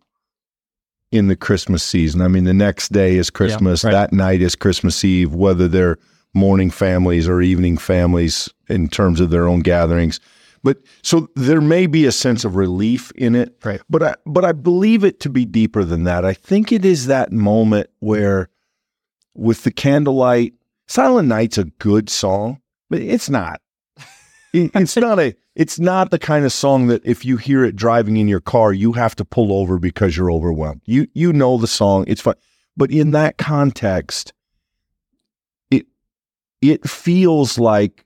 in 1.13 1.29
the 1.29 1.37
Christmas 1.37 1.83
season. 1.83 2.21
I 2.21 2.29
mean, 2.29 2.45
the 2.45 2.55
next 2.55 2.91
day 2.93 3.17
is 3.17 3.31
Christmas, 3.31 3.85
yeah, 3.85 3.91
right. 3.91 3.93
that 3.93 4.13
night 4.13 4.43
is 4.43 4.57
Christmas 4.57 5.05
Eve, 5.05 5.35
whether 5.35 5.69
they're 5.69 5.99
morning 6.35 6.71
families 6.71 7.29
or 7.29 7.41
evening 7.41 7.79
families 7.79 8.49
in 8.69 8.89
terms 8.89 9.21
of 9.21 9.31
their 9.31 9.49
own 9.49 9.61
gatherings. 9.61 10.21
But 10.63 10.79
so 11.03 11.29
there 11.37 11.61
may 11.61 11.87
be 11.87 12.07
a 12.07 12.13
sense 12.13 12.45
of 12.45 12.57
relief 12.57 13.13
in 13.13 13.35
it, 13.35 13.55
right. 13.65 13.81
but 13.89 14.03
I 14.03 14.15
but 14.25 14.45
I 14.45 14.53
believe 14.53 15.05
it 15.05 15.21
to 15.21 15.29
be 15.29 15.45
deeper 15.45 15.85
than 15.85 16.05
that. 16.05 16.25
I 16.25 16.33
think 16.33 16.73
it 16.73 16.85
is 16.85 17.07
that 17.07 17.33
moment 17.33 17.91
where 18.01 18.49
with 19.35 19.63
the 19.65 19.71
candlelight, 19.71 20.55
Silent 20.87 21.29
Night's 21.29 21.59
a 21.59 21.65
good 21.65 22.09
song, 22.09 22.61
but 22.89 23.01
it's 23.01 23.29
not. 23.29 23.61
it's 24.55 24.97
not 24.97 25.19
a 25.19 25.35
it's 25.55 25.79
not 25.79 26.11
the 26.11 26.19
kind 26.19 26.45
of 26.45 26.53
song 26.53 26.87
that 26.89 27.05
if 27.05 27.25
you 27.25 27.37
hear 27.37 27.65
it 27.65 27.77
driving 27.77 28.17
in 28.17 28.29
your 28.29 28.41
car, 28.41 28.73
you 28.73 28.93
have 28.93 29.15
to 29.17 29.25
pull 29.25 29.53
over 29.53 29.79
because 29.79 30.17
you're 30.17 30.33
overwhelmed. 30.33 30.81
You 30.85 31.09
you 31.15 31.33
know 31.33 31.59
the 31.59 31.67
song, 31.67 32.05
it's 32.07 32.21
fun. 32.21 32.37
But 32.77 32.91
in 32.91 33.13
that 33.13 33.39
context, 33.39 34.33
it 34.33 34.34
it 36.71 36.89
feels 36.89 37.59
like 37.59 38.05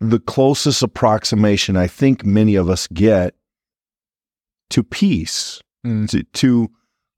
the 0.00 0.20
closest 0.20 0.82
approximation 0.82 1.76
I 1.76 1.86
think 1.86 2.24
many 2.24 2.54
of 2.54 2.70
us 2.70 2.86
get 2.88 3.34
to 4.70 4.82
peace, 4.82 5.60
Mm. 5.86 6.08
to, 6.10 6.22
to 6.24 6.70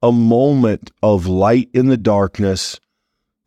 a 0.03 0.13
moment 0.13 0.91
of 1.03 1.27
light 1.27 1.71
in 1.73 1.89
the 1.89 1.97
darkness, 1.97 2.79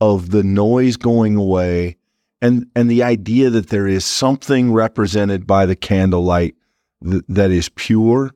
of 0.02 0.32
the 0.32 0.44
noise 0.44 0.98
going 0.98 1.36
away, 1.36 1.98
and 2.42 2.66
and 2.76 2.90
the 2.90 3.04
idea 3.04 3.50
that 3.52 3.70
there 3.70 3.88
is 3.88 4.04
something 4.04 4.74
represented 4.74 5.46
by 5.48 5.66
the 5.68 5.76
candlelight 5.76 6.56
th- 7.04 7.24
that 7.30 7.52
is 7.52 7.70
pure, 7.70 8.32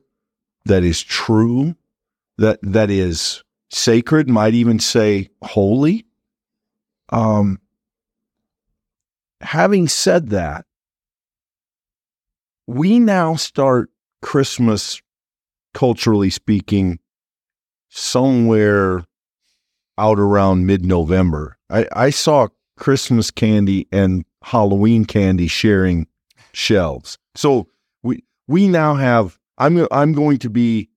that 0.64 0.84
is 0.84 1.02
true, 1.02 1.74
that 2.38 2.58
that 2.62 2.90
is 2.90 3.42
sacred, 3.70 4.28
might 4.30 4.54
even 4.54 4.78
say 4.78 5.28
holy. 5.42 6.06
Um, 7.10 7.60
having 9.40 9.88
said 9.88 10.30
that, 10.30 10.64
we 12.66 12.98
now 12.98 13.34
start 13.36 13.90
Christmas, 14.22 15.00
culturally 15.74 16.30
speaking, 16.30 16.98
somewhere 17.88 19.04
out 19.96 20.18
around 20.18 20.66
mid 20.66 20.84
November. 20.84 21.56
I, 21.70 21.86
I 21.92 22.10
saw 22.10 22.48
Christmas 22.76 23.30
candy 23.30 23.88
and 23.90 24.24
Halloween 24.42 25.04
candy 25.04 25.48
sharing 25.48 26.06
shelves. 26.52 27.18
So 27.34 27.68
we 28.02 28.24
we 28.46 28.68
now 28.68 28.94
have 28.94 29.38
I'm 29.58 29.86
I'm 29.90 30.12
going 30.12 30.38
to 30.38 30.50
be 30.50 30.88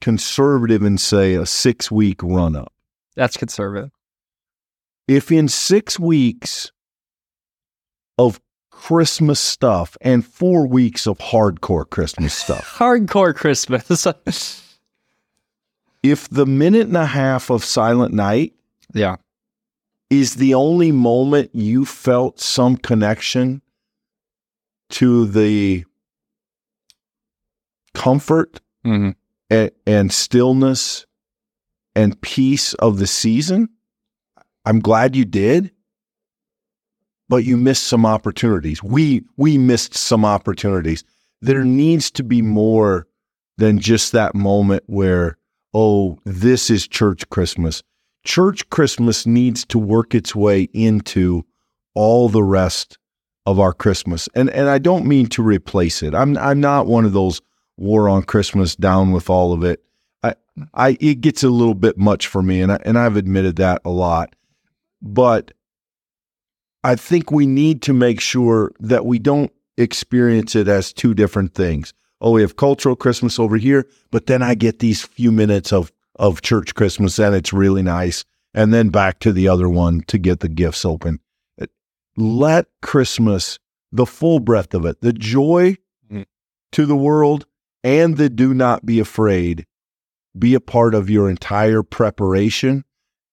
conservative 0.00 0.82
and 0.82 1.00
say 1.00 1.34
a 1.34 1.46
six 1.46 1.90
week 1.90 2.22
run 2.22 2.56
up. 2.56 2.72
That's 3.14 3.36
conservative. 3.36 3.90
If 5.06 5.30
in 5.30 5.48
six 5.48 5.98
weeks 5.98 6.72
of 8.18 8.40
Christmas 8.70 9.40
stuff 9.40 9.96
and 10.00 10.24
four 10.24 10.66
weeks 10.66 11.06
of 11.06 11.18
hardcore 11.18 11.88
Christmas 11.88 12.34
stuff, 12.34 12.74
Hardcore 12.78 13.34
Christmas. 13.34 14.62
if 16.02 16.28
the 16.28 16.46
minute 16.46 16.86
and 16.86 16.96
a 16.96 17.06
half 17.06 17.50
of 17.50 17.64
Silent 17.64 18.12
Night 18.12 18.52
yeah. 18.92 19.16
is 20.10 20.34
the 20.34 20.54
only 20.54 20.92
moment 20.92 21.50
you 21.54 21.84
felt 21.84 22.40
some 22.40 22.76
connection 22.76 23.62
to 24.90 25.26
the 25.26 25.84
comfort 27.94 28.60
hmm 28.84 29.10
and, 29.50 29.70
and 29.86 30.12
stillness 30.12 31.06
and 31.94 32.20
peace 32.20 32.74
of 32.74 32.98
the 32.98 33.06
season, 33.06 33.68
I'm 34.64 34.80
glad 34.80 35.14
you 35.14 35.24
did. 35.24 35.70
But 37.28 37.44
you 37.44 37.56
missed 37.56 37.84
some 37.84 38.04
opportunities. 38.04 38.82
We 38.82 39.24
we 39.36 39.56
missed 39.58 39.94
some 39.94 40.24
opportunities. 40.24 41.04
There 41.40 41.64
needs 41.64 42.10
to 42.12 42.22
be 42.22 42.42
more 42.42 43.06
than 43.56 43.78
just 43.78 44.12
that 44.12 44.34
moment 44.34 44.82
where, 44.86 45.38
oh, 45.72 46.18
this 46.24 46.70
is 46.70 46.88
church 46.88 47.28
Christmas. 47.30 47.82
Church 48.24 48.68
Christmas 48.70 49.26
needs 49.26 49.64
to 49.66 49.78
work 49.78 50.14
its 50.14 50.34
way 50.34 50.62
into 50.72 51.44
all 51.94 52.28
the 52.28 52.42
rest 52.42 52.98
of 53.46 53.60
our 53.60 53.72
Christmas. 53.72 54.28
And 54.34 54.50
and 54.50 54.68
I 54.68 54.78
don't 54.78 55.06
mean 55.06 55.26
to 55.28 55.42
replace 55.42 56.02
it. 56.02 56.14
I'm 56.14 56.36
I'm 56.38 56.60
not 56.60 56.86
one 56.86 57.04
of 57.04 57.12
those 57.12 57.40
war 57.76 58.08
on 58.08 58.22
Christmas 58.22 58.76
down 58.76 59.12
with 59.12 59.28
all 59.28 59.52
of 59.52 59.64
it. 59.64 59.82
I 60.22 60.34
I 60.72 60.96
it 61.00 61.20
gets 61.20 61.42
a 61.42 61.50
little 61.50 61.74
bit 61.74 61.98
much 61.98 62.26
for 62.26 62.42
me 62.42 62.60
and 62.60 62.72
I, 62.72 62.78
and 62.84 62.98
I've 62.98 63.16
admitted 63.16 63.56
that 63.56 63.82
a 63.84 63.90
lot. 63.90 64.34
But 65.02 65.52
I 66.84 66.96
think 66.96 67.32
we 67.32 67.46
need 67.46 67.82
to 67.82 67.92
make 67.92 68.20
sure 68.20 68.72
that 68.78 69.06
we 69.06 69.18
don't 69.18 69.50
experience 69.76 70.54
it 70.54 70.68
as 70.68 70.92
two 70.92 71.14
different 71.14 71.54
things. 71.54 71.94
Oh, 72.20 72.32
we 72.32 72.42
have 72.42 72.56
cultural 72.56 72.94
Christmas 72.94 73.38
over 73.38 73.56
here, 73.56 73.86
but 74.10 74.26
then 74.26 74.42
I 74.42 74.54
get 74.54 74.78
these 74.78 75.02
few 75.02 75.32
minutes 75.32 75.72
of 75.72 75.90
of 76.16 76.42
church 76.42 76.76
Christmas 76.76 77.18
and 77.18 77.34
it's 77.34 77.52
really 77.52 77.82
nice. 77.82 78.24
And 78.54 78.72
then 78.72 78.90
back 78.90 79.18
to 79.20 79.32
the 79.32 79.48
other 79.48 79.68
one 79.68 80.02
to 80.06 80.16
get 80.16 80.38
the 80.38 80.48
gifts 80.48 80.84
open. 80.84 81.18
Let 82.16 82.66
Christmas, 82.82 83.58
the 83.90 84.06
full 84.06 84.38
breadth 84.38 84.74
of 84.74 84.84
it, 84.84 85.00
the 85.00 85.12
joy 85.12 85.76
Mhm. 86.08 86.26
to 86.70 86.86
the 86.86 86.94
world 86.96 87.46
and 87.82 88.16
the 88.16 88.30
do 88.30 88.54
not 88.54 88.86
be 88.86 89.00
afraid 89.00 89.66
be 90.38 90.54
a 90.54 90.60
part 90.60 90.94
of 90.94 91.10
your 91.10 91.28
entire 91.28 91.82
preparation 91.82 92.84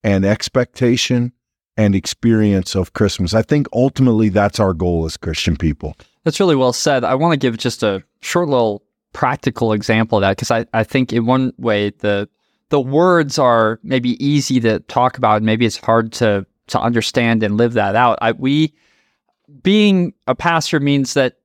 and 0.04 0.26
expectation 0.26 1.34
and 1.78 1.96
experience 1.96 2.76
of 2.76 2.94
Christmas. 2.94 3.34
I 3.34 3.42
think 3.42 3.68
ultimately 3.74 4.30
that's 4.30 4.60
our 4.60 4.74
goal 4.74 5.06
as 5.06 5.18
Christian 5.18 5.56
people. 5.56 5.96
That's 6.24 6.40
really 6.40 6.56
well 6.56 6.74
said. 6.74 7.04
I 7.04 7.16
want 7.16 7.34
to 7.34 7.38
give 7.38 7.58
just 7.58 7.84
a 7.84 8.04
short 8.22 8.50
little 8.50 8.84
practical 9.14 9.74
example 9.74 10.18
of 10.18 10.22
that 10.22 10.38
because 10.38 10.52
I, 10.52 10.66
I 10.74 10.84
think 10.84 11.12
in 11.12 11.26
one 11.26 11.54
way 11.58 11.90
the 11.90 12.30
the 12.70 12.80
words 12.80 13.38
are 13.38 13.80
maybe 13.84 14.24
easy 14.26 14.60
to 14.62 14.80
talk 14.82 15.18
about 15.18 15.38
and 15.38 15.46
maybe 15.46 15.66
it's 15.66 15.78
hard 15.78 16.14
to 16.14 16.46
to 16.68 16.80
understand 16.80 17.44
and 17.44 17.58
live 17.58 17.74
that 17.74 17.96
out. 17.96 18.18
I, 18.22 18.32
we 18.32 18.74
being 19.64 20.14
a 20.28 20.36
pastor 20.36 20.80
means 20.80 21.14
that 21.14 21.38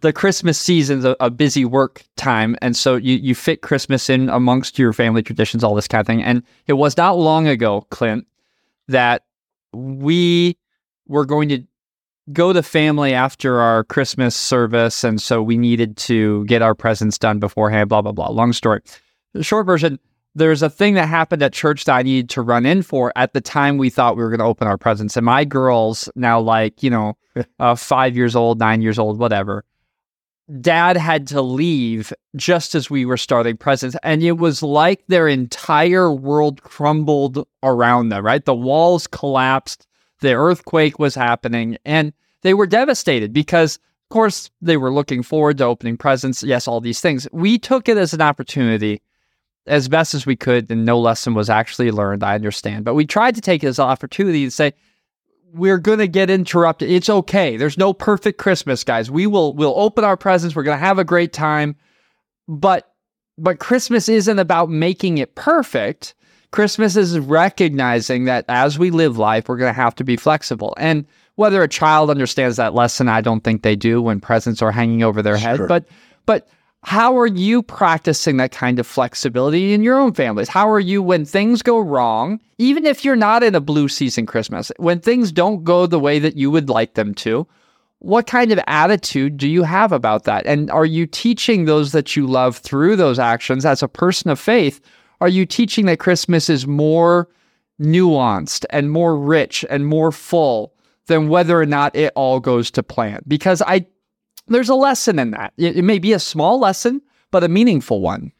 the 0.00 0.12
Christmas 0.12 0.58
season's 0.58 1.04
a, 1.04 1.16
a 1.20 1.30
busy 1.30 1.64
work 1.64 2.04
time, 2.16 2.56
and 2.62 2.76
so 2.76 2.96
you 2.96 3.16
you 3.16 3.34
fit 3.34 3.62
Christmas 3.62 4.08
in 4.08 4.28
amongst 4.28 4.78
your 4.78 4.92
family 4.92 5.22
traditions, 5.22 5.62
all 5.62 5.74
this 5.74 5.88
kind 5.88 6.00
of 6.00 6.06
thing. 6.06 6.22
And 6.22 6.42
it 6.66 6.74
was 6.74 6.96
not 6.96 7.18
long 7.18 7.46
ago, 7.46 7.82
Clint, 7.90 8.26
that 8.88 9.24
we 9.72 10.56
were 11.06 11.24
going 11.24 11.48
to 11.50 11.64
go 12.32 12.52
to 12.52 12.62
family 12.62 13.14
after 13.14 13.60
our 13.60 13.84
Christmas 13.84 14.36
service, 14.36 15.04
and 15.04 15.20
so 15.20 15.42
we 15.42 15.56
needed 15.58 15.96
to 15.96 16.44
get 16.44 16.62
our 16.62 16.74
presents 16.74 17.18
done 17.18 17.38
beforehand. 17.38 17.88
Blah 17.88 18.02
blah 18.02 18.12
blah. 18.12 18.28
Long 18.28 18.52
story. 18.52 18.80
The 19.34 19.42
short 19.42 19.66
version: 19.66 19.98
there's 20.34 20.62
a 20.62 20.70
thing 20.70 20.94
that 20.94 21.08
happened 21.08 21.42
at 21.42 21.52
church 21.52 21.84
that 21.84 21.96
I 21.96 22.02
needed 22.02 22.30
to 22.30 22.42
run 22.42 22.66
in 22.66 22.82
for 22.82 23.12
at 23.16 23.32
the 23.32 23.40
time 23.40 23.78
we 23.78 23.90
thought 23.90 24.16
we 24.16 24.22
were 24.22 24.30
going 24.30 24.40
to 24.40 24.44
open 24.44 24.68
our 24.68 24.78
presents, 24.78 25.16
and 25.16 25.26
my 25.26 25.44
girls 25.44 26.08
now 26.14 26.40
like 26.40 26.82
you 26.82 26.90
know, 26.90 27.16
uh, 27.58 27.74
five 27.74 28.16
years 28.16 28.36
old, 28.36 28.58
nine 28.58 28.82
years 28.82 28.98
old, 28.98 29.18
whatever. 29.18 29.64
Dad 30.60 30.96
had 30.96 31.26
to 31.28 31.40
leave 31.40 32.12
just 32.36 32.74
as 32.74 32.90
we 32.90 33.04
were 33.04 33.16
starting 33.16 33.56
presents, 33.56 33.96
and 34.02 34.22
it 34.22 34.38
was 34.38 34.62
like 34.62 35.02
their 35.08 35.28
entire 35.28 36.12
world 36.12 36.62
crumbled 36.62 37.46
around 37.62 38.10
them. 38.10 38.24
Right, 38.24 38.44
the 38.44 38.54
walls 38.54 39.06
collapsed 39.06 39.86
the 40.22 40.32
earthquake 40.34 40.98
was 40.98 41.14
happening 41.14 41.76
and 41.84 42.14
they 42.40 42.54
were 42.54 42.66
devastated 42.66 43.32
because 43.32 43.76
of 43.76 44.08
course 44.08 44.50
they 44.62 44.76
were 44.76 44.92
looking 44.92 45.22
forward 45.22 45.58
to 45.58 45.64
opening 45.64 45.96
presents 45.96 46.42
yes 46.42 46.66
all 46.66 46.80
these 46.80 47.00
things 47.00 47.28
we 47.32 47.58
took 47.58 47.88
it 47.88 47.98
as 47.98 48.14
an 48.14 48.22
opportunity 48.22 49.02
as 49.66 49.88
best 49.88 50.14
as 50.14 50.24
we 50.24 50.36
could 50.36 50.70
and 50.70 50.84
no 50.86 50.98
lesson 50.98 51.34
was 51.34 51.50
actually 51.50 51.90
learned 51.90 52.22
i 52.22 52.34
understand 52.34 52.84
but 52.84 52.94
we 52.94 53.04
tried 53.04 53.34
to 53.34 53.40
take 53.40 53.62
it 53.62 53.66
as 53.66 53.78
an 53.78 53.84
opportunity 53.84 54.44
to 54.44 54.50
say 54.50 54.72
we're 55.52 55.78
going 55.78 55.98
to 55.98 56.08
get 56.08 56.30
interrupted. 56.30 56.90
It's 56.90 57.10
okay. 57.10 57.56
There's 57.56 57.76
no 57.76 57.92
perfect 57.92 58.38
christmas 58.38 58.84
guys. 58.84 59.10
We 59.10 59.26
will 59.26 59.52
we'll 59.54 59.74
open 59.76 60.04
our 60.04 60.16
presents. 60.16 60.56
We're 60.56 60.62
going 60.62 60.78
to 60.78 60.84
have 60.84 60.98
a 60.98 61.04
great 61.04 61.32
time. 61.32 61.76
But 62.48 62.90
but 63.38 63.58
christmas 63.58 64.08
isn't 64.08 64.38
about 64.38 64.70
making 64.70 65.18
it 65.18 65.34
perfect. 65.34 66.14
Christmas 66.50 66.96
is 66.96 67.18
recognizing 67.18 68.24
that 68.24 68.44
as 68.48 68.78
we 68.78 68.90
live 68.90 69.16
life, 69.16 69.48
we're 69.48 69.56
going 69.56 69.72
to 69.72 69.80
have 69.80 69.94
to 69.96 70.04
be 70.04 70.16
flexible. 70.16 70.74
And 70.76 71.06
whether 71.36 71.62
a 71.62 71.68
child 71.68 72.10
understands 72.10 72.56
that 72.58 72.74
lesson, 72.74 73.08
I 73.08 73.22
don't 73.22 73.42
think 73.42 73.62
they 73.62 73.74
do 73.74 74.02
when 74.02 74.20
presents 74.20 74.60
are 74.60 74.70
hanging 74.70 75.02
over 75.02 75.22
their 75.22 75.38
head. 75.38 75.60
But 75.66 75.86
but 76.26 76.48
how 76.84 77.16
are 77.16 77.28
you 77.28 77.62
practicing 77.62 78.38
that 78.38 78.50
kind 78.50 78.78
of 78.78 78.86
flexibility 78.86 79.72
in 79.72 79.82
your 79.82 79.98
own 79.98 80.12
families? 80.14 80.48
How 80.48 80.68
are 80.68 80.80
you 80.80 81.00
when 81.02 81.24
things 81.24 81.62
go 81.62 81.78
wrong, 81.78 82.40
even 82.58 82.84
if 82.84 83.04
you're 83.04 83.14
not 83.16 83.44
in 83.44 83.54
a 83.54 83.60
blue 83.60 83.88
season 83.88 84.26
Christmas, 84.26 84.72
when 84.78 85.00
things 85.00 85.30
don't 85.30 85.62
go 85.62 85.86
the 85.86 86.00
way 86.00 86.18
that 86.18 86.36
you 86.36 86.50
would 86.50 86.68
like 86.68 86.94
them 86.94 87.14
to? 87.14 87.46
What 88.00 88.26
kind 88.26 88.50
of 88.50 88.58
attitude 88.66 89.36
do 89.36 89.48
you 89.48 89.62
have 89.62 89.92
about 89.92 90.24
that? 90.24 90.44
And 90.44 90.70
are 90.72 90.84
you 90.84 91.06
teaching 91.06 91.66
those 91.66 91.92
that 91.92 92.16
you 92.16 92.26
love 92.26 92.56
through 92.56 92.96
those 92.96 93.20
actions 93.20 93.64
as 93.64 93.80
a 93.80 93.88
person 93.88 94.28
of 94.28 94.40
faith? 94.40 94.80
Are 95.20 95.28
you 95.28 95.46
teaching 95.46 95.86
that 95.86 96.00
Christmas 96.00 96.50
is 96.50 96.66
more 96.66 97.28
nuanced 97.80 98.64
and 98.70 98.90
more 98.90 99.16
rich 99.16 99.64
and 99.70 99.86
more 99.86 100.10
full 100.10 100.74
than 101.06 101.28
whether 101.28 101.60
or 101.60 101.66
not 101.66 101.94
it 101.94 102.12
all 102.16 102.40
goes 102.40 102.72
to 102.72 102.82
plan? 102.82 103.22
Because 103.28 103.62
I 103.62 103.86
there's 104.46 104.68
a 104.68 104.74
lesson 104.74 105.18
in 105.18 105.30
that. 105.32 105.52
It, 105.56 105.78
it 105.78 105.82
may 105.82 105.98
be 105.98 106.12
a 106.12 106.18
small 106.18 106.58
lesson, 106.58 107.02
but 107.30 107.44
a 107.44 107.48
meaningful 107.48 108.00
one. 108.00 108.32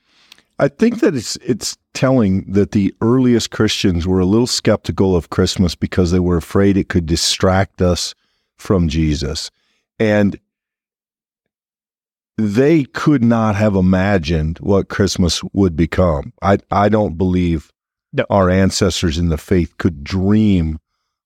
I 0.58 0.68
think 0.68 1.00
that 1.00 1.14
it's 1.14 1.36
it's 1.36 1.76
telling 1.94 2.44
that 2.52 2.70
the 2.72 2.94
earliest 3.00 3.50
Christians 3.50 4.06
were 4.06 4.20
a 4.20 4.26
little 4.26 4.46
skeptical 4.46 5.16
of 5.16 5.30
Christmas 5.30 5.74
because 5.74 6.10
they 6.10 6.20
were 6.20 6.36
afraid 6.36 6.76
it 6.76 6.88
could 6.88 7.06
distract 7.06 7.82
us 7.82 8.14
from 8.56 8.88
Jesus. 8.88 9.50
And 9.98 10.38
they 12.38 12.84
could 12.84 13.22
not 13.22 13.56
have 13.56 13.74
imagined 13.74 14.58
what 14.58 14.88
Christmas 14.88 15.42
would 15.52 15.76
become. 15.76 16.32
I 16.42 16.58
I 16.70 16.88
don't 16.88 17.18
believe 17.18 17.72
no. 18.12 18.24
our 18.30 18.50
ancestors 18.50 19.18
in 19.18 19.28
the 19.28 19.38
faith 19.38 19.76
could 19.78 20.04
dream 20.04 20.78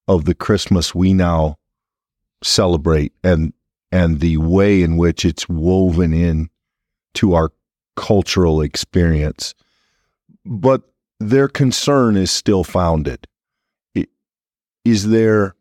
of 0.07 0.25
the 0.25 0.35
Christmas 0.35 0.95
we 0.95 1.13
now 1.13 1.57
celebrate 2.43 3.13
and 3.23 3.53
and 3.91 4.19
the 4.19 4.37
way 4.37 4.81
in 4.81 4.97
which 4.97 5.25
it's 5.25 5.47
woven 5.47 6.13
in 6.13 6.49
to 7.15 7.33
our 7.33 7.51
cultural 7.95 8.61
experience. 8.61 9.53
But 10.45 10.83
their 11.19 11.47
concern 11.47 12.15
is 12.15 12.31
still 12.31 12.63
founded. 12.63 13.27
Is 14.85 15.09
there 15.09 15.55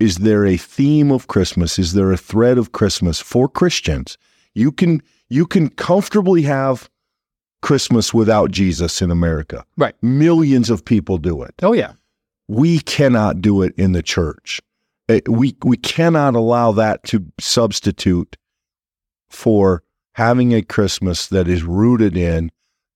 is 0.00 0.18
there 0.18 0.44
a 0.44 0.56
theme 0.56 1.10
of 1.10 1.28
Christmas? 1.28 1.78
Is 1.78 1.94
there 1.94 2.12
a 2.12 2.16
thread 2.16 2.58
of 2.58 2.72
Christmas 2.72 3.20
for 3.20 3.48
Christians? 3.48 4.18
You 4.54 4.70
can 4.70 5.02
you 5.28 5.46
can 5.46 5.68
comfortably 5.70 6.42
have 6.42 6.88
Christmas 7.62 8.12
without 8.12 8.50
Jesus 8.50 9.00
in 9.00 9.10
America. 9.10 9.64
Right. 9.76 9.94
Millions 10.02 10.68
of 10.68 10.84
people 10.84 11.18
do 11.18 11.42
it. 11.42 11.54
Oh 11.62 11.72
yeah. 11.72 11.92
We 12.46 12.80
cannot 12.80 13.40
do 13.40 13.62
it 13.62 13.74
in 13.78 13.92
the 13.92 14.02
church. 14.02 14.60
Eh, 15.08 15.20
we 15.28 15.56
we 15.64 15.76
cannot 15.76 16.34
allow 16.34 16.72
that 16.72 17.02
to 17.04 17.26
substitute 17.38 18.36
for 19.28 19.82
having 20.14 20.54
a 20.54 20.62
Christmas 20.62 21.26
that 21.26 21.48
is 21.48 21.62
rooted 21.62 22.16
in 22.16 22.50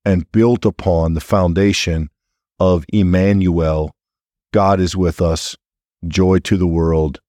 and 0.04 0.30
built 0.32 0.64
upon 0.64 1.14
the 1.14 1.20
foundation 1.20 2.08
of 2.58 2.84
Emmanuel, 2.92 3.94
God 4.52 4.80
is 4.80 4.96
with 4.96 5.20
us, 5.20 5.56
joy 6.06 6.38
to 6.40 6.56
the 6.56 6.66
world, 6.66 7.20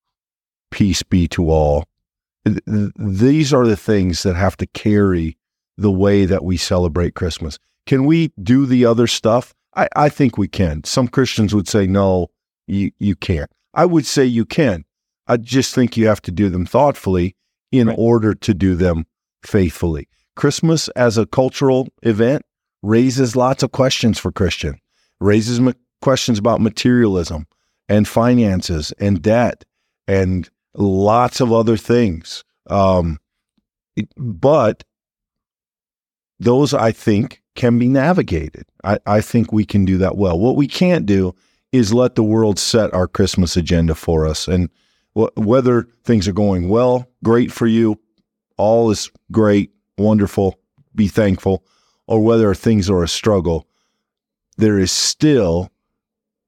peace 0.71 1.03
be 1.03 1.27
to 1.29 1.49
all. 1.49 1.85
These 2.95 3.53
are 3.53 3.67
the 3.67 3.75
things 3.75 4.23
that 4.23 4.35
have 4.35 4.55
to 4.57 4.67
carry 4.67 5.37
the 5.77 5.91
way 5.91 6.25
that 6.25 6.43
we 6.43 6.57
celebrate 6.57 7.15
Christmas. 7.15 7.59
Can 7.85 8.05
we 8.05 8.31
do 8.41 8.65
the 8.65 8.85
other 8.85 9.07
stuff? 9.07 9.53
I, 9.75 9.87
I 9.95 10.09
think 10.09 10.37
we 10.37 10.47
can. 10.47 10.83
Some 10.83 11.07
Christians 11.07 11.53
would 11.53 11.67
say, 11.67 11.85
no, 11.85 12.27
you, 12.67 12.91
you 12.99 13.15
can't. 13.15 13.51
I 13.79 13.85
would 13.85 14.05
say 14.05 14.25
you 14.25 14.43
can. 14.43 14.83
I 15.25 15.37
just 15.37 15.73
think 15.73 15.95
you 15.95 16.05
have 16.07 16.21
to 16.23 16.31
do 16.31 16.49
them 16.49 16.65
thoughtfully 16.65 17.37
in 17.71 17.87
right. 17.87 17.95
order 17.97 18.33
to 18.33 18.53
do 18.53 18.75
them 18.75 19.05
faithfully. 19.45 20.09
Christmas 20.35 20.89
as 20.97 21.17
a 21.17 21.25
cultural 21.25 21.87
event 22.03 22.41
raises 22.83 23.37
lots 23.37 23.63
of 23.63 23.71
questions 23.71 24.19
for 24.19 24.33
Christian, 24.33 24.81
raises 25.21 25.61
ma- 25.61 25.71
questions 26.01 26.37
about 26.37 26.59
materialism 26.59 27.47
and 27.87 28.05
finances 28.05 28.91
and 28.99 29.21
debt 29.21 29.63
and 30.09 30.49
lots 30.75 31.39
of 31.39 31.53
other 31.53 31.77
things. 31.77 32.43
Um, 32.69 33.17
but 34.17 34.83
those, 36.37 36.73
I 36.73 36.91
think, 36.91 37.41
can 37.55 37.79
be 37.79 37.87
navigated. 37.87 38.65
I, 38.83 38.99
I 39.05 39.21
think 39.21 39.53
we 39.53 39.63
can 39.63 39.85
do 39.85 39.99
that 39.99 40.17
well. 40.17 40.37
What 40.37 40.57
we 40.57 40.67
can't 40.67 41.05
do 41.05 41.33
is 41.71 41.93
let 41.93 42.15
the 42.15 42.23
world 42.23 42.57
set 42.57 42.93
our 42.93 43.07
Christmas 43.07 43.55
agenda 43.55 43.95
for 43.95 44.25
us. 44.25 44.47
And 44.47 44.69
wh- 45.15 45.35
whether 45.35 45.87
things 46.03 46.27
are 46.27 46.33
going 46.33 46.69
well, 46.69 47.07
great 47.23 47.51
for 47.51 47.67
you, 47.67 47.99
all 48.57 48.89
is 48.91 49.09
great, 49.31 49.71
wonderful, 49.97 50.59
be 50.95 51.07
thankful, 51.07 51.63
or 52.07 52.19
whether 52.23 52.53
things 52.53 52.89
are 52.89 53.03
a 53.03 53.07
struggle, 53.07 53.67
there 54.57 54.79
is 54.79 54.91
still 54.91 55.71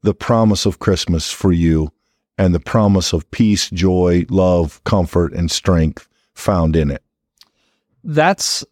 the 0.01 0.13
promise 0.13 0.65
of 0.65 0.79
Christmas 0.79 1.31
for 1.31 1.51
you 1.51 1.91
and 2.37 2.55
the 2.55 2.59
promise 2.59 3.13
of 3.13 3.29
peace, 3.31 3.69
joy, 3.69 4.25
love, 4.29 4.83
comfort, 4.83 5.33
and 5.33 5.51
strength 5.51 6.07
found 6.33 6.75
in 6.75 6.89
it. 6.89 7.03
That's 8.03 8.65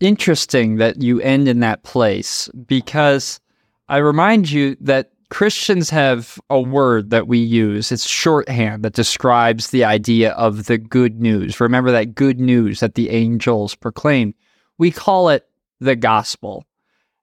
interesting 0.00 0.76
that 0.76 1.02
you 1.02 1.20
end 1.20 1.46
in 1.48 1.60
that 1.60 1.82
place 1.82 2.48
because 2.66 3.40
I 3.88 3.98
remind 3.98 4.50
you 4.50 4.76
that 4.80 5.12
Christians 5.34 5.90
have 5.90 6.38
a 6.48 6.60
word 6.60 7.10
that 7.10 7.26
we 7.26 7.38
use. 7.38 7.90
It's 7.90 8.06
shorthand 8.06 8.84
that 8.84 8.92
describes 8.92 9.70
the 9.70 9.82
idea 9.82 10.30
of 10.34 10.66
the 10.66 10.78
good 10.78 11.20
news. 11.20 11.58
Remember 11.58 11.90
that 11.90 12.14
good 12.14 12.38
news 12.38 12.78
that 12.78 12.94
the 12.94 13.10
angels 13.10 13.74
proclaimed. 13.74 14.34
We 14.78 14.92
call 14.92 15.30
it 15.30 15.44
the 15.80 15.96
gospel. 15.96 16.64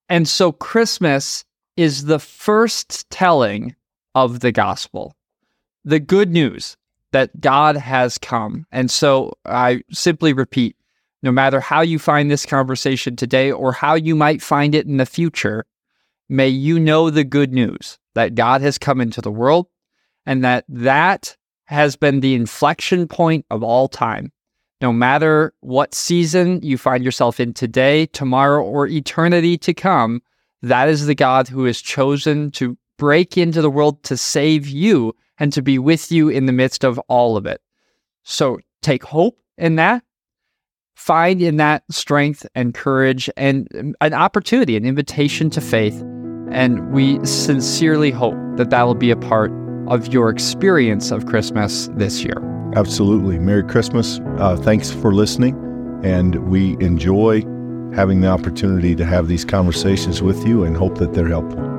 And 0.09 0.27
so 0.27 0.51
Christmas 0.51 1.45
is 1.77 2.03
the 2.03 2.19
first 2.19 3.09
telling 3.11 3.77
of 4.13 4.41
the 4.41 4.51
gospel, 4.51 5.15
the 5.85 6.01
good 6.01 6.31
news 6.31 6.75
that 7.13 7.39
God 7.39 7.77
has 7.77 8.17
come. 8.17 8.65
And 8.73 8.91
so 8.91 9.37
I 9.45 9.83
simply 9.89 10.33
repeat 10.33 10.75
no 11.23 11.31
matter 11.31 11.61
how 11.61 11.79
you 11.79 11.97
find 11.97 12.29
this 12.29 12.45
conversation 12.45 13.15
today 13.15 13.53
or 13.53 13.71
how 13.71 13.93
you 13.93 14.17
might 14.17 14.41
find 14.41 14.75
it 14.75 14.85
in 14.85 14.97
the 14.97 15.05
future, 15.05 15.65
may 16.31 16.47
you 16.47 16.79
know 16.79 17.09
the 17.09 17.23
good 17.23 17.51
news 17.51 17.99
that 18.15 18.35
God 18.35 18.61
has 18.61 18.77
come 18.77 19.01
into 19.01 19.21
the 19.21 19.31
world 19.31 19.67
and 20.25 20.43
that 20.43 20.63
that 20.69 21.35
has 21.65 21.95
been 21.95 22.21
the 22.21 22.33
inflection 22.33 23.07
point 23.07 23.45
of 23.51 23.63
all 23.63 23.87
time. 23.87 24.31
No 24.81 24.91
matter 24.91 25.53
what 25.59 25.93
season 25.93 26.61
you 26.63 26.77
find 26.77 27.03
yourself 27.03 27.39
in 27.39 27.53
today, 27.53 28.07
tomorrow, 28.07 28.63
or 28.63 28.87
eternity 28.87 29.57
to 29.59 29.73
come, 29.73 30.21
that 30.61 30.89
is 30.89 31.05
the 31.05 31.15
God 31.15 31.47
who 31.47 31.65
has 31.65 31.81
chosen 31.81 32.49
to 32.51 32.77
break 32.97 33.37
into 33.37 33.61
the 33.61 33.69
world 33.69 34.01
to 34.03 34.17
save 34.17 34.67
you 34.67 35.13
and 35.37 35.51
to 35.53 35.61
be 35.61 35.77
with 35.77 36.11
you 36.11 36.29
in 36.29 36.45
the 36.45 36.51
midst 36.51 36.83
of 36.83 36.97
all 37.09 37.37
of 37.37 37.45
it. 37.45 37.61
So 38.23 38.59
take 38.81 39.03
hope 39.03 39.37
in 39.57 39.75
that 39.75 40.03
find 41.01 41.41
in 41.41 41.57
that 41.57 41.83
strength 41.89 42.45
and 42.53 42.75
courage 42.75 43.27
and 43.35 43.67
um, 43.77 43.95
an 44.01 44.13
opportunity, 44.13 44.77
an 44.77 44.85
invitation 44.85 45.49
to 45.49 45.59
faith. 45.59 46.03
And 46.51 46.91
we 46.91 47.23
sincerely 47.25 48.11
hope 48.11 48.35
that 48.57 48.69
that 48.69 48.83
will 48.83 48.95
be 48.95 49.11
a 49.11 49.15
part 49.15 49.51
of 49.87 50.13
your 50.13 50.29
experience 50.29 51.11
of 51.11 51.25
Christmas 51.25 51.89
this 51.93 52.23
year. 52.23 52.35
Absolutely. 52.75 53.39
Merry 53.39 53.63
Christmas. 53.63 54.19
Uh, 54.37 54.55
thanks 54.57 54.91
for 54.91 55.13
listening. 55.13 55.55
And 56.03 56.49
we 56.49 56.73
enjoy 56.79 57.41
having 57.93 58.21
the 58.21 58.27
opportunity 58.27 58.95
to 58.95 59.05
have 59.05 59.27
these 59.27 59.43
conversations 59.43 60.21
with 60.21 60.45
you 60.47 60.63
and 60.63 60.77
hope 60.77 60.97
that 60.97 61.13
they're 61.13 61.27
helpful. 61.27 61.71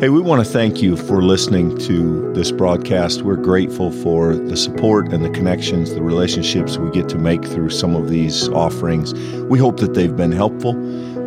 Hey, 0.00 0.10
we 0.10 0.20
want 0.20 0.46
to 0.46 0.48
thank 0.48 0.80
you 0.80 0.96
for 0.96 1.22
listening 1.22 1.76
to 1.78 2.32
this 2.32 2.52
broadcast. 2.52 3.22
We're 3.22 3.34
grateful 3.34 3.90
for 3.90 4.36
the 4.36 4.56
support 4.56 5.12
and 5.12 5.24
the 5.24 5.30
connections, 5.30 5.92
the 5.92 6.02
relationships 6.02 6.78
we 6.78 6.88
get 6.92 7.08
to 7.08 7.18
make 7.18 7.44
through 7.44 7.70
some 7.70 7.96
of 7.96 8.08
these 8.08 8.48
offerings. 8.50 9.12
We 9.50 9.58
hope 9.58 9.80
that 9.80 9.94
they've 9.94 10.14
been 10.14 10.30
helpful. 10.30 10.74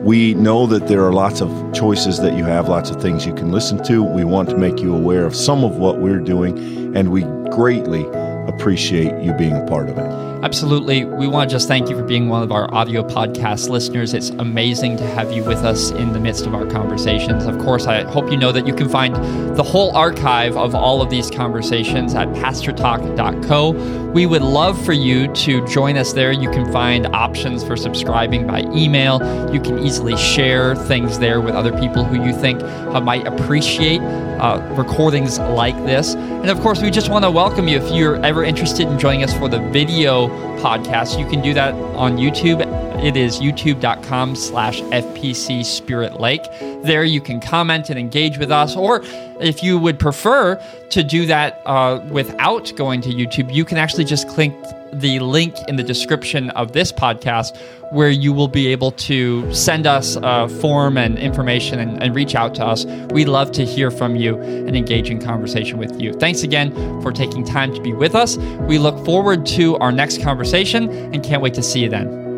We 0.02 0.34
know 0.34 0.66
that 0.66 0.88
there 0.88 1.06
are 1.06 1.14
lots 1.14 1.41
of 1.41 1.74
choices 1.74 2.20
that 2.22 2.36
you 2.36 2.43
have, 2.45 2.68
lots 2.68 2.89
of 2.89 2.99
things 2.99 3.24
you 3.24 3.36
can 3.36 3.52
listen 3.52 3.84
to. 3.84 4.04
We 4.04 4.24
want 4.24 4.49
to 4.49 4.58
make 4.58 4.80
you 4.80 4.95
aware 4.95 5.28
of 5.28 5.36
some 5.36 5.64
of 5.64 5.78
what 5.78 5.99
we're 5.99 6.20
doing, 6.20 6.58
and 6.97 7.12
we 7.12 7.22
greatly 7.52 8.08
appreciate 8.47 9.24
you 9.24 9.32
being 9.34 9.56
a 9.56 9.64
part 9.68 9.89
of 9.89 9.99
it. 9.99 10.31
Absolutely. 10.44 11.06
We 11.06 11.28
want 11.28 11.52
to 11.52 11.56
just 11.56 11.68
thank 11.68 11.88
you 11.88 11.96
for 11.96 12.02
being 12.02 12.28
one 12.28 12.42
of 12.42 12.52
our 12.52 12.74
audio 12.74 13.04
podcast 13.04 13.70
listeners. 13.70 14.16
It's 14.16 14.32
amazing 14.32 14.98
to 14.98 15.06
have 15.06 15.32
you 15.32 15.44
with 15.44 15.60
us 15.60 15.92
in 15.92 16.14
the 16.14 16.20
midst 16.20 16.48
of 16.48 16.56
our 16.56 16.66
conversations. 16.66 17.46
Of 17.46 17.60
course, 17.60 17.86
I 17.86 18.02
hope 18.10 18.32
you 18.32 18.38
know 18.38 18.52
that 18.52 18.66
you 18.66 18.74
can 18.74 18.89
find 18.89 19.16
the 19.56 19.62
whole 19.62 19.96
archive 19.96 20.58
of 20.58 20.74
all 20.74 21.00
of 21.00 21.12
these 21.12 21.30
conversations 21.30 22.16
at 22.16 22.28
pastortalk.co. 22.30 24.10
We 24.14 24.26
would 24.26 24.42
love 24.42 24.84
for 24.84 24.94
you 24.94 25.32
to 25.32 25.66
join 25.68 25.96
us 25.96 26.12
there. 26.12 26.32
You 26.32 26.50
can 26.50 26.72
find 26.72 27.06
options 27.16 27.64
for 27.64 27.78
subscribing 27.78 28.48
by 28.48 28.62
email. 28.76 29.22
You 29.54 29.62
can 29.62 29.78
easily 29.78 30.18
share 30.18 30.76
things 30.76 31.20
there 31.20 31.39
with 31.39 31.54
other 31.54 31.72
people 31.80 32.04
who 32.04 32.26
you 32.26 32.34
think 32.34 32.64
uh, 32.64 33.00
might 33.00 33.28
appreciate 33.28 34.02
uh, 34.02 34.60
recordings 34.76 35.38
like 35.38 35.76
this. 35.86 36.16
And 36.16 36.50
of 36.50 36.60
course, 36.62 36.82
we 36.82 36.89
just 36.89 37.10
want 37.10 37.24
to 37.26 37.32
welcome 37.32 37.68
you 37.68 37.78
if 37.78 37.92
you're 37.92 38.16
ever 38.26 38.44
interested 38.44 38.88
in 38.88 38.98
joining 38.98 39.24
us 39.24 39.38
for 39.38 39.48
the 39.48 39.60
video 39.70 40.31
podcast. 40.62 41.20
You 41.20 41.26
can 41.26 41.42
do 41.42 41.54
that 41.54 41.74
on 41.96 42.18
YouTube. 42.18 42.62
It 43.02 43.18
is 43.18 43.39
youtube.com 43.39 44.36
slash 44.36 44.80
FPC 44.82 45.66
Spirit 45.66 46.20
Lake. 46.20 46.43
There 46.84 47.04
you 47.04 47.20
can 47.20 47.39
comment 47.39 47.89
and 47.89 47.97
engage 47.97 48.38
with 48.38 48.52
us. 48.52 48.76
Or 48.76 49.02
if 49.39 49.64
you 49.64 49.80
would 49.80 49.97
prefer 49.97 50.62
to 50.91 51.04
do 51.04 51.26
that 51.26 51.64
uh, 51.66 51.99
without 52.12 52.72
going 52.76 53.02
to 53.02 53.10
YouTube, 53.10 53.52
you 53.52 53.66
can 53.66 53.80
actually 53.80 54.04
just 54.04 54.28
click 54.30 54.54
the 54.93 55.18
link 55.18 55.56
in 55.68 55.78
the 55.78 55.84
description 55.84 56.52
of 56.52 56.74
this 56.74 56.91
podcast 56.91 57.58
where 57.91 58.12
you 58.12 58.34
will 58.34 58.47
be 58.47 58.68
able 58.68 58.91
to 58.91 59.52
send 59.52 59.88
us 59.88 60.16
a 60.22 60.47
form 60.47 60.95
and 60.95 61.18
information 61.18 61.80
and, 61.80 62.04
and, 62.04 62.14
reach 62.14 62.36
out 62.36 62.54
to 62.56 62.66
us. 62.66 62.86
We 63.12 63.26
love 63.26 63.52
to 63.54 63.66
hear 63.66 63.89
from 63.89 64.16
you 64.16 64.39
and 64.39 64.76
engage 64.76 65.10
in 65.10 65.20
conversation 65.20 65.78
with 65.80 65.99
you. 65.99 66.14
Thanks 66.14 66.43
again 66.43 66.72
for 67.02 67.12
taking 67.12 67.43
time 67.45 67.74
to 67.74 67.82
be 67.82 67.93
with 67.93 68.14
us. 68.14 68.38
We 68.38 68.78
look 68.78 69.04
forward 69.06 69.45
to 69.47 69.78
our 69.78 69.91
next 69.91 70.22
conversation 70.22 70.89
and 71.14 71.24
can't 71.24 71.41
wait 71.41 71.56
to 71.56 71.64
see 71.64 71.80
you 71.80 71.89
then. 71.89 72.31